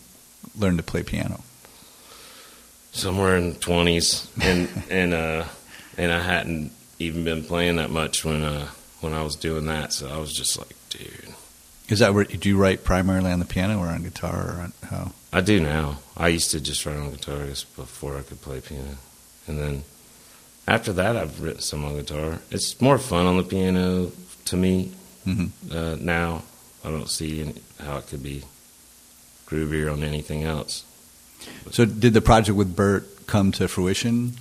learn 0.56 0.78
to 0.78 0.84
play 0.84 1.02
piano? 1.02 1.42
Somewhere 2.92 3.38
in 3.38 3.54
the 3.54 3.60
twenties, 3.60 4.28
and 4.42 4.70
and 4.90 5.14
uh, 5.14 5.46
and 5.98 6.12
I 6.12 6.22
hadn't 6.22 6.72
even 7.00 7.24
been 7.24 7.44
playing 7.44 7.78
that 7.78 7.90
much 7.90 8.24
when 8.26 8.44
uh, 8.44 8.68
when 9.02 9.14
I 9.14 9.24
was 9.24 9.36
doing 9.36 9.66
that. 9.66 9.94
So 9.94 10.10
I 10.10 10.18
was 10.18 10.34
just 10.34 10.58
like, 10.58 10.76
dude, 10.90 11.34
Is 11.90 12.00
that 12.00 12.14
where 12.14 12.26
do 12.26 12.50
you 12.50 12.58
write 12.58 12.84
primarily 12.84 13.32
on 13.32 13.40
the 13.40 13.46
piano 13.46 13.80
or 13.80 13.88
on 13.88 14.04
guitar 14.04 14.56
or 14.56 14.62
on 14.62 14.74
how? 14.90 15.12
I 15.32 15.42
do 15.42 15.60
now. 15.60 16.00
I 16.18 16.30
used 16.30 16.52
to 16.52 16.60
just 16.60 16.86
write 16.86 16.98
on 16.98 17.12
guitar 17.12 17.46
just 17.46 17.76
before 17.76 18.18
I 18.18 18.22
could 18.22 18.42
play 18.42 18.62
piano, 18.62 18.98
and 19.48 19.60
then 19.60 19.84
after 20.68 20.94
that, 20.94 21.16
I've 21.16 21.42
written 21.42 21.62
some 21.62 21.84
on 21.86 21.96
guitar. 21.96 22.40
It's 22.52 22.80
more 22.80 22.98
fun 22.98 23.26
on 23.26 23.38
the 23.38 23.44
piano 23.44 24.12
to 24.46 24.58
me 24.58 24.92
hmm 25.24 25.48
uh, 25.72 25.96
now. 26.00 26.44
I 26.84 26.92
don't 26.92 27.10
see 27.10 27.42
any, 27.42 27.56
how 27.84 27.98
it 27.98 28.08
could 28.08 28.24
be 28.24 28.44
groovier 29.48 29.92
on 29.92 30.02
anything 30.04 30.44
else. 30.44 30.86
So 31.72 31.86
did 31.86 32.14
the 32.14 32.22
project 32.22 32.58
with 32.58 32.76
Burt 32.76 33.28
come 33.28 33.52
to 33.54 33.68
fruition? 33.68 34.34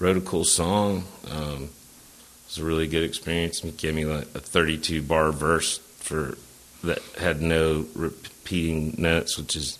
wrote 0.00 0.16
a 0.16 0.20
cool 0.22 0.44
song. 0.44 1.04
Um, 1.30 1.64
it 1.64 2.46
was 2.46 2.58
a 2.58 2.64
really 2.64 2.88
good 2.88 3.04
experience. 3.04 3.60
He 3.60 3.70
gave 3.70 3.94
me 3.94 4.06
like 4.06 4.24
a 4.34 4.40
32 4.40 5.02
bar 5.02 5.30
verse 5.30 5.78
for 5.98 6.36
that 6.82 7.00
had 7.18 7.42
no 7.42 7.86
repeating 7.94 8.94
notes, 8.98 9.38
which 9.38 9.54
is 9.54 9.78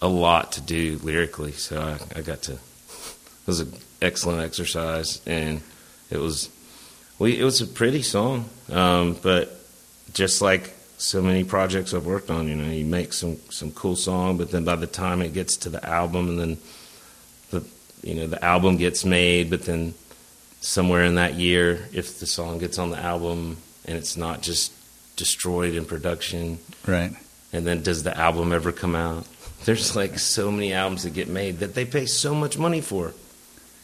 a 0.00 0.08
lot 0.08 0.52
to 0.52 0.60
do 0.62 0.98
lyrically. 1.02 1.52
So 1.52 1.80
I, 1.80 2.18
I 2.18 2.22
got 2.22 2.42
to. 2.42 2.58
It 3.40 3.52
was 3.52 3.60
an 3.60 3.72
excellent 4.02 4.42
exercise, 4.42 5.22
and 5.24 5.62
it 6.10 6.18
was 6.18 6.50
we. 7.18 7.40
It 7.40 7.44
was 7.44 7.62
a 7.62 7.66
pretty 7.66 8.02
song, 8.02 8.50
um, 8.70 9.16
but 9.22 9.58
just 10.12 10.42
like 10.42 10.74
so 10.98 11.22
many 11.22 11.44
projects 11.44 11.94
I've 11.94 12.06
worked 12.06 12.30
on, 12.30 12.48
you 12.48 12.54
know, 12.56 12.70
you 12.70 12.84
make 12.84 13.12
some 13.12 13.36
some 13.50 13.70
cool 13.72 13.96
song, 13.96 14.36
but 14.36 14.50
then 14.50 14.64
by 14.64 14.76
the 14.76 14.86
time 14.86 15.22
it 15.22 15.32
gets 15.32 15.56
to 15.58 15.68
the 15.70 15.84
album, 15.88 16.28
and 16.30 16.38
then 16.40 16.58
the 17.50 17.64
you 18.02 18.14
know 18.14 18.26
the 18.26 18.44
album 18.44 18.76
gets 18.76 19.04
made, 19.04 19.48
but 19.50 19.62
then 19.64 19.94
somewhere 20.60 21.04
in 21.04 21.14
that 21.14 21.34
year, 21.34 21.88
if 21.92 22.18
the 22.20 22.26
song 22.26 22.58
gets 22.58 22.78
on 22.78 22.90
the 22.90 22.98
album 22.98 23.56
and 23.84 23.96
it's 23.96 24.16
not 24.16 24.42
just 24.42 24.72
destroyed 25.16 25.74
in 25.74 25.84
production, 25.84 26.58
Right. 26.86 27.12
and 27.52 27.64
then 27.66 27.82
does 27.82 28.02
the 28.02 28.16
album 28.16 28.52
ever 28.52 28.72
come 28.72 28.94
out? 28.94 29.24
There's 29.64 29.94
like 29.96 30.18
so 30.18 30.50
many 30.50 30.72
albums 30.72 31.02
that 31.04 31.14
get 31.14 31.28
made 31.28 31.58
that 31.60 31.74
they 31.74 31.84
pay 31.84 32.06
so 32.06 32.34
much 32.34 32.58
money 32.58 32.80
for 32.80 33.12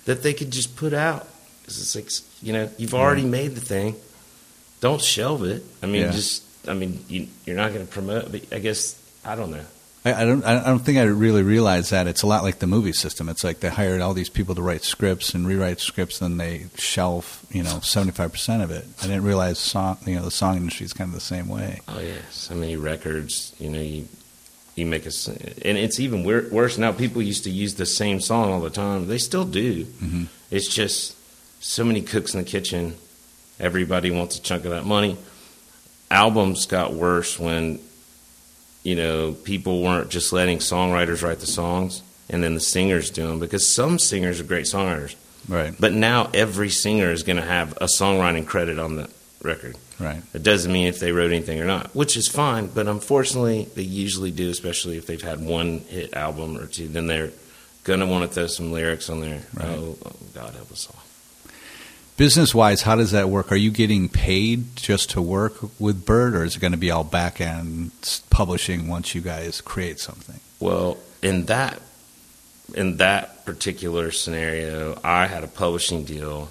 that 0.04 0.22
they 0.22 0.34
could 0.34 0.50
just 0.50 0.76
put 0.76 0.92
out. 0.92 1.26
it's 1.64 1.94
like 1.94 2.10
you 2.42 2.52
know 2.52 2.68
you've 2.76 2.94
already 2.94 3.24
made 3.24 3.54
the 3.54 3.60
thing. 3.60 3.94
Don't 4.80 5.00
shelve 5.00 5.44
it. 5.44 5.62
I 5.82 5.86
mean, 5.86 6.02
Yeah. 6.02 6.10
just 6.10 6.42
I 6.68 6.74
mean 6.74 7.04
you, 7.08 7.28
you're 7.46 7.56
not 7.56 7.72
going 7.72 7.86
to 7.86 7.92
promote. 7.92 8.30
But 8.32 8.52
I 8.52 8.58
guess 8.58 9.00
I 9.24 9.34
don't 9.36 9.50
know. 9.50 9.64
I, 10.06 10.12
I 10.12 10.24
don't. 10.26 10.44
I 10.44 10.62
don't 10.64 10.80
think 10.80 10.98
I 10.98 11.04
really 11.04 11.42
realized 11.42 11.90
that 11.92 12.06
it's 12.06 12.22
a 12.22 12.26
lot 12.26 12.42
like 12.42 12.58
the 12.58 12.66
movie 12.66 12.92
system. 12.92 13.28
It's 13.30 13.42
like 13.42 13.60
they 13.60 13.70
hired 13.70 14.02
all 14.02 14.12
these 14.12 14.28
people 14.28 14.54
to 14.54 14.60
write 14.62 14.84
scripts 14.84 15.32
and 15.34 15.46
rewrite 15.46 15.80
scripts, 15.80 16.18
then 16.18 16.36
they 16.36 16.66
shelf, 16.76 17.44
you 17.50 17.62
know, 17.62 17.80
seventy 17.80 18.12
five 18.12 18.30
percent 18.32 18.62
of 18.62 18.70
it. 18.70 18.84
I 19.00 19.06
didn't 19.06 19.24
realize 19.24 19.58
song, 19.58 19.96
you 20.06 20.16
know, 20.16 20.22
the 20.22 20.30
song 20.30 20.58
industry 20.58 20.84
is 20.84 20.92
kind 20.92 21.08
of 21.08 21.14
the 21.14 21.20
same 21.22 21.48
way. 21.48 21.80
Oh 21.88 22.00
yeah, 22.00 22.18
so 22.30 22.54
many 22.54 22.76
records. 22.76 23.54
You 23.58 23.70
know, 23.70 23.80
you 23.80 24.06
you 24.76 24.84
make 24.84 25.06
a 25.06 25.12
and 25.64 25.78
it's 25.78 25.98
even 25.98 26.22
wor- 26.22 26.48
worse 26.50 26.76
now. 26.76 26.92
People 26.92 27.22
used 27.22 27.44
to 27.44 27.50
use 27.50 27.76
the 27.76 27.86
same 27.86 28.20
song 28.20 28.52
all 28.52 28.60
the 28.60 28.68
time. 28.68 29.06
They 29.06 29.16
still 29.18 29.46
do. 29.46 29.84
Mhm. 29.86 30.26
It's 30.50 30.68
just 30.68 31.16
so 31.60 31.82
many 31.82 32.02
cooks 32.02 32.34
in 32.34 32.40
the 32.40 32.46
kitchen. 32.46 32.94
Everybody 33.58 34.10
wants 34.10 34.36
a 34.36 34.42
chunk 34.42 34.64
of 34.66 34.70
that 34.72 34.84
money. 34.84 35.16
Albums 36.14 36.66
got 36.66 36.94
worse 36.94 37.38
when 37.38 37.80
you 38.84 38.94
know 38.94 39.32
people 39.32 39.82
weren't 39.82 40.10
just 40.10 40.32
letting 40.32 40.58
songwriters 40.58 41.22
write 41.22 41.40
the 41.40 41.46
songs 41.46 42.02
and 42.30 42.42
then 42.42 42.54
the 42.54 42.60
singers 42.60 43.10
do 43.10 43.26
them 43.26 43.38
because 43.38 43.74
some 43.74 43.98
singers 43.98 44.40
are 44.40 44.44
great 44.44 44.66
songwriters. 44.66 45.16
Right. 45.48 45.74
But 45.78 45.92
now 45.92 46.30
every 46.32 46.70
singer 46.70 47.10
is 47.10 47.22
going 47.22 47.36
to 47.36 47.42
have 47.42 47.72
a 47.72 47.86
songwriting 47.86 48.46
credit 48.46 48.78
on 48.78 48.96
the 48.96 49.10
record. 49.42 49.76
Right. 50.00 50.22
It 50.32 50.42
doesn't 50.42 50.72
mean 50.72 50.86
if 50.86 51.00
they 51.00 51.12
wrote 51.12 51.32
anything 51.32 51.60
or 51.60 51.66
not, 51.66 51.94
which 51.94 52.16
is 52.16 52.28
fine. 52.28 52.68
But 52.68 52.88
unfortunately, 52.88 53.68
they 53.74 53.82
usually 53.82 54.30
do, 54.30 54.50
especially 54.50 54.96
if 54.96 55.06
they've 55.06 55.20
had 55.20 55.40
one 55.40 55.80
hit 55.80 56.14
album 56.14 56.56
or 56.56 56.66
two. 56.66 56.88
Then 56.88 57.06
they're 57.06 57.30
gonna 57.84 58.06
want 58.06 58.24
to 58.24 58.34
throw 58.34 58.46
some 58.46 58.72
lyrics 58.72 59.10
on 59.10 59.20
there. 59.20 59.42
Right. 59.52 59.68
Oh, 59.68 59.96
oh, 60.04 60.12
God 60.32 60.54
help 60.54 60.72
us 60.72 60.88
all. 60.88 61.03
Business 62.16 62.54
wise, 62.54 62.82
how 62.82 62.94
does 62.94 63.10
that 63.10 63.28
work? 63.28 63.50
Are 63.50 63.56
you 63.56 63.72
getting 63.72 64.08
paid 64.08 64.76
just 64.76 65.10
to 65.10 65.22
work 65.22 65.54
with 65.80 66.06
Burt, 66.06 66.36
or 66.36 66.44
is 66.44 66.54
it 66.54 66.60
going 66.60 66.72
to 66.72 66.78
be 66.78 66.92
all 66.92 67.02
back 67.02 67.40
end 67.40 67.90
publishing 68.30 68.86
once 68.86 69.16
you 69.16 69.20
guys 69.20 69.60
create 69.60 69.98
something? 69.98 70.38
Well, 70.60 70.98
in 71.22 71.46
that 71.46 71.82
in 72.72 72.98
that 72.98 73.44
particular 73.44 74.12
scenario, 74.12 74.96
I 75.02 75.26
had 75.26 75.42
a 75.42 75.48
publishing 75.48 76.04
deal, 76.04 76.50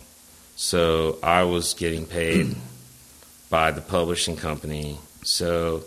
so 0.57 1.17
I 1.23 1.45
was 1.45 1.73
getting 1.73 2.07
paid 2.07 2.57
by 3.49 3.71
the 3.71 3.81
publishing 3.81 4.35
company. 4.35 4.99
So 5.23 5.85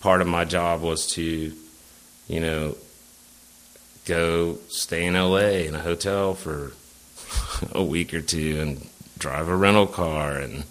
part 0.00 0.22
of 0.22 0.26
my 0.26 0.46
job 0.46 0.80
was 0.80 1.06
to, 1.12 1.52
you 2.28 2.40
know, 2.40 2.76
go 4.06 4.56
stay 4.68 5.04
in 5.04 5.12
LA 5.12 5.66
in 5.68 5.74
a 5.74 5.80
hotel 5.80 6.32
for 6.32 6.72
a 7.72 7.84
week 7.84 8.14
or 8.14 8.22
two 8.22 8.60
and 8.60 8.88
drive 9.18 9.48
a 9.48 9.56
rental 9.56 9.86
car 9.86 10.36
and 10.38 10.64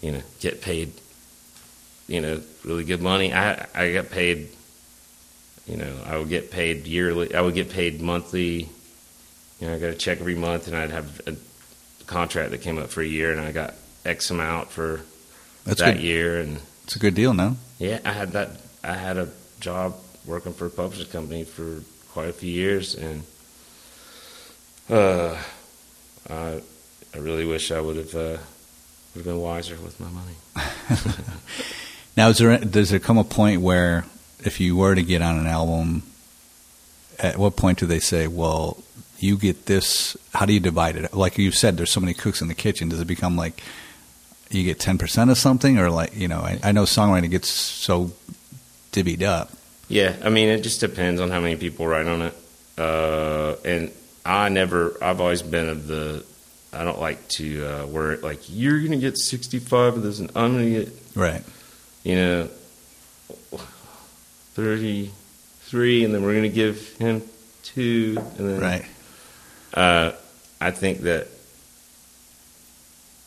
you 0.00 0.12
know 0.12 0.22
get 0.40 0.62
paid 0.62 0.92
you 2.08 2.20
know 2.20 2.40
really 2.64 2.84
good 2.84 3.00
money. 3.02 3.32
I 3.32 3.66
I 3.74 3.92
got 3.92 4.10
paid 4.10 4.48
you 5.66 5.76
know 5.76 5.92
I 6.06 6.16
would 6.18 6.28
get 6.28 6.50
paid 6.50 6.86
yearly. 6.86 7.34
I 7.34 7.40
would 7.40 7.54
get 7.54 7.70
paid 7.70 8.00
monthly. 8.00 8.68
You 9.60 9.66
know 9.68 9.74
I 9.74 9.78
got 9.78 9.90
a 9.90 9.94
check 9.94 10.20
every 10.20 10.34
month 10.34 10.66
and 10.68 10.76
I'd 10.76 10.90
have 10.90 11.20
a 11.26 11.34
contract 12.06 12.50
that 12.52 12.62
came 12.62 12.78
up 12.78 12.90
for 12.90 13.02
a 13.02 13.06
year 13.06 13.32
and 13.32 13.40
I 13.40 13.52
got 13.52 13.74
X 14.04 14.30
amount 14.30 14.70
for 14.70 15.00
That's 15.64 15.80
that 15.80 15.94
good. 15.94 16.02
year 16.02 16.40
and 16.40 16.60
It's 16.84 16.94
a 16.96 16.98
good 17.00 17.14
deal, 17.14 17.34
no? 17.34 17.56
yeah 17.78 17.98
I 18.04 18.12
had 18.12 18.32
that 18.32 18.50
I 18.84 18.94
had 18.94 19.16
a 19.16 19.28
job 19.60 19.96
working 20.24 20.52
for 20.52 20.66
a 20.66 20.70
publishing 20.70 21.06
company 21.10 21.44
for 21.44 21.82
quite 22.12 22.28
a 22.28 22.32
few 22.32 22.50
years 22.50 22.94
and 22.94 23.22
uh 24.88 25.36
I 26.30 26.60
I 27.16 27.18
really 27.20 27.46
wish 27.46 27.70
I 27.70 27.80
would 27.80 27.96
have 27.96 28.14
uh, 28.14 28.38
would 29.14 29.16
have 29.16 29.24
been 29.24 29.40
wiser 29.40 29.76
with 29.76 29.98
my 29.98 30.08
money. 30.08 30.34
Now, 32.16 32.30
is 32.30 32.38
there 32.38 32.56
does 32.58 32.90
there 32.90 32.98
come 32.98 33.18
a 33.18 33.24
point 33.24 33.60
where 33.60 34.06
if 34.40 34.58
you 34.58 34.74
were 34.74 34.94
to 34.94 35.02
get 35.02 35.20
on 35.20 35.38
an 35.38 35.46
album, 35.46 36.02
at 37.18 37.36
what 37.36 37.56
point 37.56 37.78
do 37.78 37.86
they 37.86 38.00
say, 38.00 38.26
"Well, 38.26 38.82
you 39.18 39.36
get 39.36 39.66
this"? 39.66 40.16
How 40.34 40.46
do 40.46 40.54
you 40.54 40.60
divide 40.60 40.96
it? 40.96 41.12
Like 41.12 41.36
you 41.36 41.52
said, 41.52 41.76
there's 41.76 41.90
so 41.90 42.00
many 42.00 42.14
cooks 42.14 42.40
in 42.40 42.48
the 42.48 42.54
kitchen. 42.54 42.88
Does 42.88 43.00
it 43.00 43.06
become 43.06 43.36
like 43.36 43.62
you 44.50 44.64
get 44.64 44.80
ten 44.80 44.96
percent 44.96 45.30
of 45.30 45.36
something, 45.36 45.78
or 45.78 45.90
like 45.90 46.16
you 46.16 46.26
know? 46.26 46.40
I, 46.40 46.58
I 46.64 46.72
know 46.72 46.84
songwriting 46.84 47.30
gets 47.30 47.50
so 47.50 48.12
divvied 48.92 49.22
up. 49.22 49.52
Yeah, 49.88 50.16
I 50.24 50.30
mean, 50.30 50.48
it 50.48 50.62
just 50.62 50.80
depends 50.80 51.20
on 51.20 51.30
how 51.30 51.40
many 51.40 51.56
people 51.56 51.86
write 51.86 52.06
on 52.06 52.22
it. 52.22 52.34
Uh, 52.78 53.56
and 53.62 53.92
I 54.24 54.48
never, 54.48 54.96
I've 55.00 55.20
always 55.20 55.42
been 55.42 55.68
of 55.68 55.86
the, 55.86 56.24
I 56.76 56.84
don't 56.84 57.00
like 57.00 57.26
to 57.30 57.64
uh, 57.66 57.86
where 57.86 58.12
it 58.12 58.22
like 58.22 58.40
you're 58.48 58.80
gonna 58.82 58.98
get 58.98 59.16
65 59.18 59.96
of 59.96 60.02
this, 60.02 60.18
and 60.20 60.30
I'm 60.36 60.52
gonna 60.52 60.70
get, 60.70 60.88
Right. 61.14 61.42
you 62.04 62.14
know, 62.16 62.48
33, 64.54 66.04
and 66.04 66.14
then 66.14 66.22
we're 66.22 66.34
gonna 66.34 66.48
give 66.48 66.88
him 66.98 67.22
two, 67.62 68.16
and 68.38 68.48
then 68.50 68.60
Right. 68.60 68.84
uh, 69.74 70.12
I 70.60 70.70
think 70.70 71.00
that 71.02 71.28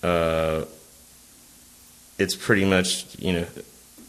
uh, 0.04 0.66
it's 2.18 2.36
pretty 2.36 2.66
much 2.66 3.06
you 3.20 3.34
know 3.34 3.46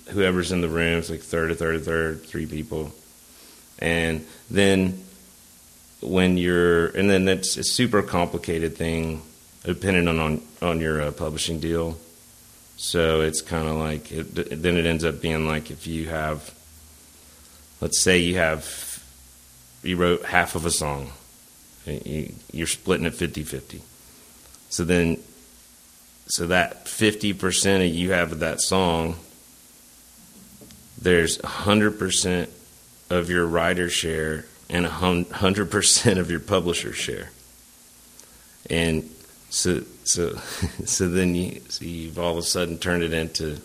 whoever's 0.09 0.53
in 0.53 0.61
the 0.61 0.69
room 0.69 0.99
is 0.99 1.11
like 1.11 1.21
third, 1.21 1.51
a 1.51 1.55
third, 1.55 1.77
a 1.77 1.81
third, 1.81 2.25
three 2.25 2.47
people, 2.47 2.93
and 3.79 4.25
then 4.51 5.03
when 6.01 6.37
you're 6.39 6.87
and 6.89 7.11
then 7.11 7.25
that's 7.27 7.57
a 7.57 7.65
super 7.65 8.03
complicated 8.03 8.77
thing 8.77 9.23
depending 9.65 10.09
on 10.09 10.19
on, 10.19 10.43
on 10.63 10.81
your 10.81 11.03
uh, 11.03 11.11
publishing 11.13 11.61
deal. 11.61 11.99
So 12.77 13.21
it's 13.21 13.43
kind 13.43 13.69
of 13.69 13.77
like 13.77 14.11
it, 14.11 14.63
then 14.63 14.77
it 14.77 14.87
ends 14.87 15.05
up 15.05 15.21
being 15.21 15.47
like 15.47 15.71
if 15.71 15.87
you 15.87 16.09
have, 16.09 16.55
let's 17.81 18.01
say 18.01 18.19
you 18.19 18.37
have, 18.37 19.05
you 19.83 19.97
wrote 19.97 20.25
half 20.25 20.55
of 20.55 20.65
a 20.65 20.71
song, 20.71 21.11
you, 21.85 22.33
you're 22.53 22.67
splitting 22.67 23.07
it 23.07 23.13
50-50. 23.13 23.81
So 24.71 24.85
then, 24.85 25.19
so 26.27 26.47
that 26.47 26.87
50% 26.87 27.87
of 27.87 27.95
you 27.95 28.13
have 28.13 28.33
of 28.33 28.41
that 28.41 28.63
song, 28.63 29.17
there's 30.99 31.39
100% 31.39 32.49
of 33.11 33.29
your 33.29 33.47
writer 33.47 33.91
share 33.91 34.47
and 34.71 34.87
100% 34.87 36.19
of 36.19 36.31
your 36.31 36.41
publisher 36.41 36.93
share. 36.93 37.31
And 38.71 39.11
so 39.51 39.83
so 40.05 40.35
so 40.85 41.09
then 41.09 41.35
you 41.35 41.61
so 41.69 41.85
you've 41.85 42.19
all 42.19 42.33
of 42.33 42.39
a 42.39 42.43
sudden 42.43 42.79
turned 42.79 43.03
it 43.03 43.13
into 43.13 43.59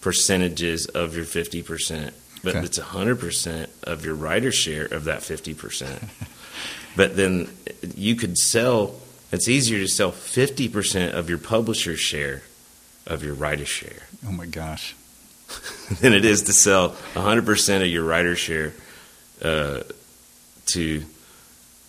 percentages 0.00 0.86
of 0.86 1.14
your 1.14 1.26
50%, 1.26 2.12
but 2.42 2.56
Okay. 2.56 2.64
it's 2.64 2.78
100% 2.78 3.68
of 3.84 4.02
your 4.04 4.14
writer 4.14 4.50
share 4.50 4.86
of 4.86 5.04
that 5.04 5.20
50%. 5.20 6.08
but 6.96 7.16
then 7.16 7.50
you 7.96 8.14
could 8.16 8.38
sell 8.38 8.94
it's 9.32 9.46
easier 9.48 9.78
to 9.78 9.86
sell 9.88 10.10
50% 10.10 11.12
of 11.12 11.28
your 11.28 11.38
publisher 11.38 11.96
share 11.96 12.42
of 13.06 13.22
your 13.22 13.34
writer 13.34 13.64
share 13.66 14.02
Oh 14.26 14.32
my 14.32 14.46
gosh. 14.46 14.94
than 16.00 16.12
it 16.14 16.24
is 16.24 16.42
to 16.44 16.52
sell 16.52 16.90
100% 17.14 17.82
of 17.82 17.86
your 17.88 18.04
writer 18.04 18.36
share 18.36 18.72
uh, 19.42 19.80
to 20.66 21.00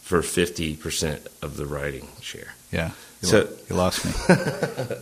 for 0.02 0.22
50% 0.22 1.28
of 1.42 1.56
the 1.58 1.66
writing 1.66 2.08
share. 2.22 2.54
Yeah. 2.72 2.92
You, 3.22 3.28
So- 3.28 3.40
lo- 3.42 3.50
you 3.70 3.76
lost 3.76 4.06
me. 4.06 4.12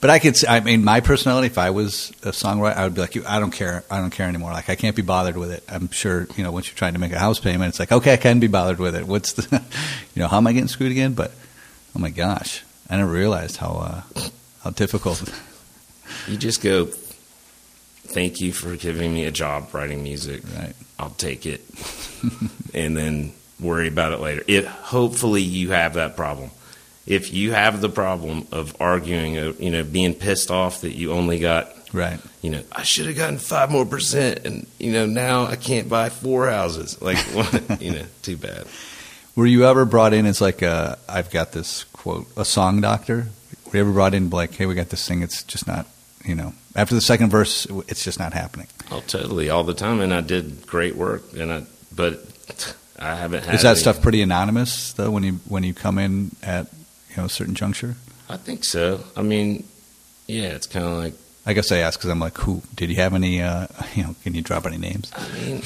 but 0.00 0.10
I 0.10 0.18
could. 0.18 0.36
say 0.36 0.46
I 0.48 0.60
mean, 0.60 0.84
my 0.84 1.00
personality. 1.00 1.46
If 1.48 1.58
I 1.58 1.70
was 1.70 2.10
a 2.22 2.30
songwriter, 2.30 2.76
I 2.76 2.84
would 2.84 2.94
be 2.94 3.00
like. 3.00 3.26
I 3.26 3.38
don't 3.40 3.50
care. 3.50 3.84
I 3.90 3.98
don't 4.00 4.10
care 4.10 4.28
anymore. 4.28 4.52
Like 4.52 4.68
I 4.70 4.76
can't 4.76 4.96
be 4.96 5.02
bothered 5.02 5.36
with 5.36 5.50
it. 5.50 5.62
I'm 5.68 5.90
sure. 5.90 6.26
You 6.36 6.44
know, 6.44 6.52
once 6.52 6.68
you're 6.68 6.76
trying 6.76 6.94
to 6.94 6.98
make 6.98 7.12
a 7.12 7.18
house 7.18 7.38
payment, 7.40 7.70
it's 7.70 7.78
like 7.80 7.92
okay, 7.92 8.12
I 8.14 8.16
can 8.16 8.40
be 8.40 8.46
bothered 8.46 8.78
with 8.78 8.94
it. 8.94 9.06
What's 9.06 9.32
the? 9.34 9.62
You 10.14 10.22
know, 10.22 10.28
how 10.28 10.38
am 10.38 10.46
I 10.48 10.52
getting 10.52 10.66
screwed 10.68 10.90
again? 10.90 11.12
But 11.14 11.30
oh 11.94 12.00
my 12.00 12.10
gosh, 12.10 12.64
I 12.90 12.96
never 12.96 13.12
realized 13.12 13.56
how 13.58 14.02
uh, 14.16 14.20
how 14.64 14.70
difficult. 14.70 15.22
You 16.26 16.36
just 16.38 16.62
go, 16.62 16.86
thank 16.86 18.40
you 18.40 18.52
for 18.52 18.74
giving 18.76 19.12
me 19.12 19.24
a 19.24 19.30
job 19.30 19.72
writing 19.74 20.02
music. 20.02 20.42
Right. 20.56 20.72
I'll 20.98 21.10
take 21.10 21.44
it. 21.46 21.60
and 22.74 22.96
then 22.96 23.32
worry 23.60 23.88
about 23.88 24.12
it 24.12 24.20
later. 24.20 24.42
It 24.48 24.64
hopefully 24.66 25.42
you 25.42 25.70
have 25.72 25.94
that 25.94 26.16
problem. 26.16 26.50
If 27.08 27.32
you 27.32 27.52
have 27.52 27.80
the 27.80 27.88
problem 27.88 28.46
of 28.52 28.76
arguing, 28.80 29.38
uh, 29.38 29.52
you 29.58 29.70
know, 29.70 29.82
being 29.82 30.12
pissed 30.14 30.50
off 30.50 30.82
that 30.82 30.94
you 30.94 31.12
only 31.12 31.38
got 31.38 31.72
Right. 31.94 32.20
you 32.42 32.50
know, 32.50 32.62
I 32.70 32.82
should 32.82 33.06
have 33.06 33.16
gotten 33.16 33.38
five 33.38 33.70
more 33.70 33.86
percent, 33.86 34.44
and 34.44 34.66
you 34.78 34.92
know, 34.92 35.06
now 35.06 35.46
I 35.46 35.56
can't 35.56 35.88
buy 35.88 36.10
four 36.10 36.48
houses. 36.50 36.98
Like, 37.02 37.16
you 37.80 37.92
know, 37.92 38.04
too 38.20 38.36
bad. 38.36 38.66
Were 39.36 39.46
you 39.46 39.64
ever 39.66 39.86
brought 39.86 40.12
in 40.12 40.26
as 40.26 40.40
like 40.42 40.60
a? 40.60 40.98
I've 41.08 41.30
got 41.30 41.52
this 41.52 41.84
quote, 41.94 42.26
a 42.36 42.44
song 42.44 42.82
doctor. 42.82 43.28
Were 43.66 43.72
you 43.74 43.80
ever 43.80 43.92
brought 43.92 44.12
in 44.12 44.28
like, 44.28 44.54
hey, 44.54 44.66
we 44.66 44.74
got 44.74 44.90
this 44.90 45.08
thing. 45.08 45.22
It's 45.22 45.42
just 45.44 45.66
not. 45.66 45.86
You 46.26 46.34
know, 46.34 46.52
after 46.76 46.94
the 46.94 47.00
second 47.00 47.30
verse, 47.30 47.66
it's 47.86 48.04
just 48.04 48.18
not 48.18 48.34
happening. 48.34 48.66
Oh, 48.90 49.02
totally, 49.06 49.48
all 49.48 49.64
the 49.64 49.72
time, 49.72 50.00
and 50.00 50.12
I 50.12 50.20
did 50.20 50.66
great 50.66 50.94
work, 50.96 51.22
and 51.32 51.50
I, 51.50 51.62
but 51.94 52.20
I 52.98 53.14
haven't 53.14 53.44
had. 53.44 53.54
Is 53.54 53.62
that 53.62 53.70
any- 53.70 53.78
stuff 53.78 54.02
pretty 54.02 54.20
anonymous 54.20 54.92
though? 54.92 55.10
When 55.10 55.22
you 55.22 55.32
when 55.48 55.62
you 55.64 55.72
come 55.72 55.96
in 55.98 56.32
at 56.42 56.66
know 57.18 57.26
a 57.26 57.30
certain 57.30 57.54
juncture? 57.54 57.96
I 58.28 58.36
think 58.36 58.64
so. 58.64 59.04
I 59.16 59.22
mean, 59.22 59.64
yeah, 60.26 60.48
it's 60.48 60.66
kind 60.66 60.84
of 60.84 60.92
like. 60.92 61.14
I 61.46 61.54
guess 61.54 61.72
I 61.72 61.78
ask 61.78 61.98
because 61.98 62.10
I'm 62.10 62.20
like, 62.20 62.36
who 62.38 62.62
did 62.74 62.90
you 62.90 62.96
have 62.96 63.14
any? 63.14 63.42
Uh, 63.42 63.66
you 63.94 64.04
know, 64.04 64.14
can 64.22 64.34
you 64.34 64.42
drop 64.42 64.66
any 64.66 64.78
names? 64.78 65.10
I 65.14 65.28
mean, 65.32 65.62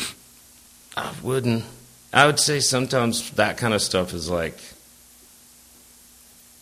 I 0.97 1.13
wouldn't. 1.23 1.65
I 2.13 2.27
would 2.27 2.39
say 2.39 2.61
sometimes 2.61 3.31
that 3.33 3.57
kind 3.57 3.73
of 3.75 3.81
stuff 3.81 4.13
is 4.13 4.29
like, 4.29 4.59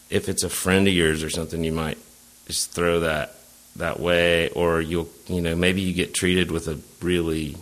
if 0.09 0.29
it's 0.29 0.43
a 0.43 0.49
friend 0.51 0.87
of 0.89 0.95
yours 0.95 1.23
or 1.23 1.31
something, 1.31 1.63
you 1.65 1.73
might 1.73 1.99
just 2.47 2.71
throw 2.73 3.01
that 3.01 3.35
that 3.77 4.01
way, 4.01 4.49
or 4.51 4.81
you'll, 4.81 5.09
you 5.29 5.41
know, 5.41 5.55
maybe 5.55 5.81
you 5.81 5.93
get 5.93 6.15
treated 6.15 6.51
with 6.51 6.67
a 6.69 6.79
really 7.05 7.57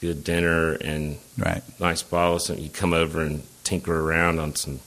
good 0.00 0.24
dinner 0.24 0.72
and 0.72 1.18
Right. 1.38 1.62
nice 1.80 2.02
bottle 2.02 2.36
of 2.36 2.42
something. 2.42 2.64
You 2.64 2.70
come 2.70 2.92
over 2.94 3.20
and 3.22 3.42
tinker 3.64 3.98
around 4.00 4.38
on 4.38 4.54
some 4.54 4.80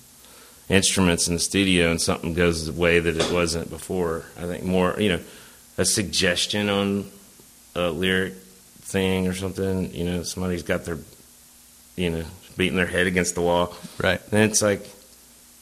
instruments 0.69 1.27
in 1.27 1.33
the 1.33 1.39
studio, 1.39 1.91
and 1.91 2.01
something 2.01 2.33
goes 2.33 2.65
the 2.65 2.73
way 2.73 2.99
that 2.99 3.15
it 3.17 3.31
wasn't 3.31 3.69
before. 3.69 4.25
I 4.37 4.45
think 4.45 4.63
more, 4.63 4.95
you 4.99 5.09
know, 5.09 5.19
a 5.77 5.85
suggestion 5.85 6.69
on 6.69 7.09
a 7.75 7.89
lyric 7.89 8.33
thing 8.33 9.27
or 9.27 9.33
something. 9.33 9.93
You 9.93 10.05
know, 10.05 10.23
somebody's 10.23 10.63
got 10.63 10.85
their, 10.85 10.97
you 11.95 12.09
know, 12.09 12.23
beating 12.57 12.77
their 12.77 12.87
head 12.87 13.07
against 13.07 13.35
the 13.35 13.41
wall. 13.41 13.75
Right. 14.01 14.21
And 14.31 14.41
it's 14.49 14.61
like, 14.61 14.87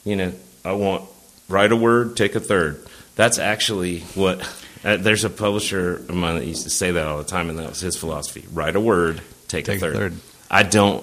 you 0.04 0.16
know, 0.16 0.32
I 0.64 0.72
want 0.72 1.08
write 1.48 1.72
a 1.72 1.76
word, 1.76 2.16
take 2.16 2.34
a 2.34 2.40
third. 2.40 2.84
That's 3.14 3.38
actually 3.38 4.00
what. 4.14 4.48
Uh, 4.84 4.96
there's 4.96 5.24
a 5.24 5.30
publisher 5.30 5.96
of 5.96 6.14
mine 6.14 6.36
that 6.36 6.46
used 6.46 6.62
to 6.62 6.70
say 6.70 6.92
that 6.92 7.06
all 7.06 7.18
the 7.18 7.24
time, 7.24 7.50
and 7.50 7.58
that 7.58 7.68
was 7.68 7.80
his 7.80 7.96
philosophy: 7.96 8.44
write 8.52 8.76
a 8.76 8.80
word, 8.80 9.20
take, 9.48 9.64
Take 9.64 9.68
a, 9.82 9.88
a 9.88 9.92
third. 9.92 9.96
third. 9.96 10.14
I 10.48 10.62
don't 10.62 11.02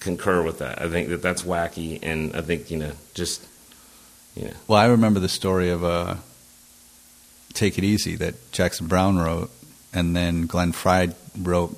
concur 0.00 0.42
with 0.42 0.58
that. 0.58 0.80
I 0.82 0.88
think 0.88 1.08
that 1.10 1.22
that's 1.22 1.42
wacky, 1.42 1.98
and 2.02 2.34
I 2.34 2.40
think 2.40 2.70
you 2.70 2.78
know, 2.78 2.92
just 3.14 3.46
you 4.34 4.46
know, 4.46 4.54
Well, 4.66 4.78
I 4.78 4.86
remember 4.86 5.20
the 5.20 5.28
story 5.28 5.70
of 5.70 5.84
uh, 5.84 6.16
"Take 7.52 7.78
It 7.78 7.84
Easy" 7.84 8.16
that 8.16 8.52
Jackson 8.52 8.86
Browne 8.86 9.18
wrote, 9.18 9.50
and 9.92 10.16
then 10.16 10.46
Glenn 10.46 10.72
Frey 10.72 11.10
wrote. 11.38 11.76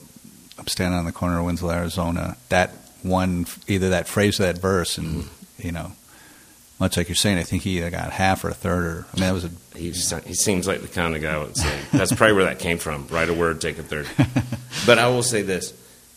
I'm 0.59 0.67
standing 0.69 0.99
on 0.99 1.07
the 1.07 1.13
corner 1.13 1.41
of 1.41 1.47
Winslow, 1.47 1.73
Arizona. 1.73 2.37
That 2.51 2.71
one, 3.03 3.47
either 3.67 3.91
that 3.91 4.07
phrase 4.07 4.39
or 4.39 4.45
that 4.45 4.59
verse, 4.59 4.97
and 4.97 5.29
you 5.59 5.73
know, 5.73 5.93
much 6.79 6.97
like 6.97 7.09
you're 7.09 7.17
saying, 7.17 7.39
I 7.39 7.43
think 7.43 7.63
he 7.63 7.79
either 7.79 7.91
got 7.91 8.13
half 8.13 8.45
or 8.45 8.51
a 8.51 8.55
third, 8.55 8.85
or 8.85 9.07
I 9.13 9.17
mean, 9.17 9.29
that 9.29 9.33
was 9.33 9.45
a 9.45 9.51
he 9.77 9.91
he 9.91 10.35
seems 10.35 10.67
like 10.67 10.83
the 10.83 10.89
kind 10.89 11.17
of 11.17 11.23
guy 11.23 11.39
would 11.39 11.57
say 11.57 11.81
that's 11.93 12.13
probably 12.13 12.35
where 12.35 12.45
that 12.45 12.59
came 12.59 12.79
from. 12.79 13.07
Write 13.09 13.29
a 13.29 13.35
word, 13.35 13.61
take 13.61 13.79
a 13.79 13.83
third. 13.83 14.07
but 14.87 14.99
I 14.99 15.09
will 15.09 15.23
say 15.23 15.43
this: 15.43 15.73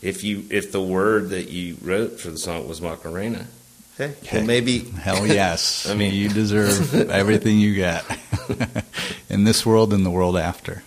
if 0.06 0.22
you 0.24 0.44
if 0.50 0.72
the 0.72 0.80
word 0.82 1.30
that 1.30 1.48
you 1.48 1.76
wrote 1.82 2.20
for 2.20 2.30
the 2.30 2.38
song 2.38 2.68
was 2.68 2.80
Macarena, 2.80 3.46
hey, 3.98 4.14
Hey. 4.22 4.38
well 4.38 4.46
maybe 4.46 4.78
Hell 4.80 5.26
yes. 5.26 5.86
I 5.90 5.94
mean- 5.94 6.14
you 6.14 6.28
deserve 6.28 6.94
everything 7.10 7.58
you 7.58 7.74
get 7.74 8.04
in 9.28 9.44
this 9.44 9.64
world 9.66 9.92
and 9.92 10.04
the 10.06 10.10
world 10.10 10.36
after. 10.36 10.82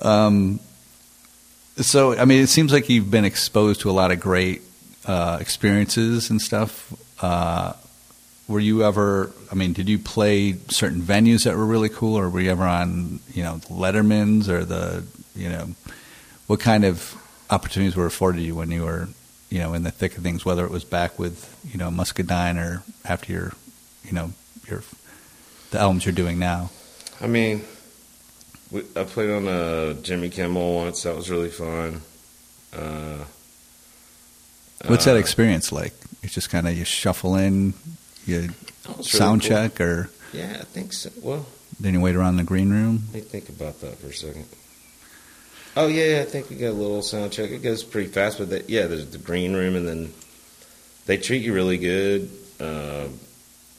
um, 0.00 0.60
so, 1.76 2.16
I 2.18 2.24
mean, 2.24 2.42
it 2.42 2.48
seems 2.48 2.72
like 2.72 2.88
you've 2.88 3.10
been 3.10 3.24
exposed 3.24 3.82
to 3.82 3.90
a 3.90 3.92
lot 3.92 4.10
of 4.10 4.18
great 4.20 4.62
uh, 5.06 5.38
experiences 5.40 6.30
and 6.30 6.42
stuff. 6.42 6.92
Uh, 7.22 7.72
were 8.48 8.60
you 8.60 8.82
ever? 8.84 9.30
I 9.52 9.54
mean, 9.54 9.72
did 9.74 9.88
you 9.88 9.98
play 9.98 10.54
certain 10.70 11.00
venues 11.02 11.44
that 11.44 11.56
were 11.56 11.64
really 11.66 11.88
cool, 11.88 12.18
or 12.18 12.28
were 12.30 12.40
you 12.40 12.50
ever 12.50 12.64
on, 12.64 13.20
you 13.34 13.42
know, 13.42 13.60
Letterman's 13.70 14.48
or 14.48 14.64
the, 14.64 15.04
you 15.36 15.48
know, 15.50 15.68
what 16.48 16.58
kind 16.58 16.84
of 16.84 17.14
opportunities 17.50 17.94
were 17.94 18.06
afforded 18.06 18.42
you 18.42 18.56
when 18.56 18.70
you 18.70 18.84
were, 18.84 19.08
you 19.48 19.60
know, 19.60 19.72
in 19.74 19.84
the 19.84 19.90
thick 19.92 20.16
of 20.16 20.22
things? 20.24 20.44
Whether 20.44 20.64
it 20.64 20.72
was 20.72 20.84
back 20.84 21.18
with, 21.18 21.56
you 21.70 21.78
know, 21.78 21.90
Muscadine 21.90 22.58
or 22.58 22.82
after 23.04 23.32
your, 23.32 23.52
you 24.02 24.12
know, 24.12 24.32
your 24.66 24.82
the 25.70 25.78
albums 25.78 26.04
you're 26.04 26.14
doing 26.14 26.38
now. 26.38 26.70
I 27.20 27.26
mean, 27.26 27.62
we, 28.70 28.82
I 28.96 29.04
played 29.04 29.30
on 29.30 29.46
uh, 29.46 29.94
Jimmy 30.02 30.30
Kimmel 30.30 30.74
once. 30.74 31.02
That 31.02 31.14
was 31.14 31.30
really 31.30 31.50
fun. 31.50 32.02
Uh, 32.72 33.24
What's 34.86 35.04
that 35.04 35.16
uh, 35.16 35.18
experience 35.18 35.72
like? 35.72 35.92
It's 36.22 36.34
just 36.34 36.50
kind 36.50 36.66
of 36.68 36.76
you 36.76 36.84
shuffle 36.84 37.36
in, 37.36 37.74
you 38.26 38.50
was 38.86 38.88
really 38.88 39.02
sound 39.04 39.42
cool. 39.42 39.48
check, 39.48 39.80
or 39.80 40.10
Yeah, 40.32 40.58
I 40.60 40.64
think 40.64 40.92
so. 40.92 41.10
Well, 41.22 41.46
then 41.80 41.94
you 41.94 42.00
wait 42.00 42.16
around 42.16 42.30
in 42.30 42.36
the 42.36 42.44
green 42.44 42.70
room. 42.70 43.04
let 43.06 43.14
me 43.14 43.20
think 43.20 43.48
about 43.48 43.80
that 43.80 43.98
for 43.98 44.08
a 44.08 44.12
second. 44.12 44.46
Oh 45.80 45.86
yeah, 45.86 46.22
I 46.22 46.24
think 46.24 46.50
we 46.50 46.56
got 46.56 46.70
a 46.70 46.72
little 46.72 47.02
sound 47.02 47.30
check. 47.30 47.50
It 47.52 47.62
goes 47.62 47.84
pretty 47.84 48.08
fast, 48.08 48.38
but 48.38 48.50
that, 48.50 48.68
yeah, 48.68 48.88
there's 48.88 49.06
the 49.10 49.18
green 49.18 49.54
room, 49.54 49.76
and 49.76 49.86
then 49.86 50.12
they 51.06 51.16
treat 51.16 51.42
you 51.42 51.54
really 51.54 51.78
good. 51.78 52.28
Uh, 52.58 53.06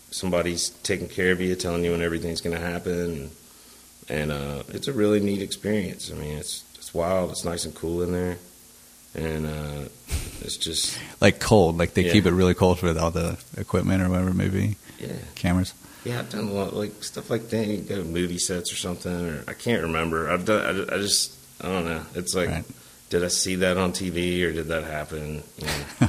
somebody's 0.10 0.70
taking 0.82 1.10
care 1.10 1.34
of 1.34 1.42
you, 1.42 1.54
telling 1.56 1.84
you 1.84 1.92
when 1.92 2.02
everything's 2.02 2.40
going 2.40 2.56
to 2.56 2.66
happen, 2.66 3.32
and 4.08 4.32
uh, 4.32 4.64
it's 4.70 4.88
a 4.88 4.94
really 4.94 5.20
neat 5.20 5.42
experience. 5.42 6.10
I 6.10 6.16
mean, 6.16 6.38
it's 6.38 6.64
it's 6.76 6.94
wild. 6.94 7.32
It's 7.32 7.44
nice 7.44 7.66
and 7.66 7.76
cool 7.76 8.02
in 8.02 8.14
there, 8.14 8.38
and 9.14 9.46
uh, 9.46 9.90
it's 10.40 10.56
just 10.56 10.98
Like 11.20 11.42
cold, 11.42 11.78
like 11.78 11.96
they 11.96 12.06
Yeah. 12.06 12.14
keep 12.14 12.26
it 12.26 12.32
really 12.32 12.54
cold 12.54 12.82
with 12.82 12.98
all 12.98 13.12
the 13.12 13.38
equipment 13.58 14.02
or 14.02 14.08
whatever, 14.08 14.34
maybe 14.34 14.78
yeah. 15.00 15.18
cameras. 15.36 15.74
Yeah, 16.06 16.20
I've 16.20 16.30
done 16.30 16.46
a 16.48 16.54
lot 16.54 16.74
like 16.74 17.04
stuff 17.04 17.30
like 17.30 17.50
that. 17.50 17.68
You 17.68 17.80
go 17.82 17.98
to 17.98 18.06
movie 18.06 18.38
sets 18.40 18.72
or 18.72 18.78
something, 18.78 19.14
or 19.30 19.44
I 19.50 19.54
can't 19.54 19.82
remember. 19.84 20.32
I've 20.32 20.46
done. 20.46 20.88
I, 20.90 20.96
I 20.96 20.98
just 21.00 21.36
I 21.62 21.68
don't 21.68 21.86
know. 21.86 22.02
It's 22.16 22.34
like, 22.36 22.50
Right. 22.50 22.66
did 23.10 23.24
I 23.24 23.28
see 23.28 23.56
that 23.56 23.78
on 23.78 23.92
TV 23.94 24.44
or 24.44 24.52
did 24.54 24.68
that 24.68 24.84
happen? 24.84 25.44
You 25.58 25.68
know? 26.02 26.08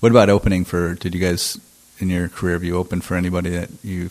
What 0.00 0.10
about 0.12 0.28
opening 0.28 0.64
for? 0.64 0.94
Did 0.94 1.14
you 1.14 1.20
guys 1.20 1.58
in 1.98 2.10
your 2.10 2.28
career 2.28 2.54
have 2.54 2.64
you 2.64 2.76
opened 2.76 3.04
for 3.04 3.16
anybody 3.16 3.50
that 3.50 3.70
you, 3.84 4.10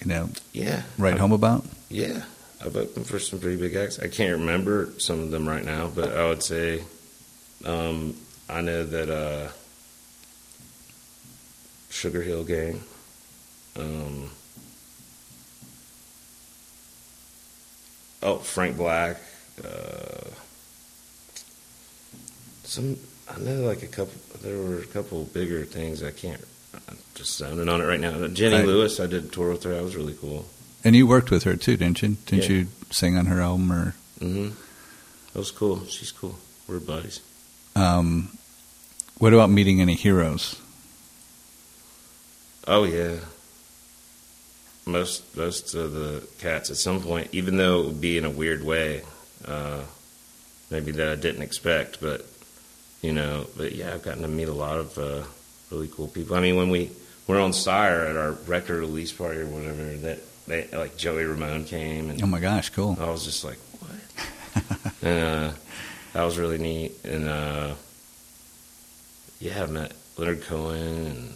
you 0.00 0.06
know, 0.06 0.30
yeah, 0.52 0.82
write 0.96 1.12
I've- 1.14 1.20
home 1.20 1.32
about? 1.32 1.64
Yeah, 1.90 2.22
I've 2.64 2.76
opened 2.76 3.06
for 3.06 3.18
some 3.18 3.38
pretty 3.40 3.56
big 3.56 3.74
acts. 3.74 3.98
I 3.98 4.08
can't 4.08 4.38
remember 4.38 4.90
some 4.98 5.20
of 5.20 5.30
them 5.30 5.48
right 5.48 5.64
now, 5.64 5.88
but 5.94 6.14
I 6.16 6.28
would 6.28 6.42
say 6.42 6.84
um, 7.64 8.14
I 8.48 8.60
know 8.60 8.84
that 8.84 9.10
uh, 9.10 9.48
Sugar 11.90 12.22
Hill 12.22 12.44
Gang. 12.44 12.80
Um, 13.76 14.30
oh, 18.22 18.38
Frank 18.38 18.76
Black. 18.76 19.16
Uh, 19.64 20.28
some 22.64 22.96
I 23.34 23.38
know 23.40 23.62
like 23.62 23.82
a 23.82 23.86
couple. 23.86 24.14
There 24.42 24.56
were 24.58 24.78
a 24.78 24.86
couple 24.86 25.24
bigger 25.24 25.64
things. 25.64 26.02
I 26.02 26.10
can't. 26.10 26.40
I'm 26.88 26.98
just 27.14 27.36
zoning 27.36 27.68
on 27.68 27.80
it 27.80 27.84
right 27.86 28.00
now. 28.00 28.26
Jenny 28.28 28.56
Right. 28.56 28.66
Lewis. 28.66 29.00
I 29.00 29.06
did 29.06 29.24
a 29.24 29.28
tour 29.28 29.50
with 29.50 29.64
her. 29.64 29.74
That 29.74 29.82
was 29.82 29.96
really 29.96 30.14
cool. 30.14 30.46
And 30.84 30.94
you 30.94 31.06
worked 31.06 31.30
with 31.30 31.42
her 31.44 31.56
too, 31.56 31.76
didn't 31.76 32.02
you? 32.02 32.16
Didn't 32.26 32.44
Yeah. 32.44 32.56
you 32.56 32.66
sing 32.90 33.16
on 33.16 33.26
her 33.26 33.40
album 33.40 33.72
or? 33.72 33.94
Mm-hmm. 34.20 34.50
That 35.32 35.38
was 35.38 35.50
cool. 35.50 35.84
She's 35.86 36.12
cool. 36.12 36.38
We're 36.68 36.78
buddies. 36.80 37.20
Um, 37.74 38.30
what 39.18 39.32
about 39.34 39.50
meeting 39.50 39.80
any 39.80 39.94
heroes? 39.94 40.60
Oh 42.66 42.84
yeah. 42.84 43.16
Most 44.88 45.36
most 45.36 45.74
of 45.74 45.92
the 45.92 46.26
cats 46.38 46.70
at 46.70 46.76
some 46.76 47.02
point, 47.02 47.28
even 47.32 47.56
though 47.58 47.82
it 47.82 47.86
would 47.86 48.00
be 48.00 48.16
in 48.16 48.24
a 48.24 48.30
weird 48.30 48.64
way, 48.64 49.02
uh, 49.46 49.82
maybe 50.70 50.92
that 50.92 51.08
I 51.08 51.14
didn't 51.14 51.42
expect, 51.42 52.00
but 52.00 52.26
you 53.02 53.12
know, 53.12 53.46
but 53.56 53.72
yeah, 53.72 53.94
I've 53.94 54.02
gotten 54.02 54.22
to 54.22 54.28
meet 54.28 54.48
a 54.48 54.52
lot 54.52 54.78
of 54.78 54.98
uh, 54.98 55.22
really 55.70 55.88
cool 55.88 56.08
people. 56.08 56.36
I 56.36 56.40
mean, 56.40 56.56
when 56.56 56.70
we 56.70 56.90
were 57.26 57.38
on 57.38 57.52
Sire 57.52 58.06
at 58.06 58.16
our 58.16 58.32
record 58.32 58.80
release 58.80 59.12
party 59.12 59.40
or 59.40 59.46
whatever, 59.46 59.96
that 59.98 60.20
they 60.46 60.66
like 60.72 60.96
Joey 60.96 61.24
Ramone 61.24 61.64
came 61.64 62.10
and 62.10 62.22
Oh 62.22 62.26
my 62.26 62.40
gosh, 62.40 62.70
cool. 62.70 62.96
I 62.98 63.10
was 63.10 63.24
just 63.24 63.44
like, 63.44 63.58
what? 63.80 64.64
and 65.02 65.24
uh, 65.24 65.56
that 66.14 66.22
was 66.24 66.38
really 66.38 66.58
neat. 66.58 66.92
And 67.04 67.28
uh, 67.28 67.74
yeah, 69.38 69.62
I 69.62 69.66
met 69.66 69.92
Leonard 70.16 70.42
Cohen 70.42 71.06
and 71.06 71.34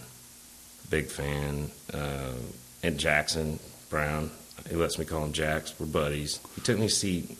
big 0.90 1.06
fan. 1.06 1.70
Uh, 1.92 2.32
and 2.82 2.98
Jackson 2.98 3.58
Browne. 3.90 4.30
He 4.68 4.76
lets 4.76 4.98
me 4.98 5.04
call 5.04 5.24
him 5.24 5.32
Jax. 5.32 5.74
We're 5.78 5.86
buddies. 5.86 6.40
He 6.54 6.60
took 6.60 6.78
me 6.78 6.86
to 6.88 6.92
see 6.92 7.36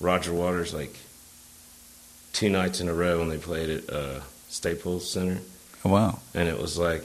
Roger 0.00 0.32
Waters 0.32 0.72
like 0.74 0.94
two 2.32 2.48
nights 2.48 2.80
in 2.80 2.88
a 2.88 2.94
row 2.94 3.18
when 3.18 3.28
they 3.28 3.38
played 3.38 3.70
at 3.70 3.90
uh, 3.90 4.20
Staples 4.48 5.10
Center 5.10 5.38
Oh, 5.84 5.90
wow. 5.90 6.18
and 6.34 6.48
it 6.48 6.58
was 6.60 6.78
like, 6.78 7.04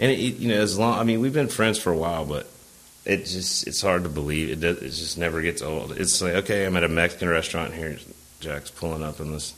and 0.00 0.10
it, 0.10 0.16
you 0.16 0.48
know, 0.48 0.60
as 0.60 0.78
long 0.78 0.98
I 0.98 1.04
mean, 1.04 1.20
we've 1.20 1.32
been 1.32 1.48
friends 1.48 1.78
for 1.78 1.92
a 1.92 1.96
while, 1.96 2.24
but 2.24 2.46
it 3.04 3.26
just 3.26 3.66
it's 3.66 3.82
hard 3.82 4.04
to 4.04 4.08
believe. 4.08 4.50
It 4.50 4.60
does, 4.60 4.78
it 4.78 4.90
just 4.90 5.18
never 5.18 5.42
gets 5.42 5.60
old. 5.62 5.92
It's 5.92 6.20
like 6.22 6.34
okay, 6.34 6.64
I'm 6.64 6.76
at 6.76 6.84
a 6.84 6.88
Mexican 6.88 7.28
restaurant 7.28 7.74
here. 7.74 7.98
Jax 8.40 8.70
pulling 8.70 9.02
up 9.02 9.20
in 9.20 9.32
this 9.32 9.54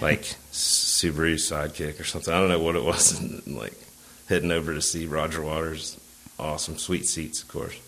like 0.00 0.20
Subaru 0.52 1.34
sidekick 1.34 2.00
or 2.00 2.04
something. 2.04 2.32
I 2.32 2.38
don't 2.38 2.48
know 2.48 2.60
what 2.60 2.76
it 2.76 2.84
was. 2.84 3.18
And, 3.18 3.46
like 3.56 3.74
heading 4.28 4.52
over 4.52 4.72
to 4.74 4.80
see 4.82 5.06
Roger 5.06 5.42
Waters. 5.42 5.98
Oh, 6.38 6.44
awesome, 6.44 6.78
sweet 6.78 7.06
seats, 7.06 7.42
of 7.42 7.48
course. 7.48 7.78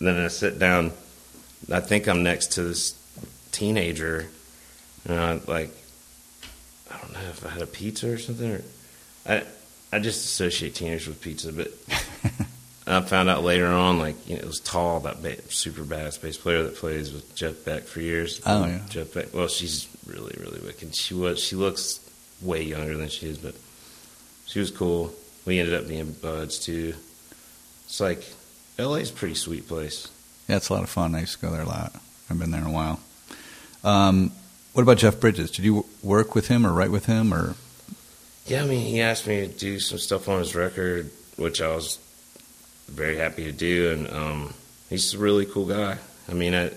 Then 0.00 0.16
I 0.16 0.28
sit 0.28 0.58
down. 0.58 0.92
I 1.72 1.80
think 1.80 2.06
I'm 2.08 2.22
next 2.22 2.52
to 2.52 2.62
this 2.62 2.94
teenager, 3.52 4.28
and 5.06 5.18
I 5.18 5.40
like 5.46 5.70
I 6.90 6.98
don't 6.98 7.12
know 7.12 7.28
if 7.30 7.44
I 7.46 7.50
had 7.50 7.62
a 7.62 7.66
pizza 7.66 8.12
or 8.12 8.18
something. 8.18 8.52
Or, 8.52 8.62
I 9.26 9.44
I 9.92 9.98
just 10.00 10.24
associate 10.24 10.74
teenagers 10.74 11.08
with 11.08 11.20
pizza, 11.20 11.52
but 11.52 11.72
I 12.86 13.00
found 13.02 13.28
out 13.28 13.44
later 13.44 13.66
on, 13.66 13.98
like 13.98 14.28
you 14.28 14.34
know, 14.36 14.42
it 14.42 14.46
was 14.46 14.60
Tal 14.60 15.00
that 15.00 15.22
ba- 15.22 15.42
super 15.50 15.82
badass 15.82 16.20
bass 16.20 16.36
player 16.36 16.62
that 16.64 16.76
plays 16.76 17.12
with 17.12 17.34
Jeff 17.34 17.64
Beck 17.64 17.84
for 17.84 18.00
years. 18.00 18.40
Oh, 18.44 18.66
yeah. 18.66 18.80
Jeff 18.88 19.14
Beck. 19.14 19.32
Well, 19.32 19.48
she's 19.48 19.88
really 20.06 20.34
really 20.38 20.60
wicked. 20.60 20.94
She 20.94 21.14
was 21.14 21.38
she 21.38 21.56
looks 21.56 22.00
way 22.42 22.62
younger 22.62 22.96
than 22.96 23.08
she 23.08 23.28
is, 23.28 23.38
but 23.38 23.54
she 24.46 24.58
was 24.60 24.70
cool. 24.70 25.12
We 25.48 25.60
ended 25.60 25.74
up 25.74 25.88
being 25.88 26.12
buds 26.12 26.58
too. 26.58 26.92
It's 27.86 28.00
like 28.00 28.22
LA's 28.78 29.08
a 29.08 29.14
pretty 29.14 29.34
sweet 29.34 29.66
place. 29.66 30.06
Yeah, 30.46 30.56
it's 30.56 30.68
a 30.68 30.74
lot 30.74 30.82
of 30.82 30.90
fun. 30.90 31.14
I 31.14 31.20
used 31.20 31.40
to 31.40 31.46
go 31.46 31.50
there 31.50 31.62
a 31.62 31.66
lot. 31.66 31.94
I've 32.28 32.38
been 32.38 32.50
there 32.50 32.60
in 32.60 32.66
a 32.66 32.70
while. 32.70 33.00
Um, 33.82 34.30
what 34.74 34.82
about 34.82 34.98
Jeff 34.98 35.18
Bridges? 35.18 35.50
Did 35.50 35.64
you 35.64 35.86
work 36.02 36.34
with 36.34 36.48
him 36.48 36.66
or 36.66 36.72
write 36.74 36.90
with 36.90 37.06
him 37.06 37.32
or? 37.32 37.54
Yeah, 38.44 38.62
I 38.62 38.66
mean, 38.66 38.86
he 38.86 39.00
asked 39.00 39.26
me 39.26 39.40
to 39.40 39.48
do 39.48 39.80
some 39.80 39.96
stuff 39.96 40.28
on 40.28 40.38
his 40.40 40.54
record, 40.54 41.10
which 41.36 41.62
I 41.62 41.74
was 41.74 41.98
very 42.86 43.16
happy 43.16 43.44
to 43.44 43.52
do, 43.52 43.92
and 43.92 44.10
um, 44.10 44.54
he's 44.90 45.14
a 45.14 45.18
really 45.18 45.46
cool 45.46 45.64
guy. 45.64 45.96
I 46.28 46.34
mean, 46.34 46.54
I, 46.54 46.72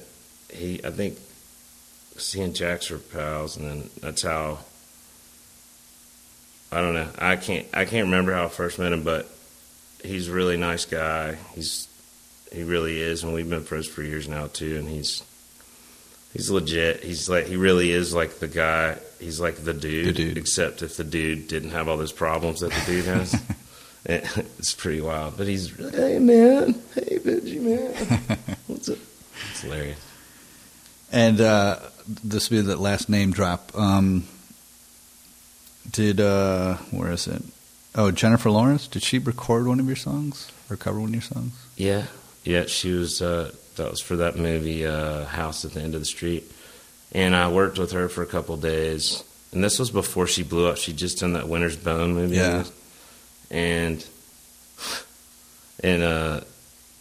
he, 0.49 0.79
I 0.85 0.91
think, 0.91 1.17
seeing 2.15 2.53
Jax 2.53 2.89
were 2.89 2.99
pals, 2.99 3.57
and 3.57 3.67
then 3.67 3.89
that's 3.99 4.21
how. 4.21 4.59
I 6.71 6.81
don't 6.81 6.93
know. 6.93 7.07
I 7.19 7.35
can't. 7.35 7.67
I 7.73 7.85
can't 7.85 8.05
remember 8.05 8.33
how 8.33 8.45
I 8.45 8.49
first 8.49 8.79
met 8.79 8.93
him, 8.93 9.03
but 9.03 9.27
he's 10.03 10.29
a 10.29 10.33
really 10.33 10.57
nice 10.57 10.85
guy. 10.85 11.35
He's 11.53 11.87
he 12.53 12.63
really 12.63 12.99
is, 13.01 13.23
and 13.23 13.33
we've 13.33 13.49
been 13.49 13.63
friends 13.63 13.87
for 13.87 14.03
years 14.03 14.27
now 14.27 14.47
too. 14.47 14.77
And 14.77 14.87
he's 14.87 15.23
he's 16.33 16.49
legit. 16.49 17.03
He's 17.03 17.29
like 17.29 17.45
he 17.47 17.55
really 17.57 17.91
is 17.91 18.13
like 18.13 18.39
the 18.39 18.47
guy. 18.47 18.97
He's 19.19 19.39
like 19.39 19.57
the 19.63 19.73
dude, 19.73 20.07
The 20.07 20.13
dude. 20.13 20.37
except 20.37 20.81
if 20.81 20.97
the 20.97 21.03
dude 21.03 21.47
didn't 21.47 21.71
have 21.71 21.87
all 21.89 21.97
those 21.97 22.11
problems 22.13 22.61
that 22.61 22.71
the 22.71 22.83
dude 22.85 23.05
has. 23.05 23.33
It- 24.03 24.25
it's 24.57 24.73
pretty 24.73 24.99
wild. 24.99 25.37
But 25.37 25.45
he's 25.45 25.69
hey 25.93 26.17
man, 26.17 26.73
hey 26.95 27.19
Benji 27.19 27.61
man, 27.61 28.19
what's 28.67 28.89
up? 28.89 28.97
It's 29.51 29.61
hilarious. 29.61 29.99
And 31.11 31.39
uh, 31.39 31.77
this 32.23 32.49
will 32.49 32.63
be 32.63 32.67
the 32.67 32.77
last 32.77 33.09
name 33.09 33.31
drop. 33.31 33.71
Um, 33.77 34.23
did 35.89 36.19
uh, 36.19 36.75
where 36.91 37.11
is 37.11 37.27
it? 37.27 37.41
Oh, 37.95 38.11
Jennifer 38.11 38.49
Lawrence. 38.49 38.87
Did 38.87 39.03
she 39.03 39.19
record 39.19 39.67
one 39.67 39.79
of 39.79 39.87
your 39.87 39.95
songs 39.95 40.51
or 40.69 40.77
cover 40.77 40.99
one 40.99 41.09
of 41.09 41.15
your 41.15 41.21
songs? 41.21 41.53
Yeah, 41.75 42.05
yeah. 42.43 42.65
She 42.65 42.91
was 42.91 43.21
uh, 43.21 43.51
That 43.75 43.89
was 43.91 44.01
for 44.01 44.17
that 44.17 44.37
movie, 44.37 44.85
uh, 44.85 45.25
House 45.25 45.65
at 45.65 45.71
the 45.71 45.81
End 45.81 45.95
of 45.95 46.01
the 46.01 46.05
Street. 46.05 46.49
And 47.13 47.35
I 47.35 47.49
worked 47.51 47.77
with 47.77 47.91
her 47.91 48.07
for 48.09 48.21
a 48.21 48.25
couple 48.27 48.55
days. 48.57 49.23
And 49.51 49.61
this 49.63 49.79
was 49.79 49.91
before 49.91 50.27
she 50.27 50.43
blew 50.43 50.67
up. 50.67 50.77
She'd 50.77 50.95
just 50.97 51.19
done 51.19 51.33
that 51.33 51.49
Winter's 51.49 51.75
Bone 51.75 52.13
movie. 52.13 52.37
Yeah. 52.37 52.63
And, 53.49 54.05
and, 55.83 56.03
uh, 56.03 56.41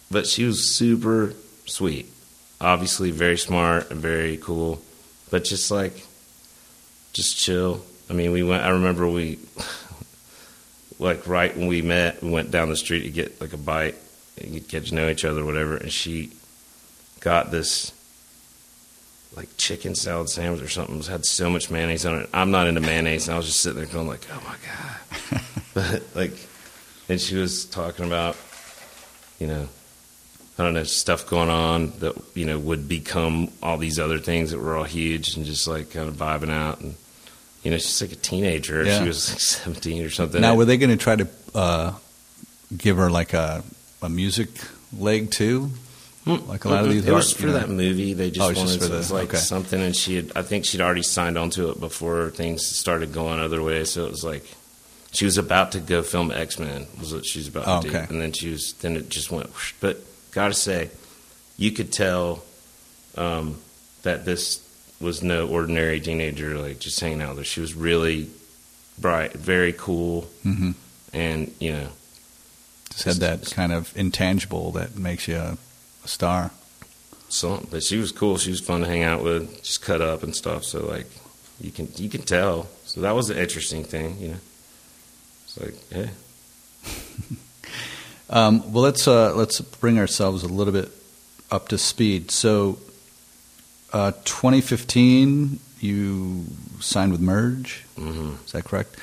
but 0.09 0.27
she 0.27 0.43
was 0.43 0.75
super 0.75 1.33
sweet. 1.65 2.07
Obviously, 2.59 3.11
very 3.11 3.37
smart 3.37 3.89
and 3.89 4.01
very 4.01 4.35
cool. 4.35 4.81
But 5.29 5.45
just 5.45 5.71
like, 5.71 6.05
just 7.13 7.37
chill. 7.37 7.81
I 8.11 8.13
mean, 8.13 8.33
we 8.33 8.43
went, 8.43 8.61
I 8.61 8.71
remember 8.71 9.07
we, 9.07 9.39
like, 10.99 11.27
right 11.27 11.55
when 11.55 11.67
we 11.67 11.81
met, 11.81 12.21
we 12.21 12.29
went 12.29 12.51
down 12.51 12.67
the 12.67 12.75
street 12.75 13.03
to 13.03 13.09
get 13.09 13.39
like 13.39 13.53
a 13.53 13.57
bite 13.57 13.95
and 14.37 14.67
get 14.67 14.87
to 14.87 14.95
know 14.95 15.07
each 15.07 15.23
other, 15.23 15.39
or 15.41 15.45
whatever. 15.45 15.77
And 15.77 15.89
she 15.89 16.33
got 17.21 17.51
this 17.51 17.93
like 19.33 19.47
chicken 19.55 19.95
salad 19.95 20.27
sandwich 20.27 20.61
or 20.61 20.67
something. 20.67 20.99
It 20.99 21.07
had 21.07 21.25
so 21.25 21.49
much 21.49 21.71
mayonnaise 21.71 22.05
on 22.05 22.19
it. 22.19 22.29
I'm 22.33 22.51
not 22.51 22.67
into 22.67 22.81
mayonnaise, 22.81 23.29
and 23.29 23.35
I 23.35 23.37
was 23.37 23.45
just 23.45 23.61
sitting 23.61 23.77
there 23.77 23.85
going 23.85 24.09
like, 24.09 24.27
"Oh 24.29 24.43
my 24.45 24.55
god!" 24.67 25.41
but 25.73 26.03
like, 26.13 26.33
and 27.07 27.21
she 27.21 27.37
was 27.37 27.63
talking 27.63 28.05
about, 28.05 28.35
you 29.39 29.47
know, 29.47 29.69
I 30.59 30.63
don't 30.63 30.73
know 30.73 30.83
stuff 30.83 31.27
going 31.27 31.49
on 31.49 31.93
that 31.99 32.21
you 32.33 32.45
know 32.45 32.59
would 32.59 32.89
become 32.89 33.53
all 33.63 33.77
these 33.77 33.99
other 33.99 34.19
things 34.19 34.51
that 34.51 34.59
were 34.59 34.75
all 34.75 34.83
huge, 34.83 35.37
and 35.37 35.45
just 35.45 35.65
like 35.65 35.91
kind 35.91 36.09
of 36.09 36.15
vibing 36.15 36.51
out 36.51 36.81
and. 36.81 36.95
You 37.63 37.71
know, 37.71 37.77
she's 37.77 38.01
like 38.01 38.11
a 38.11 38.15
teenager. 38.15 38.83
Yeah. 38.83 38.99
She 39.01 39.07
was 39.07 39.29
like 39.29 39.39
17 39.39 40.03
or 40.03 40.09
something. 40.09 40.41
Now, 40.41 40.55
were 40.55 40.65
they 40.65 40.77
going 40.77 40.89
to 40.89 40.97
try 40.97 41.15
to 41.15 41.27
uh, 41.53 41.93
give 42.75 42.97
her 42.97 43.09
like 43.09 43.33
a 43.33 43.63
a 44.01 44.09
music 44.09 44.49
leg 44.97 45.29
too? 45.31 45.69
Like 46.25 46.65
a 46.65 46.69
lot 46.69 46.83
of 46.85 46.91
these 46.91 47.05
It 47.05 47.11
was 47.13 47.31
art- 47.33 47.39
for 47.41 47.47
you 47.47 47.53
know- 47.53 47.59
that 47.59 47.69
movie. 47.69 48.13
They 48.13 48.29
just 48.31 48.41
Oh, 48.41 48.53
wanted 48.53 48.77
just 48.79 48.89
for 48.89 48.95
was 48.95 49.07
the- 49.09 49.13
like 49.15 49.29
okay. 49.29 49.37
something, 49.37 49.81
and 49.81 49.95
she 49.95 50.15
had. 50.17 50.31
I 50.35 50.43
think 50.43 50.65
she'd 50.65 50.81
already 50.81 51.01
signed 51.03 51.37
onto 51.37 51.69
it 51.69 51.79
before 51.79 52.29
things 52.31 52.65
started 52.65 53.11
going 53.11 53.39
other 53.39 53.61
ways. 53.63 53.91
So 53.91 54.05
it 54.05 54.11
was 54.11 54.23
like 54.23 54.45
she 55.11 55.25
was 55.25 55.37
about 55.39 55.71
to 55.73 55.79
go 55.79 56.03
film 56.03 56.31
X 56.31 56.59
Men. 56.59 56.85
Was 56.99 57.13
what 57.13 57.25
she 57.25 57.39
was 57.39 57.47
about 57.47 57.63
Oh, 57.67 57.81
to 57.81 57.87
okay. 57.89 58.05
do, 58.07 58.13
and 58.13 58.21
then 58.21 58.31
she 58.33 58.49
was. 58.51 58.73
Then 58.73 58.95
it 58.97 59.09
just 59.09 59.31
went. 59.31 59.47
whoosh. 59.49 59.73
But 59.79 59.97
gotta 60.31 60.53
say, 60.53 60.89
you 61.57 61.71
could 61.71 61.91
tell 61.91 62.43
um, 63.17 63.57
that 64.03 64.23
this 64.23 64.61
was 65.01 65.21
no 65.23 65.47
ordinary 65.47 65.99
teenager, 65.99 66.57
like 66.57 66.79
just 66.79 66.99
hanging 66.99 67.21
out 67.21 67.35
there. 67.35 67.43
She 67.45 67.59
was 67.61 67.73
really 67.73 68.29
bright, 68.99 69.33
very 69.33 69.73
cool, 69.73 70.29
Mhm. 70.45 70.75
and 71.13 71.53
you 71.59 71.71
know, 71.73 71.87
Just 72.91 73.03
had 73.05 73.15
that 73.17 73.49
kind 73.51 73.71
of 73.71 73.91
intangible 73.95 74.71
that 74.73 74.95
makes 74.97 75.27
you 75.27 75.37
a, 75.37 75.57
a 76.03 76.07
star. 76.07 76.51
So, 77.29 77.65
but 77.71 77.83
she 77.83 77.97
was 77.97 78.11
cool. 78.11 78.37
She 78.37 78.49
was 78.51 78.59
fun 78.59 78.81
to 78.81 78.87
hang 78.87 79.03
out 79.03 79.23
with. 79.23 79.63
Just 79.63 79.81
cut 79.81 80.01
up 80.01 80.21
and 80.23 80.35
stuff. 80.35 80.65
So 80.65 80.85
like, 80.85 81.07
you 81.61 81.71
can 81.71 81.87
you 81.95 82.09
can 82.09 82.21
tell. 82.23 82.67
So 82.85 82.99
that 83.01 83.15
was 83.15 83.27
the 83.29 83.39
interesting 83.41 83.83
thing, 83.85 84.17
you 84.19 84.27
know. 84.29 84.39
It's 85.45 85.57
like, 85.59 85.75
hey, 85.91 86.09
Um, 88.29 88.71
well, 88.71 88.83
let's 88.83 89.07
uh, 89.09 89.33
let's 89.35 89.59
bring 89.59 89.99
ourselves 89.99 90.43
a 90.43 90.47
little 90.47 90.71
bit 90.73 90.89
up 91.51 91.67
to 91.69 91.77
speed. 91.77 92.31
So, 92.31 92.77
uh, 93.93 94.11
2015, 94.25 95.59
you 95.79 96.45
signed 96.79 97.11
with 97.11 97.21
Merge. 97.21 97.83
hmm 97.95 98.33
Is 98.45 98.51
that 98.53 98.63
correct? 98.65 98.95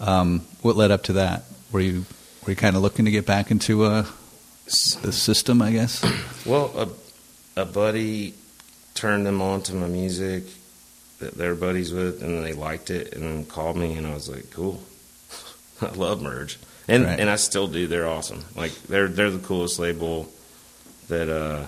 Um, 0.00 0.40
what 0.62 0.76
led 0.76 0.90
up 0.90 1.04
to 1.04 1.14
that? 1.14 1.44
Were 1.72 1.80
you 1.80 2.04
were 2.44 2.50
you 2.52 2.56
kind 2.56 2.76
of 2.76 2.82
looking 2.82 3.04
to 3.06 3.10
get 3.10 3.26
back 3.26 3.50
into 3.50 3.84
uh, 3.84 4.04
the 5.02 5.12
system? 5.12 5.62
I 5.62 5.72
guess. 5.72 6.04
well, 6.46 6.70
a 6.76 7.60
a 7.60 7.64
buddy 7.64 8.34
turned 8.94 9.24
them 9.26 9.40
on 9.42 9.62
to 9.62 9.74
my 9.74 9.86
music 9.88 10.44
that 11.18 11.34
they're 11.34 11.54
buddies 11.54 11.92
with, 11.92 12.22
and 12.22 12.44
they 12.44 12.52
liked 12.52 12.90
it, 12.90 13.14
and 13.14 13.22
then 13.22 13.44
called 13.46 13.76
me, 13.76 13.94
and 13.94 14.06
I 14.06 14.12
was 14.14 14.28
like, 14.28 14.50
cool. 14.50 14.82
I 15.80 15.88
love 15.92 16.20
Merge, 16.22 16.58
and 16.88 17.04
Right. 17.04 17.18
and 17.18 17.30
I 17.30 17.36
still 17.36 17.66
do. 17.68 17.86
They're 17.86 18.06
awesome. 18.08 18.44
Like 18.54 18.72
they're 18.82 19.08
they're 19.08 19.30
the 19.30 19.38
coolest 19.46 19.78
label 19.78 20.30
that 21.08 21.28
uh 21.30 21.66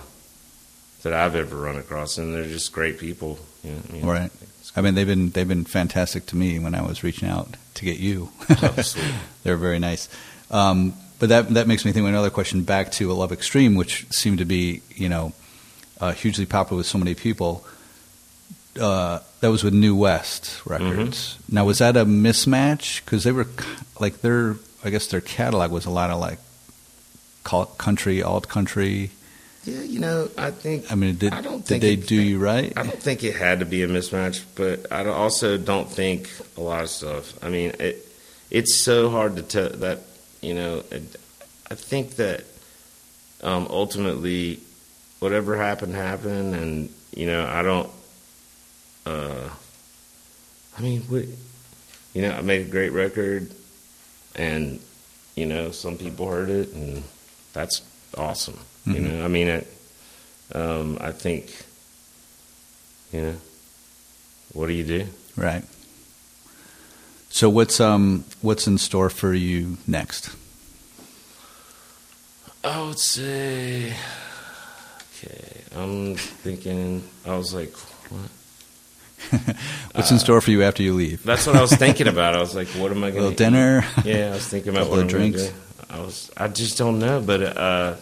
that 1.03 1.13
I've 1.13 1.35
ever 1.35 1.55
run 1.55 1.77
across, 1.77 2.17
and 2.17 2.33
they're 2.33 2.43
just 2.45 2.71
great 2.71 2.99
people. 2.99 3.39
You 3.63 3.71
know, 3.71 3.81
you 3.93 4.01
know. 4.01 4.11
Right. 4.11 4.31
I 4.75 4.81
mean, 4.81 4.95
they've 4.95 5.07
been 5.07 5.31
they've 5.31 5.47
been 5.47 5.65
fantastic 5.65 6.25
to 6.27 6.35
me 6.35 6.59
when 6.59 6.75
I 6.75 6.81
was 6.81 7.03
reaching 7.03 7.27
out 7.27 7.55
to 7.75 7.85
get 7.85 7.97
you. 7.97 8.29
Sweet. 8.81 9.03
They're 9.43 9.57
very 9.57 9.79
nice. 9.79 10.07
Um, 10.51 10.93
but 11.19 11.29
that 11.29 11.49
that 11.49 11.67
makes 11.67 11.85
me 11.85 11.91
think 11.91 12.03
of 12.03 12.09
another 12.09 12.29
question 12.29 12.63
back 12.63 12.91
to 12.93 13.11
a 13.11 13.13
Love 13.13 13.31
Extreme, 13.31 13.75
which 13.75 14.05
seemed 14.11 14.37
to 14.37 14.45
be 14.45 14.81
you 14.95 15.09
know 15.09 15.33
uh, 15.99 16.11
hugely 16.11 16.45
popular 16.45 16.77
with 16.77 16.87
so 16.87 16.97
many 16.97 17.15
people. 17.15 17.65
Uh, 18.79 19.19
that 19.41 19.49
was 19.49 19.63
with 19.63 19.73
New 19.73 19.95
West 19.95 20.65
Records. 20.65 21.37
Now, 21.49 21.65
was 21.65 21.79
that 21.79 21.97
a 21.97 22.05
mismatch? 22.05 23.03
Because 23.03 23.23
they 23.23 23.31
were 23.31 23.47
like 23.99 24.21
their, 24.21 24.57
I 24.83 24.89
guess 24.89 25.07
their 25.07 25.21
catalog 25.21 25.71
was 25.71 25.85
a 25.85 25.89
lot 25.89 26.09
of 26.11 26.19
like 26.19 26.39
country, 27.77 28.21
alt 28.21 28.47
country. 28.47 29.11
Yeah, 29.65 29.81
you 29.81 29.99
know, 29.99 30.29
I 30.37 30.51
think 30.51 30.91
I 30.91 30.95
mean, 30.95 31.15
did 31.15 31.33
I 31.33 31.41
don't 31.41 31.57
did 31.59 31.65
think 31.67 31.81
they 31.81 31.93
it- 31.93 32.07
do 32.07 32.15
you 32.15 32.39
right? 32.39 32.71
I 32.77 32.83
don't 32.83 33.01
think 33.01 33.23
it 33.23 33.35
had 33.35 33.59
to 33.59 33.65
be 33.65 33.83
a 33.83 33.87
mismatch, 33.87 34.43
but 34.55 34.91
I 34.91 35.05
also 35.05 35.57
don't 35.57 35.89
think 35.89 36.29
a 36.57 36.61
lot 36.61 36.83
of 36.83 36.89
stuff. 36.89 37.41
I 37.43 37.49
mean, 37.49 37.73
it 37.79 38.07
it's 38.49 38.75
so 38.75 39.09
hard 39.09 39.35
to 39.35 39.41
tell 39.43 39.69
that. 39.69 39.99
You 40.41 40.55
know, 40.55 40.83
it, 40.89 41.03
I 41.69 41.75
think 41.75 42.15
that 42.15 42.45
um, 43.43 43.67
ultimately, 43.69 44.59
whatever 45.19 45.57
happened 45.57 45.93
happened, 45.93 46.55
and 46.55 46.89
you 47.13 47.25
know, 47.25 47.45
I 47.45 47.61
don't. 47.61 47.89
Uh, 49.05 49.49
I 50.77 50.81
mean, 50.81 51.01
what, 51.03 51.25
you 52.13 52.21
know, 52.21 52.31
I 52.31 52.41
made 52.41 52.61
a 52.65 52.69
great 52.69 52.91
record, 52.93 53.51
and 54.35 54.79
you 55.35 55.45
know, 55.45 55.71
some 55.71 55.97
people 55.97 56.27
heard 56.29 56.49
it, 56.49 56.71
and 56.73 57.03
that's 57.51 57.81
awesome. 58.17 58.59
You 58.85 58.93
Mhm. 58.95 59.01
know, 59.01 59.25
I 59.25 59.27
mean, 59.27 59.47
it, 59.47 59.67
um, 60.53 60.97
I 61.01 61.11
think, 61.11 61.51
you 63.13 63.21
know, 63.21 63.35
what 64.53 64.67
do 64.67 64.73
you 64.73 64.83
do? 64.83 65.07
Right. 65.35 65.63
So 67.29 67.49
what's 67.49 67.79
um 67.79 68.23
what's 68.41 68.65
in 68.67 68.77
store 68.77 69.09
for 69.09 69.33
you 69.33 69.77
next? 69.87 70.29
I 72.63 72.81
would 72.81 72.99
say, 72.99 73.93
okay, 75.23 75.61
I'm 75.75 76.15
thinking, 76.15 77.03
I 77.25 77.37
was 77.37 77.53
like, 77.53 77.73
what? 78.09 78.29
What's 79.93 80.11
in 80.11 80.15
Uh, 80.17 80.19
store 80.19 80.41
for 80.41 80.49
you 80.51 80.63
after 80.63 80.81
you 80.81 80.93
leave? 80.93 81.23
That's 81.23 81.45
what 81.45 81.55
I 81.55 81.61
was 81.61 81.73
thinking 81.73 82.07
about. 82.15 82.35
I 82.35 82.39
was 82.39 82.55
like, 82.55 82.67
what 82.69 82.89
am 82.91 83.03
I 83.03 83.11
going 83.11 83.29
to 83.31 83.35
dinner. 83.35 83.83
Yeah, 84.05 84.29
I 84.31 84.33
was 84.35 84.47
thinking 84.47 84.71
about 84.75 84.89
what 84.89 85.07
drinks. 85.07 85.51
I 85.89 86.01
was, 86.01 86.29
I 86.37 86.47
just 86.47 86.77
don't 86.77 86.99
know, 86.99 87.19
but 87.21 87.41
uh, 87.41 87.95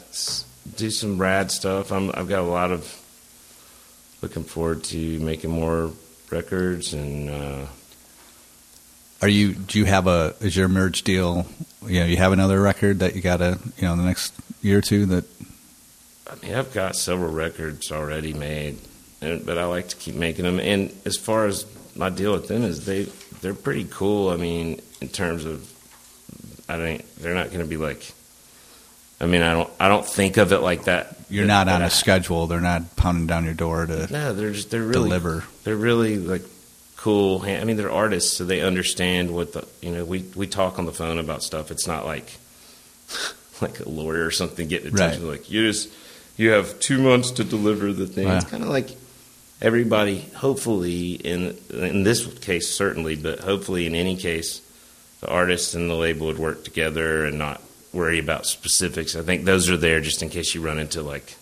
do 0.76 0.92
some 0.92 1.18
rad 1.18 1.52
stuff. 1.52 1.92
I'm, 1.92 2.12
I've 2.14 2.28
got 2.28 2.40
a 2.40 2.50
lot 2.50 2.72
of 2.72 2.94
looking 4.22 4.44
forward 4.44 4.84
to 4.86 5.20
making 5.20 5.52
more 5.52 5.92
records 6.30 6.94
and 6.94 7.30
uh, 7.30 7.66
Are 9.22 9.30
you? 9.30 9.54
Do 9.54 9.80
you 9.80 9.86
have 9.86 10.08
a? 10.08 10.36
Is 10.42 10.56
your 10.56 10.68
merge 10.68 11.04
deal? 11.04 11.46
You 11.86 12.02
know, 12.02 12.06
you 12.06 12.18
have 12.18 12.34
another 12.34 12.62
record 12.62 13.00
that 13.00 13.16
you 13.16 13.22
got 13.22 13.38
to 13.38 13.58
you 13.78 13.84
know 13.84 13.94
in 13.94 14.00
the 14.00 14.06
next 14.06 14.34
year 14.62 14.80
or 14.80 14.82
two 14.82 15.06
that. 15.08 15.26
I 16.30 16.36
mean, 16.46 16.56
I've 16.56 16.74
got 16.74 16.98
several 16.98 17.32
records 17.32 17.90
already 17.92 18.34
made, 18.34 18.78
and, 19.22 19.46
but 19.46 19.58
I 19.58 19.64
like 19.66 19.88
to 19.90 19.96
keep 19.96 20.16
making 20.16 20.44
them. 20.44 20.60
And 20.60 20.92
as 21.06 21.16
far 21.16 21.46
as 21.46 21.66
my 21.96 22.10
deal 22.10 22.34
with 22.34 22.50
them 22.50 22.64
is, 22.64 22.86
they 22.86 23.04
they're 23.40 23.54
pretty 23.54 23.88
cool. 23.90 24.30
I 24.30 24.36
mean, 24.36 24.82
in 25.00 25.08
terms 25.08 25.46
of, 25.46 25.72
I 26.70 26.78
think 26.78 27.16
they're 27.16 27.34
not 27.36 27.48
going 27.48 27.60
to 27.60 27.66
be 27.66 27.78
like. 27.78 28.14
I 29.20 29.26
mean, 29.26 29.42
I 29.42 29.54
don't 29.54 29.70
I 29.80 29.88
don't 29.88 30.06
think 30.06 30.38
of 30.38 30.52
it 30.54 30.60
like 30.60 30.84
that. 30.86 31.16
You're 31.30 31.48
that- 31.48 31.66
not 31.66 31.74
on 31.74 31.82
that 31.82 31.88
a 31.88 31.90
schedule. 31.96 32.46
They're 32.48 32.62
not 32.62 32.96
pounding 32.96 33.26
down 33.28 33.46
your 33.46 33.54
door 33.56 33.86
to 33.86 34.12
No, 34.12 34.34
they're 34.34 34.52
just 34.52 34.70
they're 34.70 34.82
really 34.84 35.10
deliver. 35.10 35.44
they're 35.64 35.76
really 35.76 36.18
like 36.18 36.44
cool. 36.98 37.42
I 37.44 37.64
mean, 37.64 37.78
they're 37.78 37.92
artists, 37.92 38.38
so 38.38 38.46
they 38.46 38.62
understand 38.62 39.34
what 39.34 39.54
the 39.54 39.68
you 39.82 39.92
know. 39.92 40.06
We 40.06 40.24
we 40.36 40.46
talk 40.46 40.78
on 40.78 40.86
the 40.86 40.92
phone 40.94 41.18
about 41.18 41.42
stuff. 41.42 41.72
It's 41.72 41.88
not 41.88 42.06
like 42.06 42.32
like 43.62 43.80
a 43.80 43.90
lawyer 43.90 44.26
or 44.26 44.32
something 44.32 44.68
getting 44.68 44.94
attention. 44.94 45.28
Like 45.28 45.50
you 45.50 45.66
just 45.68 45.90
you 46.38 46.52
have 46.52 46.80
two 46.80 47.02
months 47.02 47.32
to 47.32 47.44
deliver 47.44 47.92
the 47.94 48.06
thing. 48.06 48.28
It's 48.28 48.46
kind 48.46 48.62
of 48.62 48.70
like 48.70 48.90
everybody. 49.62 50.22
Hopefully, 50.36 51.14
in 51.14 51.58
in 51.72 52.04
this 52.04 52.28
case, 52.40 52.70
certainly, 52.70 53.16
but 53.16 53.40
hopefully, 53.40 53.88
in 53.88 53.96
any 53.96 54.16
case, 54.16 54.62
the 55.22 55.28
artist 55.30 55.74
and 55.76 55.90
the 55.90 55.96
label 55.96 56.28
would 56.28 56.38
work 56.40 56.64
together 56.64 57.26
and 57.26 57.38
not 57.38 57.62
worry 57.94 58.20
about 58.20 58.46
specifics. 58.46 59.16
I 59.16 59.22
think 59.24 59.46
those 59.46 59.70
are 59.70 59.78
there 59.78 60.00
just 60.02 60.22
in 60.22 60.30
case 60.30 60.54
you 60.54 60.62
run 60.62 60.78
into 60.80 61.02
like 61.02 61.36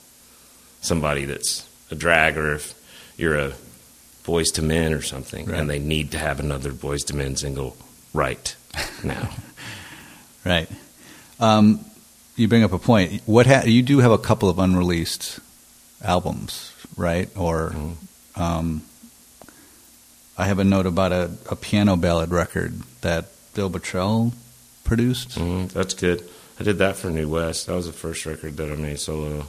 somebody 0.82 1.26
that's 1.26 1.68
a 1.92 1.96
drag 1.96 2.38
or 2.38 2.54
if 2.54 2.74
you're 3.18 3.38
a 3.38 3.54
Boyz 4.24 4.58
II 4.58 4.66
Men 4.66 4.94
or 4.94 5.02
something 5.02 5.46
Right. 5.48 5.60
and 5.60 5.70
they 5.70 5.80
need 5.80 6.12
to 6.12 6.18
have 6.18 6.40
another 6.40 6.72
Boyz 6.72 7.10
II 7.12 7.18
Men 7.18 7.36
single 7.36 7.76
right 8.14 8.56
now. 9.04 9.30
Right. 10.46 10.70
Um, 11.40 11.84
you 12.36 12.48
bring 12.48 12.64
up 12.64 12.72
a 12.72 12.78
point. 12.78 13.24
What 13.26 13.48
ha- 13.48 13.64
you 13.66 13.82
do 13.82 13.98
have 13.98 14.12
a 14.12 14.18
couple 14.20 14.48
of 14.48 14.60
unreleased 14.60 15.40
albums, 16.04 16.72
right? 16.96 17.30
Or 17.36 17.72
Mhm. 17.72 17.96
um, 18.40 18.84
I 20.38 20.46
have 20.46 20.60
a 20.60 20.64
note 20.64 20.86
about 20.86 21.12
a, 21.12 21.32
a 21.50 21.56
piano 21.56 21.96
ballad 21.96 22.30
record 22.30 22.80
that 23.02 23.26
Bill 23.56 23.70
Bottrell 23.72 24.34
produced, 24.84 25.32
Mhm, 25.39 25.70
that's 25.72 25.95
good. 25.95 26.24
I 26.60 26.64
did 26.64 26.78
that 26.78 26.95
for 26.95 27.10
New 27.10 27.28
West. 27.28 27.66
That 27.66 27.74
was 27.74 27.88
the 27.88 27.91
first 27.93 28.26
record 28.28 28.56
that 28.58 28.72
I 28.72 28.76
made 28.76 28.99
solo. 28.99 29.47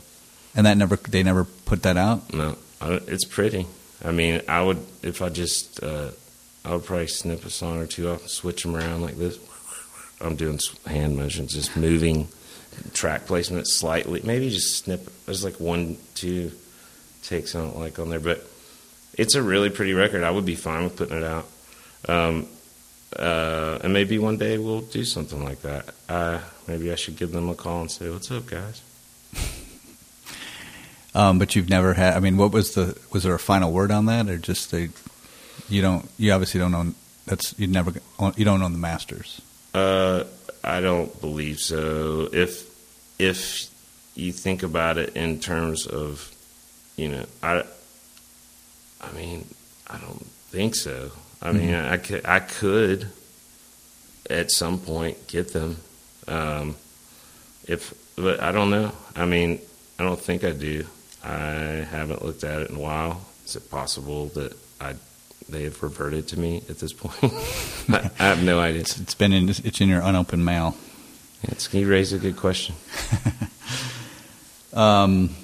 and 0.55 0.65
that 0.65 0.79
never 0.79 0.97
they 0.97 1.23
never 1.23 1.45
put 1.45 1.83
that 1.83 1.99
out. 1.99 2.33
No, 2.33 2.57
I 2.81 3.01
it's 3.07 3.25
pretty. 3.27 3.67
I 4.05 4.13
mean, 4.13 4.41
I 4.49 4.63
would 4.63 4.79
if 5.03 5.21
I 5.21 5.29
just 5.29 5.83
uh, 5.83 6.09
I 6.65 6.73
would 6.73 6.85
probably 6.87 7.07
snip 7.09 7.45
a 7.45 7.51
song 7.51 7.79
or 7.79 7.87
two 7.87 8.09
off 8.09 8.23
and 8.23 8.31
switch 8.31 8.63
them 8.63 8.75
around 8.75 9.03
like 9.03 9.19
this. 9.19 9.39
I'm 10.21 10.35
doing 10.37 10.59
hand 10.87 11.17
motions, 11.19 11.53
just 11.53 11.77
moving 11.77 12.29
track 12.95 13.27
placement 13.27 13.67
slightly. 13.69 14.23
Maybe 14.25 14.49
just 14.51 14.77
snip. 14.85 15.09
There's 15.27 15.45
like 15.45 15.61
one, 15.61 15.99
two 16.15 16.53
takes 17.23 17.55
I 17.55 17.61
don't 17.61 17.79
like 17.79 17.99
on 17.99 18.09
there, 18.09 18.21
but 18.21 18.43
it's 19.15 19.35
a 19.35 19.43
really 19.43 19.69
pretty 19.71 19.93
record. 19.93 20.23
I 20.25 20.31
would 20.31 20.47
be 20.47 20.55
fine 20.57 20.85
with 20.85 20.97
putting 20.97 21.19
it 21.19 21.25
out. 21.25 21.47
Um, 22.09 22.47
uh, 23.15 23.79
and 23.83 23.93
maybe 23.93 24.19
one 24.19 24.37
day 24.37 24.59
we'll 24.59 24.81
do 24.81 25.05
something 25.05 25.45
like 25.45 25.63
that. 25.63 25.95
Uh, 26.09 26.41
maybe 26.67 26.91
I 26.91 26.97
should 26.97 27.17
give 27.17 27.33
them 27.33 27.49
a 27.49 27.55
call 27.55 27.83
and 27.83 27.91
say, 27.91 28.11
"What's 28.11 28.31
up, 28.31 28.47
guys?" 28.47 28.83
Um, 31.15 31.39
but 31.39 31.57
you've 31.57 31.71
never 31.71 31.95
had. 31.95 32.13
I 32.13 32.21
mean, 32.21 32.37
what 32.37 32.53
was 32.53 32.75
the? 32.75 32.95
Was 33.11 33.23
there 33.23 33.35
a 33.35 33.39
final 33.39 33.73
word 33.73 33.91
on 33.91 34.05
that, 34.05 34.29
or 34.29 34.37
just 34.37 34.71
they? 34.71 34.91
You 35.67 35.81
don't. 35.81 36.07
You 36.19 36.33
obviously 36.33 36.61
don't 36.61 36.75
own. 36.75 36.95
That's 37.25 37.59
you 37.59 37.67
never. 37.67 37.95
You 38.37 38.45
don't 38.45 38.63
own 38.63 38.73
the 38.73 38.79
masters. 38.79 39.41
Uh, 39.73 40.25
I 40.63 40.83
don't 40.83 41.19
believe 41.23 41.59
so. 41.59 42.29
If 42.35 42.69
if 43.19 43.71
you 44.15 44.33
think 44.33 44.63
about 44.63 44.99
it 44.99 45.17
in 45.17 45.41
terms 45.41 45.87
of, 45.87 46.35
you 46.97 47.09
know, 47.09 47.25
I, 47.43 47.63
I 49.01 49.13
mean, 49.13 49.47
I 49.87 49.99
don't 49.99 50.27
think 50.51 50.75
so. 50.75 51.13
I 51.47 51.53
mean, 51.53 51.75
I 51.75 51.97
could, 51.97 52.27
I 52.27 52.41
could, 52.41 53.09
at 54.29 54.51
some 54.51 54.79
point, 54.79 55.27
get 55.27 55.53
them. 55.53 55.77
Um, 56.27 56.77
if, 57.67 57.95
but 58.17 58.41
I 58.41 58.53
don't 58.53 58.71
know. 58.71 58.93
I 59.15 59.27
mean, 59.27 59.61
I 59.99 60.03
don't 60.03 60.21
think 60.21 60.45
I 60.45 60.53
do. 60.53 60.87
I 61.23 61.87
haven't 61.91 62.25
looked 62.25 62.45
at 62.45 62.63
it 62.63 62.71
in 62.71 62.77
a 62.77 62.81
while. 62.81 63.27
Is 63.45 63.57
it 63.57 63.71
possible 63.71 64.27
that 64.29 64.57
I 64.81 64.95
they 65.49 65.63
have 65.63 65.81
reverted 65.81 66.27
to 66.29 66.39
me 66.39 66.65
at 66.69 66.79
this 66.79 66.93
point? 66.93 67.17
I, 67.89 68.11
I 68.19 68.25
have 68.25 68.43
no 68.43 68.59
idea. 68.59 68.81
It's, 68.81 68.99
it's 68.99 69.15
been 69.15 69.33
in. 69.33 69.49
It's 69.49 69.81
in 69.81 69.89
your 69.89 70.03
unopened 70.03 70.45
mail. 70.45 70.77
It's, 71.43 71.73
you 71.73 71.89
raise 71.89 72.13
a 72.13 72.19
good 72.19 72.37
question. 72.37 72.75
Um, 74.77 75.35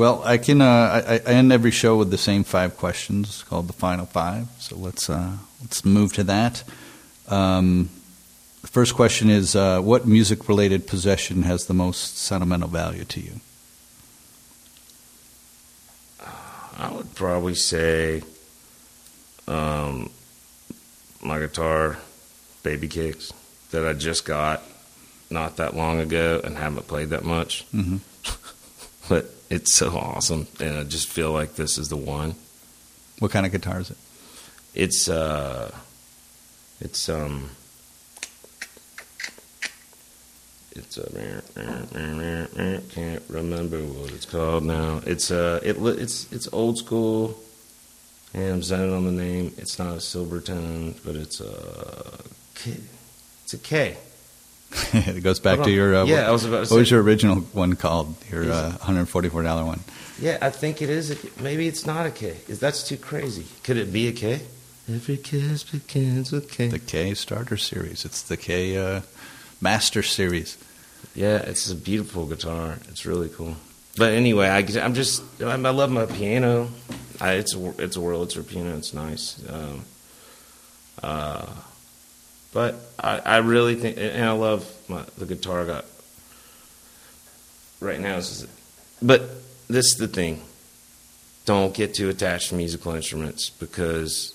well, 0.00 0.22
I 0.24 0.38
can. 0.38 0.62
Uh, 0.62 1.02
I, 1.06 1.14
I 1.16 1.34
end 1.34 1.52
every 1.52 1.70
show 1.70 1.98
with 1.98 2.10
the 2.10 2.16
same 2.16 2.42
five 2.42 2.78
questions 2.78 3.28
it's 3.28 3.42
called 3.42 3.68
the 3.68 3.74
final 3.74 4.06
five. 4.06 4.48
So 4.58 4.74
let's 4.76 5.10
uh, 5.10 5.36
let's 5.60 5.84
move 5.84 6.14
to 6.14 6.24
that. 6.24 6.64
Um, 7.28 7.90
the 8.62 8.68
first 8.68 8.94
question 8.94 9.28
is: 9.28 9.54
uh, 9.54 9.82
What 9.82 10.06
music-related 10.06 10.86
possession 10.86 11.42
has 11.42 11.66
the 11.66 11.74
most 11.74 12.16
sentimental 12.16 12.68
value 12.68 13.04
to 13.04 13.20
you? 13.20 13.40
I 16.78 16.90
would 16.92 17.14
probably 17.14 17.54
say 17.54 18.22
um, 19.46 20.08
my 21.22 21.40
guitar, 21.40 21.98
Baby 22.62 22.88
Kicks, 22.88 23.34
that 23.70 23.86
I 23.86 23.92
just 23.92 24.24
got 24.24 24.62
not 25.28 25.58
that 25.58 25.76
long 25.76 26.00
ago 26.00 26.40
and 26.42 26.56
haven't 26.56 26.88
played 26.88 27.10
that 27.10 27.22
much. 27.22 27.66
Mm-hmm. 27.74 27.98
But 29.08 29.26
it's 29.50 29.74
so 29.74 29.90
awesome, 29.96 30.46
and 30.60 30.78
I 30.78 30.84
just 30.84 31.08
feel 31.08 31.32
like 31.32 31.56
this 31.56 31.76
is 31.76 31.88
the 31.88 31.96
one. 31.96 32.36
What 33.18 33.32
kind 33.32 33.44
of 33.44 33.52
guitar 33.52 33.80
is 33.80 33.90
it? 33.90 33.96
It's 34.74 35.08
uh, 35.08 35.76
it's 36.80 37.08
um, 37.08 37.50
it's 40.70 40.96
a 40.96 41.42
can't 42.90 43.22
remember 43.28 43.78
what 43.78 44.12
it's 44.12 44.24
called 44.24 44.64
now. 44.64 45.02
It's 45.04 45.32
uh, 45.32 45.60
it 45.64 45.76
it's 45.76 46.32
it's 46.32 46.48
old 46.52 46.78
school, 46.78 47.36
and 48.32 48.54
I'm 48.54 48.62
zoning 48.62 48.94
on 48.94 49.04
the 49.04 49.12
name. 49.12 49.52
It's 49.58 49.78
not 49.78 49.94
a 49.94 49.98
Silvertone, 49.98 50.94
but 51.04 51.16
it's 51.16 51.40
a 51.40 52.20
Kay. 52.54 52.76
It's 53.42 53.54
a 53.54 53.58
Kay. 53.58 53.96
it 54.92 55.22
goes 55.22 55.40
back 55.40 55.62
to 55.62 55.70
your. 55.70 55.94
Uh, 55.96 56.04
yeah, 56.04 56.20
what, 56.20 56.24
I 56.24 56.30
was 56.30 56.44
about 56.44 56.56
to 56.56 56.60
what 56.60 56.68
say. 56.68 56.76
was 56.76 56.90
your 56.90 57.02
original 57.02 57.36
one 57.36 57.74
called? 57.74 58.14
Your 58.30 58.50
uh, 58.50 58.72
$144 58.80 59.66
one. 59.66 59.80
Yeah, 60.20 60.38
I 60.40 60.50
think 60.50 60.80
it 60.82 60.90
is. 60.90 61.10
A, 61.10 61.42
maybe 61.42 61.66
it's 61.66 61.86
not 61.86 62.06
a 62.06 62.10
Kay. 62.10 62.36
Is 62.46 62.60
that's 62.60 62.86
too 62.86 62.96
crazy? 62.96 63.46
Could 63.64 63.78
it 63.78 63.92
be 63.92 64.06
a 64.06 64.12
Kay? 64.12 64.40
Every 64.88 65.16
kiss 65.16 65.64
begins 65.64 66.30
with 66.30 66.50
Kay. 66.50 66.68
The 66.68 66.78
Kay 66.78 67.14
Starter 67.14 67.56
Series. 67.56 68.04
It's 68.04 68.22
the 68.22 68.36
Kay 68.36 68.76
uh, 68.76 69.00
Master 69.60 70.02
Series. 70.02 70.56
Yeah, 71.14 71.36
it's 71.38 71.70
a 71.70 71.74
beautiful 71.74 72.26
guitar. 72.26 72.78
It's 72.88 73.06
really 73.06 73.28
cool. 73.28 73.56
But 73.96 74.12
anyway, 74.12 74.48
I, 74.48 74.60
am 74.60 74.94
just 74.94 75.22
I, 75.42 75.52
I 75.52 75.56
love 75.56 75.90
my 75.90 76.06
piano. 76.06 76.68
I, 77.20 77.32
it's 77.32 77.54
a 77.54 77.68
it's 77.82 77.96
a 77.96 78.00
Wurlitzer 78.00 78.46
piano. 78.46 78.76
It's 78.76 78.94
nice. 78.94 79.42
Um, 79.48 79.84
uh, 81.02 81.46
but 82.52 82.74
I, 82.98 83.18
I 83.18 83.36
really 83.38 83.74
think, 83.76 83.96
and 83.98 84.24
I 84.24 84.32
love 84.32 84.70
my, 84.88 85.04
the 85.18 85.26
guitar 85.26 85.62
I 85.62 85.66
got 85.66 85.84
right 87.80 88.00
now. 88.00 88.16
Is, 88.16 88.46
but 89.02 89.22
this 89.68 89.86
is 89.86 89.96
the 89.96 90.08
thing: 90.08 90.42
don't 91.44 91.74
get 91.74 91.94
too 91.94 92.08
attached 92.08 92.48
to 92.50 92.54
musical 92.54 92.94
instruments 92.94 93.50
because, 93.50 94.34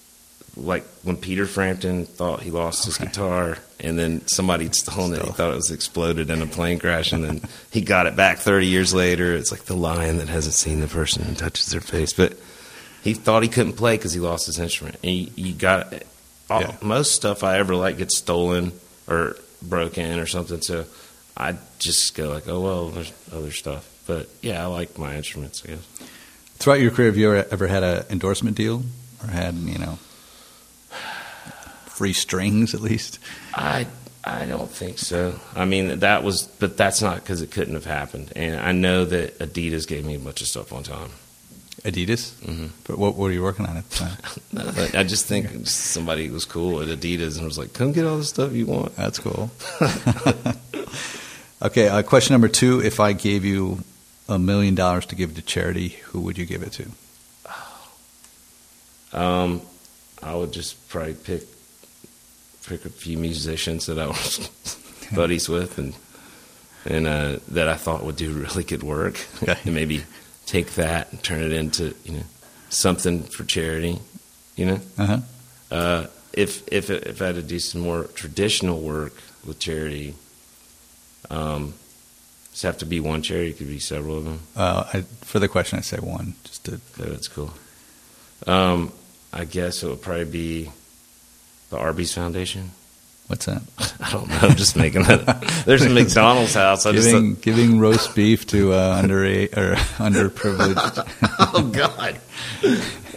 like 0.58 0.84
when 1.04 1.18
Peter 1.18 1.46
Frampton 1.46 2.06
thought 2.06 2.42
he 2.42 2.52
lost 2.52 2.86
his 2.86 2.96
Okay. 2.98 3.06
guitar, 3.06 3.58
and 3.80 3.98
then 4.00 4.26
somebody 4.28 4.64
had 4.70 4.76
stolen 4.76 5.14
it, 5.14 5.22
he 5.24 5.32
thought 5.32 5.52
it 5.52 5.56
was 5.56 5.72
exploded 5.72 6.30
in 6.30 6.42
a 6.42 6.48
plane 6.48 6.80
crash, 6.80 7.12
and 7.12 7.24
then 7.24 7.42
he 7.72 7.82
got 7.82 8.08
it 8.08 8.16
back 8.16 8.40
30 8.40 8.66
years 8.68 8.94
later. 8.94 9.34
It's 9.36 9.52
like 9.52 9.66
the 9.66 9.76
lion 9.76 10.18
that 10.18 10.30
hasn't 10.30 10.56
seen 10.56 10.80
the 10.80 10.88
person 10.88 11.24
and 11.24 11.38
touches 11.38 11.68
their 11.68 11.82
face, 11.82 12.14
but 12.14 12.38
he 13.04 13.14
thought 13.14 13.44
he 13.44 13.50
couldn't 13.50 13.74
play 13.74 13.98
because 13.98 14.14
he 14.14 14.20
lost 14.20 14.48
his 14.48 14.58
instrument. 14.58 14.98
And 15.04 15.12
you, 15.14 15.32
you 15.36 15.54
got 15.54 15.94
all, 16.50 16.62
Yeah. 16.62 16.76
most 16.82 17.14
stuff 17.14 17.44
I 17.44 17.58
ever 17.60 17.76
like 17.76 17.98
gets 17.98 18.18
stolen 18.18 18.72
or 19.08 19.38
broken 19.62 20.20
or 20.20 20.26
something. 20.26 20.62
So 20.62 20.86
I 21.38 21.56
just 21.80 22.16
go 22.16 22.30
like, 22.30 22.48
oh 22.48 22.62
well, 22.62 22.90
there's 22.90 23.12
other 23.34 23.52
stuff. 23.52 23.90
But 24.08 24.30
yeah, 24.42 24.62
I 24.64 24.68
like 24.68 24.98
my 24.98 25.16
instruments. 25.16 25.64
I 25.66 25.70
guess. 25.72 25.86
Throughout 26.58 26.80
your 26.80 26.92
career, 26.92 27.08
have 27.08 27.18
you 27.18 27.34
ever, 27.34 27.48
ever 27.52 27.68
had 27.68 27.84
an 27.84 28.06
endorsement 28.10 28.56
deal 28.56 28.84
or 29.24 29.28
had, 29.28 29.56
you 29.56 29.78
know, 29.80 29.98
free 31.88 32.14
strings 32.14 32.74
at 32.74 32.82
least? 32.82 33.20
I 33.54 33.88
I 34.24 34.46
don't 34.46 34.70
think 34.70 34.98
so. 35.00 35.40
I 35.56 35.66
mean 35.66 36.00
that 36.00 36.24
was, 36.24 36.44
but 36.60 36.78
that's 36.78 37.02
not 37.02 37.16
because 37.18 37.42
it 37.42 37.52
couldn't 37.52 37.74
have 37.76 37.86
happened. 37.86 38.32
And 38.36 38.60
I 38.60 38.72
know 38.72 39.06
that 39.06 39.38
Adidas 39.40 39.88
gave 39.88 40.06
me 40.06 40.16
a 40.16 40.20
bunch 40.20 40.42
of 40.42 40.48
stuff 40.48 40.72
one 40.72 40.84
time. 40.84 41.12
Adidas? 41.86 42.32
Mhm. 42.44 42.70
But 42.88 42.98
what, 42.98 43.16
what 43.16 43.26
were 43.26 43.32
you 43.32 43.44
working 43.44 43.66
on 43.66 43.78
at 43.78 43.90
the 43.90 43.96
time? 43.98 44.18
I 45.00 45.04
just 45.04 45.26
think 45.28 45.68
somebody 45.68 46.30
was 46.30 46.44
cool 46.44 46.82
at 46.82 46.88
Adidas 46.90 47.38
and 47.38 47.46
was 47.46 47.58
like, 47.58 47.74
"Come 47.74 47.92
get 47.94 48.06
all 48.06 48.18
the 48.18 48.26
stuff 48.26 48.54
you 48.54 48.66
want." 48.66 48.96
That's 48.96 49.20
cool. 49.20 49.52
okay, 51.62 51.88
uh, 51.88 52.02
question 52.04 52.34
number 52.34 52.48
two. 52.48 52.82
If 52.82 53.00
I 53.00 53.14
gave 53.14 53.46
you 53.46 53.80
a 54.28 54.40
million 54.40 54.76
dollars 54.76 55.06
to 55.08 55.16
give 55.16 55.36
to 55.36 55.42
charity, 55.42 55.90
who 56.12 56.22
would 56.22 56.38
you 56.38 56.46
give 56.46 56.64
it 56.64 56.72
to? 56.74 56.86
Um, 59.14 59.62
I 60.22 60.36
would 60.36 60.52
just 60.52 60.90
probably 60.90 61.14
pick 61.14 61.44
pick 62.68 62.84
a 62.84 62.90
few 62.90 63.18
musicians 63.18 63.86
that 63.86 63.98
I 64.00 64.08
was 64.08 64.50
buddies 65.16 65.48
with 65.48 65.78
and 65.78 65.94
and 66.86 67.08
uh, 67.08 67.38
that 67.50 67.70
I 67.70 67.76
thought 67.76 68.04
would 68.04 68.18
do 68.18 68.32
really 68.34 68.64
good 68.64 68.84
work, 68.84 69.20
Okay. 69.42 69.58
and 69.64 69.74
maybe 69.74 70.04
take 70.46 70.74
that 70.76 71.12
and 71.12 71.22
turn 71.24 71.42
it 71.42 71.52
into 71.52 71.96
you 72.04 72.14
know 72.14 72.24
something 72.70 73.24
for 73.24 73.44
charity. 73.44 74.00
You 74.56 74.66
know, 74.66 74.80
Uh-huh. 74.98 75.20
uh, 75.72 76.08
if 76.34 76.64
if 76.72 76.90
if 76.90 77.22
I 77.22 77.28
had 77.28 77.36
to 77.36 77.42
do 77.44 77.60
some 77.60 77.82
more 77.82 78.06
traditional 78.16 78.80
work 78.82 79.14
with 79.46 79.60
charity, 79.60 80.16
um, 81.30 81.74
does 82.52 82.64
it 82.64 82.68
have 82.68 82.78
to 82.80 82.86
be 82.86 83.00
one 83.00 83.22
charity? 83.22 83.50
It 83.52 83.58
could 83.58 83.68
be 83.68 83.80
several 83.80 84.18
of 84.18 84.24
them. 84.24 84.40
Uh, 84.56 84.84
I, 84.94 85.02
for 85.22 85.40
the 85.40 85.48
question, 85.48 85.78
I 85.78 85.82
say 85.82 85.98
one. 85.98 86.36
Just 86.44 86.66
to, 86.66 86.74
Okay, 87.00 87.10
that's 87.10 87.28
cool. 87.28 87.52
Um, 88.48 88.92
I 89.34 89.46
guess 89.46 89.84
it 89.84 89.90
would 89.90 90.02
probably 90.02 90.26
be 90.26 90.72
the 91.70 91.78
Arby's 91.78 92.14
Foundation. 92.14 92.72
What's 93.28 93.46
that? 93.46 93.62
I 94.00 94.12
don't 94.12 94.28
know. 94.30 94.38
I'm 94.42 94.56
just 94.56 94.76
making 94.76 95.04
that. 95.04 95.64
There's 95.66 95.84
a 95.84 95.90
McDonald's 95.94 96.54
house. 96.54 96.86
I 96.86 96.92
just 96.92 97.08
giving 97.10 97.36
giving 97.36 97.80
roast 97.80 98.16
beef 98.16 98.46
to 98.48 98.74
uh, 98.74 98.98
under 99.02 99.24
or 99.24 99.76
underprivileged. 99.98 101.08
oh 101.54 101.70
God. 101.72 102.20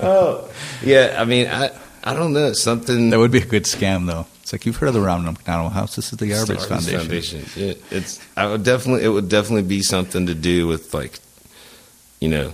Oh 0.00 0.50
yeah. 0.82 1.16
I 1.18 1.24
mean, 1.24 1.46
I 1.46 1.70
I 2.04 2.14
don't 2.14 2.32
know 2.32 2.52
something. 2.52 3.10
that 3.10 3.18
would 3.18 3.32
be 3.32 3.38
a 3.38 3.46
good 3.46 3.64
scam, 3.64 4.06
though. 4.06 4.26
It's 4.42 4.52
like 4.52 4.64
you've 4.64 4.76
heard 4.76 4.88
of 4.88 4.94
the 4.94 5.00
Ronald 5.02 5.36
McDonald 5.36 5.72
House. 5.72 5.96
This 5.96 6.10
is 6.12 6.18
the 6.18 6.32
Arby's 6.32 6.70
Arby's 6.70 6.90
Foundation. 6.90 7.44
Yeah, 7.54 7.74
it's. 7.90 8.18
I 8.36 8.46
would 8.46 8.62
definitely. 8.64 9.04
It 9.04 9.08
would 9.08 9.28
definitely 9.28 9.68
be 9.68 9.82
something 9.82 10.26
to 10.26 10.34
do 10.34 10.66
with 10.66 10.94
like 10.94 11.18
you 12.20 12.28
know, 12.28 12.52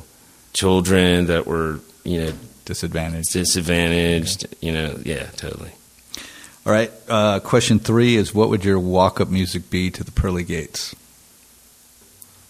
children 0.52 1.26
that 1.26 1.46
were, 1.46 1.80
you 2.04 2.20
know, 2.20 2.32
Disadvantage. 2.64 3.26
disadvantaged. 3.30 4.46
You 4.60 4.72
know, 4.72 4.98
yeah, 5.04 5.26
totally. 5.36 5.70
All 6.66 6.72
right. 6.72 6.90
Uh, 7.08 7.40
question 7.40 7.78
three 7.78 8.16
is 8.16 8.34
what 8.34 8.48
would 8.50 8.64
your 8.64 8.78
walk 8.78 9.20
up 9.20 9.28
music 9.28 9.68
be 9.70 9.90
to 9.90 10.02
the 10.04 10.10
pearly 10.12 10.44
gates? 10.44 10.94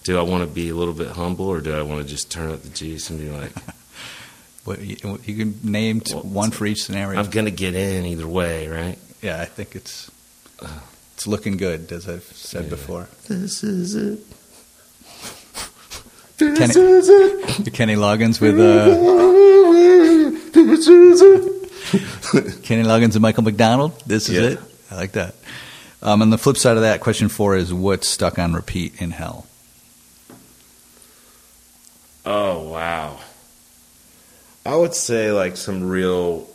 Do 0.04 0.18
I 0.18 0.22
want 0.22 0.42
to 0.42 0.46
be 0.54 0.68
a 0.68 0.74
little 0.74 0.92
bit 0.94 1.08
humble, 1.08 1.46
or 1.46 1.60
do 1.60 1.74
I 1.74 1.82
want 1.82 2.02
to 2.02 2.06
just 2.08 2.30
turn 2.30 2.52
up 2.52 2.62
the 2.62 2.68
juice 2.68 3.08
and 3.10 3.18
be 3.18 3.30
like, 3.30 3.52
What, 4.64 4.80
you, 4.80 4.96
you 5.24 5.36
can 5.36 5.58
name 5.62 6.00
Well, 6.12 6.22
one 6.22 6.50
for 6.50 6.64
each 6.66 6.84
scenario. 6.84 7.18
I'm 7.20 7.28
gonna 7.30 7.50
get 7.50 7.74
in 7.74 8.06
either 8.06 8.26
way, 8.26 8.66
right? 8.68 8.98
yeah, 9.20 9.40
I 9.40 9.44
think 9.46 9.74
it's 9.74 10.10
it's 11.14 11.26
looking 11.26 11.56
good, 11.58 11.90
as 11.92 12.08
I've 12.08 12.22
said 12.24 12.64
Yeah. 12.64 12.70
before. 12.70 13.08
This 13.28 13.62
is 13.64 13.94
it. 13.94 14.20
Kenny- 16.38 16.56
This 16.56 16.76
is 16.76 17.08
it. 17.08 17.72
Kenny 17.74 17.94
Loggins 17.96 18.40
with 18.40 18.58
uh, 18.58 18.86
This 20.52 20.88
is 20.88 21.20
it. 21.22 21.52
Kenny 22.62 22.82
Loggins 22.82 23.12
and 23.14 23.20
Michael 23.22 23.42
McDonald. 23.44 24.00
This 24.06 24.28
is 24.28 24.36
Yeah. 24.36 24.48
it. 24.50 24.58
I 24.90 24.96
like 24.96 25.12
that. 25.12 25.34
Um, 26.02 26.20
and 26.22 26.32
the 26.32 26.38
flip 26.38 26.56
side 26.56 26.76
of 26.76 26.82
that, 26.82 27.00
question 27.00 27.28
four 27.28 27.56
is 27.56 27.72
what's 27.72 28.08
stuck 28.08 28.38
on 28.38 28.52
repeat 28.52 29.00
in 29.00 29.10
hell? 29.10 29.46
Oh 32.26 32.68
wow. 32.70 33.18
I 34.66 34.74
would 34.76 34.94
say 34.94 35.30
like 35.30 35.56
some 35.56 35.84
real 35.88 36.48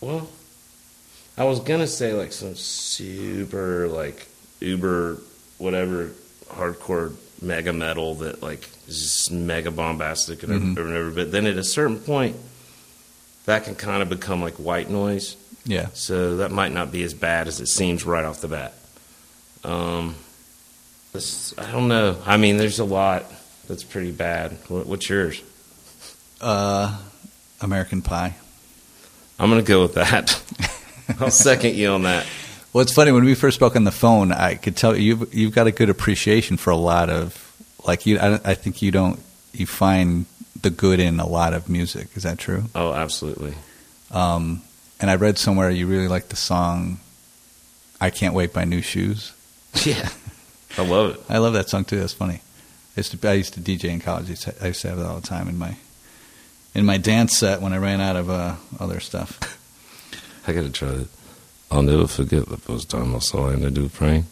well 0.00 0.28
I 1.36 1.44
was 1.44 1.60
gonna 1.60 1.86
say 1.88 2.12
like 2.12 2.32
some 2.32 2.54
super 2.54 3.88
like 3.88 4.28
uber 4.60 5.18
whatever 5.58 6.10
hardcore 6.48 7.14
mega 7.42 7.72
metal 7.72 8.14
that 8.16 8.42
like 8.42 8.68
is 8.86 9.02
just 9.02 9.32
mega 9.32 9.70
bombastic 9.70 10.42
and 10.42 10.76
Mhm. 10.76 10.80
and 10.80 10.94
over 10.96 11.10
but 11.10 11.32
then 11.32 11.46
at 11.46 11.56
a 11.56 11.64
certain 11.64 11.98
point 11.98 12.36
that 13.46 13.64
can 13.64 13.74
kind 13.74 14.02
of 14.02 14.08
become 14.08 14.40
like 14.40 14.54
white 14.54 14.88
noise 14.90 15.36
Yeah. 15.64 15.88
so 15.92 16.36
that 16.38 16.50
might 16.50 16.72
not 16.72 16.92
be 16.92 17.02
as 17.02 17.14
bad 17.14 17.48
as 17.48 17.60
it 17.60 17.66
seems 17.66 18.04
right 18.04 18.24
off 18.24 18.40
the 18.40 18.48
bat. 18.48 18.74
Um, 19.64 20.14
this, 21.12 21.52
I 21.58 21.70
don't 21.72 21.88
know. 21.88 22.16
I 22.24 22.36
mean, 22.36 22.56
there's 22.56 22.78
a 22.78 22.84
lot 22.84 23.24
that's 23.68 23.84
pretty 23.84 24.12
bad. 24.12 24.52
What, 24.68 24.86
what's 24.86 25.08
yours? 25.08 25.42
Uh, 26.40 26.96
American 27.60 28.02
Pie. 28.02 28.34
I'm 29.38 29.48
gonna 29.50 29.62
go 29.62 29.82
with 29.82 29.94
that. 29.94 30.40
I'll 31.20 31.30
second 31.30 31.74
you 31.74 31.88
on 31.90 32.02
that. 32.02 32.26
Well, 32.72 32.82
it's 32.82 32.92
funny 32.94 33.10
when 33.12 33.24
we 33.24 33.34
first 33.34 33.56
spoke 33.56 33.74
on 33.74 33.84
the 33.84 33.90
phone. 33.90 34.32
I 34.32 34.54
could 34.54 34.76
tell 34.76 34.96
you've 34.96 35.34
you've 35.34 35.54
got 35.54 35.66
a 35.66 35.72
good 35.72 35.90
appreciation 35.90 36.56
for 36.56 36.70
a 36.70 36.76
lot 36.76 37.10
of 37.10 37.36
like 37.86 38.06
you. 38.06 38.18
I, 38.18 38.34
I 38.44 38.54
think 38.54 38.80
you 38.82 38.90
don't 38.90 39.18
you 39.52 39.66
find 39.66 40.24
the 40.62 40.70
good 40.70 41.00
in 41.00 41.20
a 41.20 41.26
lot 41.26 41.52
of 41.54 41.68
music. 41.68 42.08
Is 42.14 42.22
that 42.24 42.38
true? 42.38 42.64
Oh, 42.74 42.92
absolutely. 42.92 43.54
Um, 44.10 44.62
and 45.00 45.10
I 45.10 45.16
read 45.16 45.38
somewhere 45.38 45.70
you 45.70 45.86
really 45.86 46.08
like 46.08 46.28
the 46.28 46.36
song 46.36 47.00
"I 48.00 48.10
Can't 48.10 48.34
Wait" 48.34 48.52
by 48.52 48.64
Nu 48.64 48.80
Shooz. 48.80 49.32
Yeah, 49.86 50.08
I 50.76 50.84
love 50.84 51.14
it. 51.14 51.20
I 51.28 51.38
love 51.38 51.52
that 51.52 51.68
song 51.68 51.84
too. 51.84 52.00
That's 52.00 52.12
funny. 52.12 52.40
I 52.96 53.00
used 53.00 53.12
to 53.12 53.28
I 53.28 53.34
used 53.34 53.54
to 53.54 53.60
DJ 53.60 53.84
in 53.84 54.00
college. 54.00 54.26
I 54.26 54.66
used 54.66 54.82
to, 54.82 54.88
have 54.88 54.98
it 54.98 55.06
all 55.06 55.20
the 55.20 55.26
time 55.26 55.48
in 55.48 55.56
my 55.56 55.76
in 56.74 56.84
my 56.84 56.98
dance 56.98 57.36
set 57.36 57.60
when 57.60 57.72
I 57.72 57.78
ran 57.78 58.00
out 58.00 58.16
of 58.16 58.28
uh, 58.28 58.56
other 58.78 58.98
stuff. 59.00 59.38
I 60.48 60.52
gotta 60.52 60.70
try 60.70 60.88
it. 60.88 61.08
I'll 61.70 61.82
never 61.82 62.08
forget 62.08 62.48
the 62.48 62.56
first 62.56 62.90
time 62.90 63.14
I 63.14 63.20
saw 63.20 63.50
Andy 63.50 63.70
Dufresne. 63.70 64.26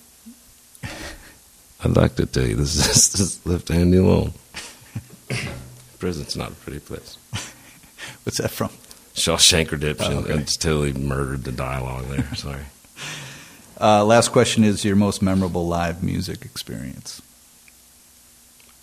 I'd 1.85 1.97
like 1.97 2.17
to 2.17 2.27
tell 2.27 2.47
you 2.47 2.57
this 2.57 2.75
is 2.75 3.13
just 3.13 3.47
left 3.47 3.71
Andy 3.71 3.99
alone. 3.99 4.33
Prison's 5.99 6.37
not 6.37 6.51
a 6.51 6.55
pretty 6.55 6.81
place. 6.81 7.19
What's 8.25 8.39
that 8.39 8.51
from? 8.51 8.71
Shawshank 9.15 9.71
Redemption. 9.71 10.13
Oh, 10.13 10.19
okay. 10.19 10.35
It's 10.35 10.57
totally 10.57 10.93
murdered 10.93 11.45
the 11.45 11.53
dialogue 11.53 12.07
there. 12.09 12.35
Sorry. 12.37 12.63
Uh, 13.81 14.05
last 14.05 14.33
question 14.33 14.65
is 14.65 14.85
your 14.85 14.97
most 14.97 15.23
memorable 15.23 15.67
live 15.67 16.03
music 16.03 16.45
experience. 16.45 17.23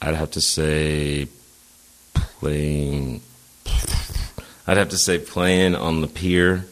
I'd 0.01 0.15
have 0.15 0.31
to 0.31 0.41
say 0.41 1.27
playing. 2.13 3.21
I'd 4.67 4.77
have 4.77 4.89
to 4.89 4.97
say 4.97 5.17
playing 5.17 5.75
on 5.75 6.01
the 6.01 6.07
pier 6.07 6.65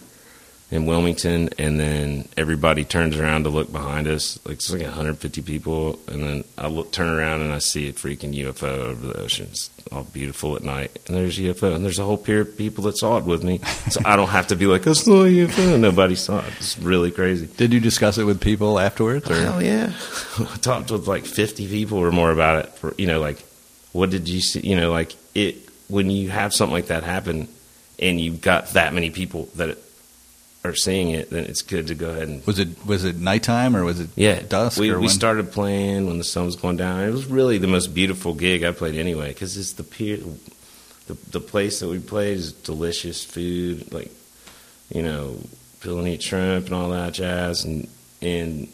in 0.73 0.87
Wilmington, 0.87 1.49
and 1.59 1.79
then 1.79 2.27
everybody 2.35 2.83
turns 2.83 3.15
around 3.15 3.43
to 3.43 3.49
look 3.49 3.71
behind 3.71 4.07
us. 4.07 4.43
Like 4.43 4.55
it's 4.55 4.71
like 4.71 4.81
150 4.81 5.43
people, 5.43 5.99
and 6.07 6.23
then 6.23 6.43
I 6.57 6.65
look, 6.65 6.91
turn 6.91 7.07
around 7.07 7.41
and 7.41 7.53
I 7.53 7.59
see 7.59 7.89
a 7.89 7.93
freaking 7.93 8.35
UFO 8.35 8.63
over 8.63 9.07
the 9.07 9.21
ocean. 9.21 9.49
It's 9.51 9.69
all 9.91 10.03
beautiful 10.05 10.55
at 10.55 10.63
night, 10.63 10.97
and 11.05 11.15
there's 11.15 11.37
a 11.37 11.43
UFO, 11.43 11.75
and 11.75 11.85
there's 11.85 11.99
a 11.99 12.03
whole 12.03 12.17
pier 12.17 12.41
of 12.41 12.57
people 12.57 12.85
that 12.85 12.97
saw 12.97 13.17
it 13.17 13.23
with 13.23 13.43
me. 13.43 13.59
So 13.91 14.01
I 14.03 14.15
don't 14.15 14.29
have 14.29 14.47
to 14.47 14.55
be 14.55 14.65
like, 14.65 14.87
"I 14.87 14.93
saw 14.93 15.25
a 15.25 15.27
UFO." 15.27 15.79
Nobody 15.79 16.15
saw 16.15 16.39
it. 16.39 16.51
It's 16.57 16.79
really 16.79 17.11
crazy. 17.11 17.45
Did 17.45 17.71
you 17.71 17.79
discuss 17.79 18.17
it 18.17 18.23
with 18.23 18.41
people 18.41 18.79
afterwards? 18.79 19.29
Or? 19.29 19.35
Hell 19.35 19.61
yeah! 19.61 19.93
I 20.39 20.55
talked 20.61 20.89
with 20.89 21.07
like 21.07 21.27
fifty 21.27 21.67
people 21.67 21.99
or 21.99 22.11
more 22.11 22.31
about 22.31 22.65
it. 22.65 22.73
For 22.73 22.95
you 22.97 23.05
know, 23.05 23.19
like, 23.19 23.45
what 23.91 24.09
did 24.09 24.27
you 24.27 24.41
see? 24.41 24.67
You 24.67 24.75
know, 24.75 24.91
like 24.91 25.15
it 25.35 25.69
when 25.87 26.09
you 26.09 26.31
have 26.31 26.51
something 26.51 26.73
like 26.73 26.87
that 26.87 27.03
happen, 27.03 27.47
and 27.99 28.19
you've 28.19 28.41
got 28.41 28.69
that 28.69 28.95
many 28.95 29.11
people 29.11 29.49
that 29.55 29.77
are 30.63 30.75
seeing 30.75 31.09
it, 31.09 31.29
then 31.29 31.43
it's 31.43 31.61
good 31.61 31.87
to 31.87 31.95
go 31.95 32.11
ahead 32.11 32.27
and 32.27 32.45
Was 32.47 32.59
it 32.59 32.85
was 32.85 33.03
it 33.03 33.17
nighttime 33.17 33.75
or 33.75 33.83
was 33.83 33.99
it 33.99 34.09
yeah, 34.15 34.41
dusk? 34.41 34.79
We 34.79 34.91
or 34.91 34.99
we 34.99 35.09
started 35.09 35.51
playing 35.51 36.07
when 36.07 36.17
the 36.17 36.23
sun 36.23 36.45
was 36.45 36.55
going 36.55 36.77
down. 36.77 37.01
It 37.01 37.11
was 37.11 37.25
really 37.25 37.57
the 37.57 37.67
most 37.67 37.93
beautiful 37.93 38.33
gig 38.33 38.63
I 38.63 38.71
played 38.71 38.95
anyway 38.95 39.29
because 39.29 39.57
it's 39.57 39.73
the 39.73 39.83
pier, 39.83 40.17
the 41.07 41.13
the 41.31 41.41
place 41.41 41.79
that 41.81 41.89
we 41.89 41.99
played 41.99 42.37
is 42.37 42.53
delicious 42.53 43.23
food, 43.23 43.91
like 43.91 44.11
you 44.93 45.01
know, 45.01 45.37
eat 45.85 46.23
shrimp 46.23 46.67
and 46.67 46.73
all 46.73 46.89
that 46.91 47.13
jazz, 47.13 47.65
and 47.65 47.87
and 48.21 48.69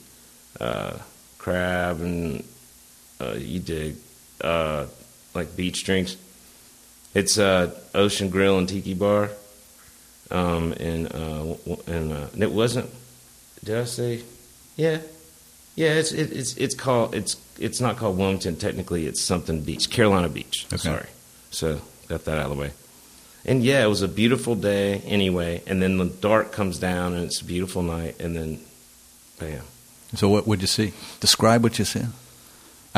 uh, 0.59 0.97
crab 1.37 2.01
and 2.01 2.43
uh, 3.19 3.33
you 3.33 3.59
dig 3.59 3.95
uh, 4.41 4.85
like 5.33 5.55
beach 5.55 5.83
drinks. 5.83 6.17
It's 7.15 7.39
uh, 7.39 7.75
Ocean 7.95 8.29
Grill 8.29 8.59
and 8.59 8.69
Tiki 8.69 8.93
Bar, 8.93 9.31
um, 10.31 10.73
and 10.73 11.13
uh, 11.13 11.55
and 11.87 12.13
uh, 12.13 12.27
and 12.33 12.43
it 12.43 12.51
wasn't. 12.51 12.89
Did 13.63 13.77
I 13.77 13.85
say? 13.85 14.23
Yeah, 14.75 14.99
yeah. 15.75 15.93
It's 15.93 16.11
it, 16.11 16.31
it's 16.31 16.55
it's 16.57 16.75
called 16.75 17.15
it's 17.15 17.37
it's 17.57 17.81
not 17.81 17.97
called 17.97 18.17
Wilmington 18.17 18.55
technically. 18.55 19.05
It's 19.05 19.21
something 19.21 19.61
Beach, 19.61 19.89
Carolina 19.89 20.29
Beach. 20.29 20.65
Okay. 20.67 20.77
Sorry. 20.77 21.07
So 21.51 21.81
got 22.07 22.25
that 22.25 22.37
out 22.37 22.51
of 22.51 22.57
the 22.57 22.61
way. 22.61 22.71
And 23.45 23.63
yeah, 23.63 23.83
it 23.83 23.87
was 23.87 24.01
a 24.01 24.07
beautiful 24.07 24.55
day 24.55 24.99
anyway. 25.05 25.63
And 25.65 25.81
then 25.81 25.97
the 25.97 26.05
dark 26.05 26.51
comes 26.51 26.77
down, 26.77 27.13
and 27.13 27.25
it's 27.25 27.41
a 27.41 27.45
beautiful 27.45 27.81
night. 27.81 28.19
And 28.19 28.35
then, 28.35 28.59
bam. 29.39 29.63
So 30.15 30.27
what 30.29 30.45
would 30.47 30.61
you 30.61 30.67
see? 30.67 30.93
Describe 31.19 31.63
what 31.63 31.79
you 31.79 31.85
see. 31.85 32.01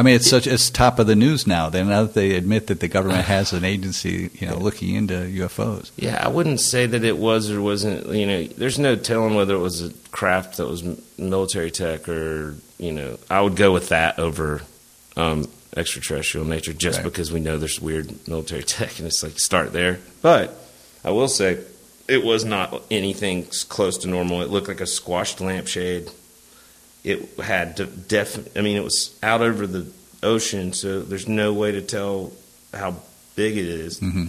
I 0.01 0.03
mean, 0.03 0.15
it's 0.15 0.27
such 0.27 0.47
it's 0.47 0.71
top 0.71 0.97
of 0.97 1.05
the 1.05 1.15
news 1.15 1.45
now. 1.45 1.69
Then 1.69 1.89
now 1.89 2.01
that 2.05 2.15
they 2.15 2.31
admit 2.31 2.65
that 2.67 2.79
the 2.79 2.87
government 2.87 3.25
has 3.25 3.53
an 3.53 3.63
agency, 3.63 4.31
you 4.33 4.47
know, 4.47 4.57
looking 4.57 4.95
into 4.95 5.13
UFOs. 5.13 5.91
Yeah, 5.95 6.19
I 6.19 6.27
wouldn't 6.27 6.59
say 6.59 6.87
that 6.87 7.03
it 7.03 7.19
was 7.19 7.51
or 7.51 7.61
wasn't. 7.61 8.07
You 8.07 8.25
know, 8.25 8.43
there's 8.45 8.79
no 8.79 8.95
telling 8.95 9.35
whether 9.35 9.53
it 9.53 9.59
was 9.59 9.83
a 9.85 9.93
craft 10.09 10.57
that 10.57 10.65
was 10.65 10.83
military 11.19 11.69
tech 11.69 12.09
or 12.09 12.55
you 12.79 12.91
know. 12.91 13.19
I 13.29 13.41
would 13.41 13.55
go 13.55 13.71
with 13.71 13.89
that 13.89 14.17
over 14.17 14.63
um, 15.15 15.47
extraterrestrial 15.77 16.47
nature, 16.47 16.73
just 16.73 16.97
Right. 16.97 17.03
because 17.03 17.31
we 17.31 17.39
know 17.39 17.59
there's 17.59 17.79
weird 17.79 18.27
military 18.27 18.63
tech, 18.63 18.97
and 18.97 19.05
it's 19.07 19.21
like 19.21 19.37
start 19.37 19.71
there. 19.71 19.99
But 20.23 20.57
I 21.03 21.11
will 21.11 21.27
say, 21.27 21.59
it 22.07 22.23
was 22.23 22.43
not 22.43 22.81
anything 22.89 23.45
close 23.69 23.99
to 23.99 24.07
normal. 24.07 24.41
It 24.41 24.49
looked 24.49 24.67
like 24.67 24.81
a 24.81 24.87
squashed 24.87 25.41
lampshade. 25.41 26.09
It 27.03 27.29
had 27.39 27.75
de- 27.75 27.85
def. 27.85 28.55
I 28.57 28.61
mean, 28.61 28.77
it 28.77 28.83
was 28.83 29.17
out 29.23 29.41
over 29.41 29.65
the 29.67 29.87
ocean, 30.23 30.71
so 30.73 31.01
there's 31.01 31.27
no 31.27 31.51
way 31.53 31.71
to 31.71 31.81
tell 31.81 32.31
how 32.73 32.95
big 33.35 33.57
it 33.57 33.65
is 33.65 33.99
hmm 33.99 34.25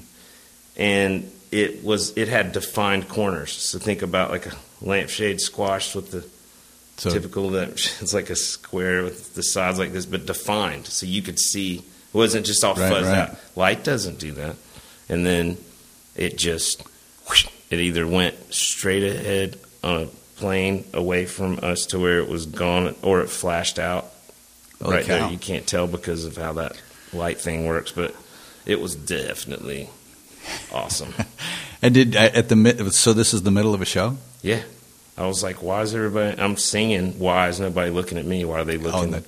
and 0.76 1.30
it 1.50 1.84
was 1.84 2.16
it 2.16 2.28
had 2.28 2.52
defined 2.52 3.08
corners. 3.08 3.52
So 3.52 3.78
think 3.78 4.00
about 4.02 4.30
like 4.30 4.46
a 4.46 4.52
lampshade 4.80 5.38
squashed 5.40 5.94
with 5.94 6.10
the 6.12 6.24
So 6.96 7.10
typical 7.10 7.50
lampshade. 7.50 7.92
It's 8.00 8.14
like 8.14 8.30
a 8.30 8.36
square 8.36 9.02
with 9.04 9.34
the 9.34 9.42
sides 9.42 9.78
like 9.78 9.92
this, 9.92 10.06
but 10.06 10.24
defined, 10.24 10.86
so 10.86 11.04
you 11.06 11.20
could 11.20 11.38
see. 11.38 11.76
It 11.78 12.14
wasn't 12.14 12.46
just 12.46 12.64
all 12.64 12.74
Right, 12.74 12.90
fuzzed 12.92 13.02
right. 13.12 13.18
out. 13.30 13.36
Light 13.56 13.84
doesn't 13.84 14.18
do 14.18 14.32
that. 14.32 14.56
And 15.10 15.26
then 15.26 15.58
it 16.16 16.38
just 16.38 16.82
whoosh, 17.28 17.46
it 17.70 17.80
either 17.80 18.06
went 18.06 18.34
straight 18.54 19.02
ahead 19.04 19.58
on 19.84 19.94
a 20.04 20.06
plane 20.43 20.84
away 20.93 21.24
from 21.26 21.61
us 21.62 21.86
to 21.86 21.99
where 22.01 22.18
it 22.18 22.28
was 22.28 22.47
gone, 22.47 22.95
or 23.03 23.20
it 23.20 23.30
flashed 23.30 23.78
out 23.78 24.07
Holy 24.82 24.97
right 24.97 25.07
cow. 25.07 25.20
there. 25.20 25.30
You 25.30 25.38
can't 25.38 25.66
tell 25.66 25.86
because 25.86 26.24
of 26.24 26.36
how 26.36 26.53
that 26.55 26.72
light 27.12 27.40
thing 27.40 27.66
works, 27.66 27.93
but 27.93 28.14
it 28.66 28.80
was 28.80 28.95
definitely 28.97 29.88
awesome. 30.72 31.14
and 31.82 31.95
did 31.95 32.16
uh, 32.16 32.30
at 32.34 32.49
the 32.49 32.57
mid, 32.57 32.93
so 32.93 33.12
this 33.12 33.32
is 33.32 33.43
the 33.45 33.51
middle 33.53 33.72
of 33.74 33.80
a 33.82 33.84
show. 33.86 34.16
Yeah. 34.43 34.62
I 35.16 35.26
was 35.26 35.43
like, 35.43 35.62
why 35.62 35.82
is 35.82 35.95
everybody, 35.95 36.40
I'm 36.40 36.57
singing, 36.57 37.18
why 37.18 37.49
is 37.49 37.61
nobody 37.61 37.90
looking 37.90 38.18
at 38.18 38.24
me? 38.24 38.45
Why 38.45 38.61
are 38.61 38.64
they 38.64 38.78
Oh, 38.78 38.80
looking, 38.80 39.11
that, 39.12 39.24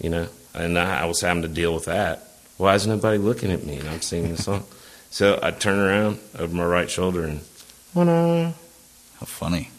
you 0.00 0.08
know? 0.10 0.26
And 0.54 0.76
I, 0.78 1.02
I 1.02 1.04
was 1.04 1.20
having 1.20 1.42
to 1.42 1.48
deal 1.48 1.72
with 1.74 1.84
that. 1.84 2.26
why 2.56 2.74
is 2.74 2.86
nobody 2.86 3.18
looking 3.18 3.52
at 3.52 3.62
me? 3.62 3.76
And 3.78 3.88
I'm 3.88 4.00
singing 4.00 4.34
the 4.34 4.42
song. 4.42 4.64
so 5.10 5.38
I 5.42 5.50
turn 5.52 5.78
around 5.78 6.18
over 6.38 6.52
my 6.56 6.64
right 6.64 6.90
shoulder 6.90 7.24
and, 7.24 7.40
How 9.20 9.26
funny. 9.26 9.70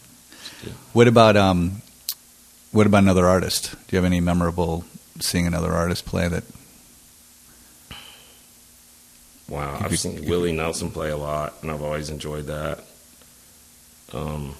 What 0.92 1.08
about 1.08 1.36
um, 1.36 1.82
what 2.72 2.86
about 2.86 3.02
another 3.02 3.26
artist? 3.26 3.72
Do 3.72 3.96
you 3.96 3.96
have 3.96 4.04
any 4.04 4.20
memorable 4.20 4.84
seeing 5.18 5.46
another 5.46 5.72
artist 5.72 6.06
play 6.06 6.28
that? 6.28 6.44
wow, 9.50 9.78
I've 9.80 9.98
seen 9.98 10.22
you 10.22 10.30
Willie 10.30 10.52
Nelson 10.52 10.90
play 10.90 11.10
a 11.10 11.16
lot, 11.16 11.54
and 11.60 11.70
I've 11.70 11.82
always 11.82 12.08
enjoyed 12.08 12.46
that. 12.46 12.84
Um, 14.12 14.54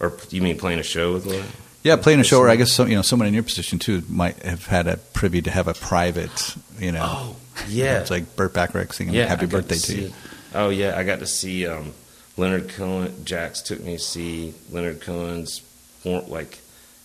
or 0.00 0.18
you 0.30 0.42
mean 0.42 0.58
playing 0.58 0.80
a 0.80 0.82
show 0.82 1.12
with 1.12 1.26
Willie? 1.26 1.44
Yeah, 1.82 1.96
playing 1.96 2.20
a 2.20 2.24
show, 2.24 2.40
or 2.40 2.48
I 2.48 2.56
guess 2.56 2.72
some, 2.72 2.88
you 2.88 2.96
know 2.96 3.02
someone 3.02 3.28
in 3.28 3.34
your 3.34 3.42
position 3.42 3.78
too 3.78 4.02
might 4.08 4.42
have 4.42 4.66
had 4.66 4.86
a 4.86 4.96
privy 4.96 5.42
to 5.42 5.50
have 5.50 5.68
a 5.68 5.74
private, 5.74 6.56
you 6.78 6.92
know. 6.92 7.04
Oh, 7.04 7.36
yeah. 7.68 8.00
it's 8.00 8.10
like 8.10 8.36
Burt 8.36 8.52
Bacharach 8.52 8.92
singing 8.92 9.14
yeah, 9.14 9.26
"Happy 9.26 9.46
Birthday 9.46 9.74
to, 9.74 9.80
see, 9.80 10.02
You." 10.02 10.12
Oh 10.54 10.68
yeah, 10.68 10.96
I 10.96 11.04
got 11.04 11.20
to 11.20 11.26
see 11.26 11.66
um, 11.66 11.92
Leonard 12.36 12.68
Cohen. 12.70 13.24
Jax 13.24 13.60
took 13.62 13.80
me 13.80 13.94
to 13.96 13.98
see 14.02 14.54
Leonard 14.70 15.00
Cohen's 15.00 15.62
like 16.04 16.58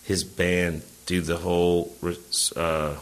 his 0.04 0.24
band 0.24 0.82
do 1.06 1.20
the 1.20 1.36
whole 1.36 1.94
uh, 2.56 2.96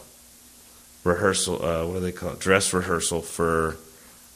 rehearsal. 1.05 1.65
Uh, 1.65 1.87
what 1.87 1.95
do 1.95 2.01
they 2.01 2.13
call 2.13 2.33
it? 2.33 2.39
Dress 2.41 2.73
rehearsal 2.73 3.23
for 3.23 3.77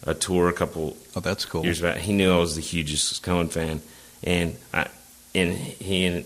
a 0.07 0.15
tour 0.15 0.49
a 0.49 0.53
couple 0.53 0.97
Oh, 1.15 1.21
that's 1.21 1.45
cool. 1.45 1.65
years 1.65 1.81
back. 1.81 1.99
He 1.99 2.13
knew 2.13 2.33
I 2.33 2.39
was 2.39 2.55
the 2.57 2.63
hugest 2.63 3.23
Cohen 3.23 3.49
fan, 3.49 3.83
and 4.23 4.57
I 4.73 4.89
and 5.35 5.53
he 5.55 6.07
and 6.07 6.25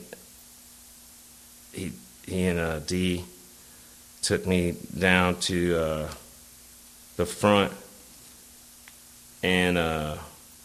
he 1.73 1.93
he 2.27 2.47
and 2.47 2.59
uh, 2.59 2.79
D 2.81 3.25
took 4.23 4.47
me 4.47 4.77
down 4.99 5.37
to 5.41 5.77
uh, 5.77 6.11
the 7.17 7.27
front 7.27 7.73
and 9.43 9.77
uh, 9.77 10.17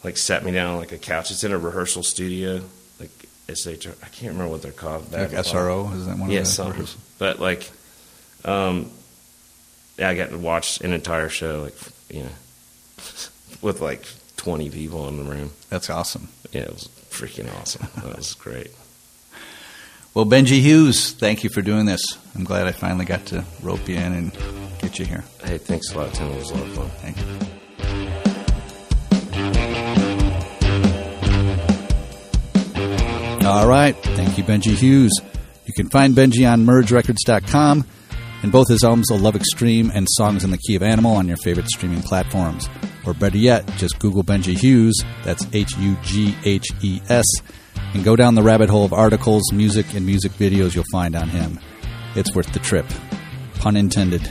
like 0.04 0.16
sat 0.16 0.44
me 0.44 0.52
down 0.52 0.72
on 0.72 0.76
like 0.78 0.92
a 0.92 0.98
couch. 0.98 1.30
It's 1.30 1.44
in 1.44 1.52
a 1.52 1.58
rehearsal 1.58 2.02
studio, 2.02 2.62
like 2.98 3.10
SH. 3.52 3.86
I 4.02 4.08
can't 4.08 4.32
remember 4.32 4.48
what 4.48 4.62
they're 4.62 4.72
called. 4.72 5.12
Like 5.12 5.30
SRO 5.30 5.94
is 5.94 6.06
that 6.06 6.18
one? 6.18 6.30
yeah, 6.30 6.44
something. 6.44 6.86
But 7.18 7.38
like, 7.38 7.70
um, 8.44 8.90
yeah, 9.98 10.08
I 10.08 10.14
got 10.14 10.30
to 10.30 10.38
watch 10.38 10.80
an 10.80 10.92
entire 10.92 11.28
show, 11.28 11.62
like 11.62 11.76
you 12.08 12.22
know, 12.24 12.28
with 13.62 13.80
like 13.80 14.06
twenty 14.36 14.70
people 14.70 15.08
in 15.08 15.16
the 15.16 15.30
room. 15.30 15.50
That's 15.68 15.90
awesome. 15.90 16.28
Yeah, 16.52 16.62
it 16.62 16.72
was 16.72 16.88
freaking 17.10 17.54
awesome. 17.60 17.88
That 18.02 18.16
was 18.16 18.34
great. 18.34 18.70
Well, 20.12 20.26
Benji 20.26 20.60
Hughes, 20.60 21.12
thank 21.12 21.44
you 21.44 21.50
for 21.50 21.62
doing 21.62 21.86
this. 21.86 22.02
I'm 22.34 22.42
glad 22.42 22.66
I 22.66 22.72
finally 22.72 23.04
got 23.04 23.26
to 23.26 23.44
rope 23.62 23.88
you 23.88 23.94
in 23.94 24.12
and 24.12 24.32
get 24.80 24.98
you 24.98 25.04
here. 25.04 25.22
Hey, 25.44 25.58
thanks 25.58 25.92
a 25.92 25.98
lot, 25.98 26.12
Tim. 26.12 26.28
It 26.30 26.36
was 26.38 26.50
a 26.50 26.54
lot 26.54 26.66
of 26.66 26.74
fun. 26.74 26.90
Thank 27.00 27.18
you. 27.18 27.59
All 33.44 33.66
right. 33.66 33.96
Thank 33.96 34.36
you, 34.38 34.44
Benji 34.44 34.74
Hughes. 34.74 35.12
You 35.64 35.72
can 35.72 35.88
find 35.88 36.14
Benji 36.14 36.50
on 36.50 36.66
mergerecords.com 36.66 37.86
and 38.42 38.52
both 38.52 38.68
his 38.68 38.84
albums, 38.84 39.10
Love 39.10 39.36
Extreme 39.36 39.92
and 39.94 40.06
Songs 40.10 40.44
in 40.44 40.50
the 40.50 40.58
Key 40.58 40.76
of 40.76 40.82
Animal, 40.82 41.16
on 41.16 41.26
your 41.28 41.36
favorite 41.38 41.68
streaming 41.68 42.02
platforms. 42.02 42.68
Or 43.06 43.14
better 43.14 43.38
yet, 43.38 43.66
just 43.76 43.98
Google 43.98 44.22
Benji 44.24 44.58
Hughes, 44.58 44.94
that's 45.24 45.46
H 45.52 45.76
U 45.78 45.96
G 46.02 46.34
H 46.44 46.66
E 46.82 47.00
S, 47.08 47.24
and 47.94 48.04
go 48.04 48.14
down 48.14 48.34
the 48.34 48.42
rabbit 48.42 48.68
hole 48.68 48.84
of 48.84 48.92
articles, 48.92 49.52
music, 49.52 49.94
and 49.94 50.04
music 50.04 50.32
videos 50.32 50.74
you'll 50.74 50.84
find 50.92 51.16
on 51.16 51.28
him. 51.28 51.58
It's 52.14 52.34
worth 52.34 52.52
the 52.52 52.58
trip. 52.58 52.86
Pun 53.56 53.76
intended. 53.76 54.30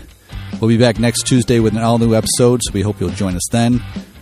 We'll 0.59 0.69
be 0.69 0.77
back 0.77 0.99
next 0.99 1.23
Tuesday 1.23 1.59
with 1.59 1.73
an 1.73 1.81
all 1.81 1.97
new 1.97 2.13
episode, 2.15 2.61
so 2.63 2.73
we 2.73 2.81
hope 2.81 2.99
you'll 2.99 3.09
join 3.09 3.35
us 3.35 3.47
then. 3.51 3.81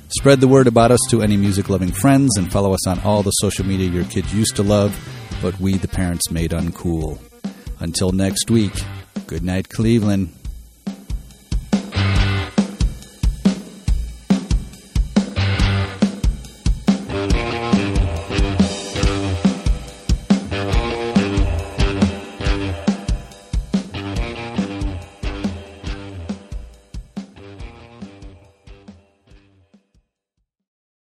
Spread 0.10 0.40
the 0.40 0.48
word 0.48 0.68
about 0.68 0.92
us 0.92 1.00
to 1.10 1.22
any 1.22 1.36
music 1.36 1.70
loving 1.70 1.92
friends 1.92 2.38
and 2.38 2.50
follow 2.50 2.74
us 2.74 2.88
on 2.88 3.00
all 3.02 3.24
the 3.24 3.32
social 3.32 3.66
media 3.66 3.90
your 3.90 4.06
kids 4.06 4.34
used 4.34 4.56
to 4.56 4.64
love, 4.64 4.98
but 5.42 5.60
we, 5.60 5.76
the 5.76 5.88
parents, 5.88 6.32
made 6.32 6.52
uncool. 6.52 7.20
Until 7.80 8.12
next 8.14 8.50
week, 8.50 8.72
good 9.28 9.44
night, 9.44 9.68
Cleveland. 9.68 10.34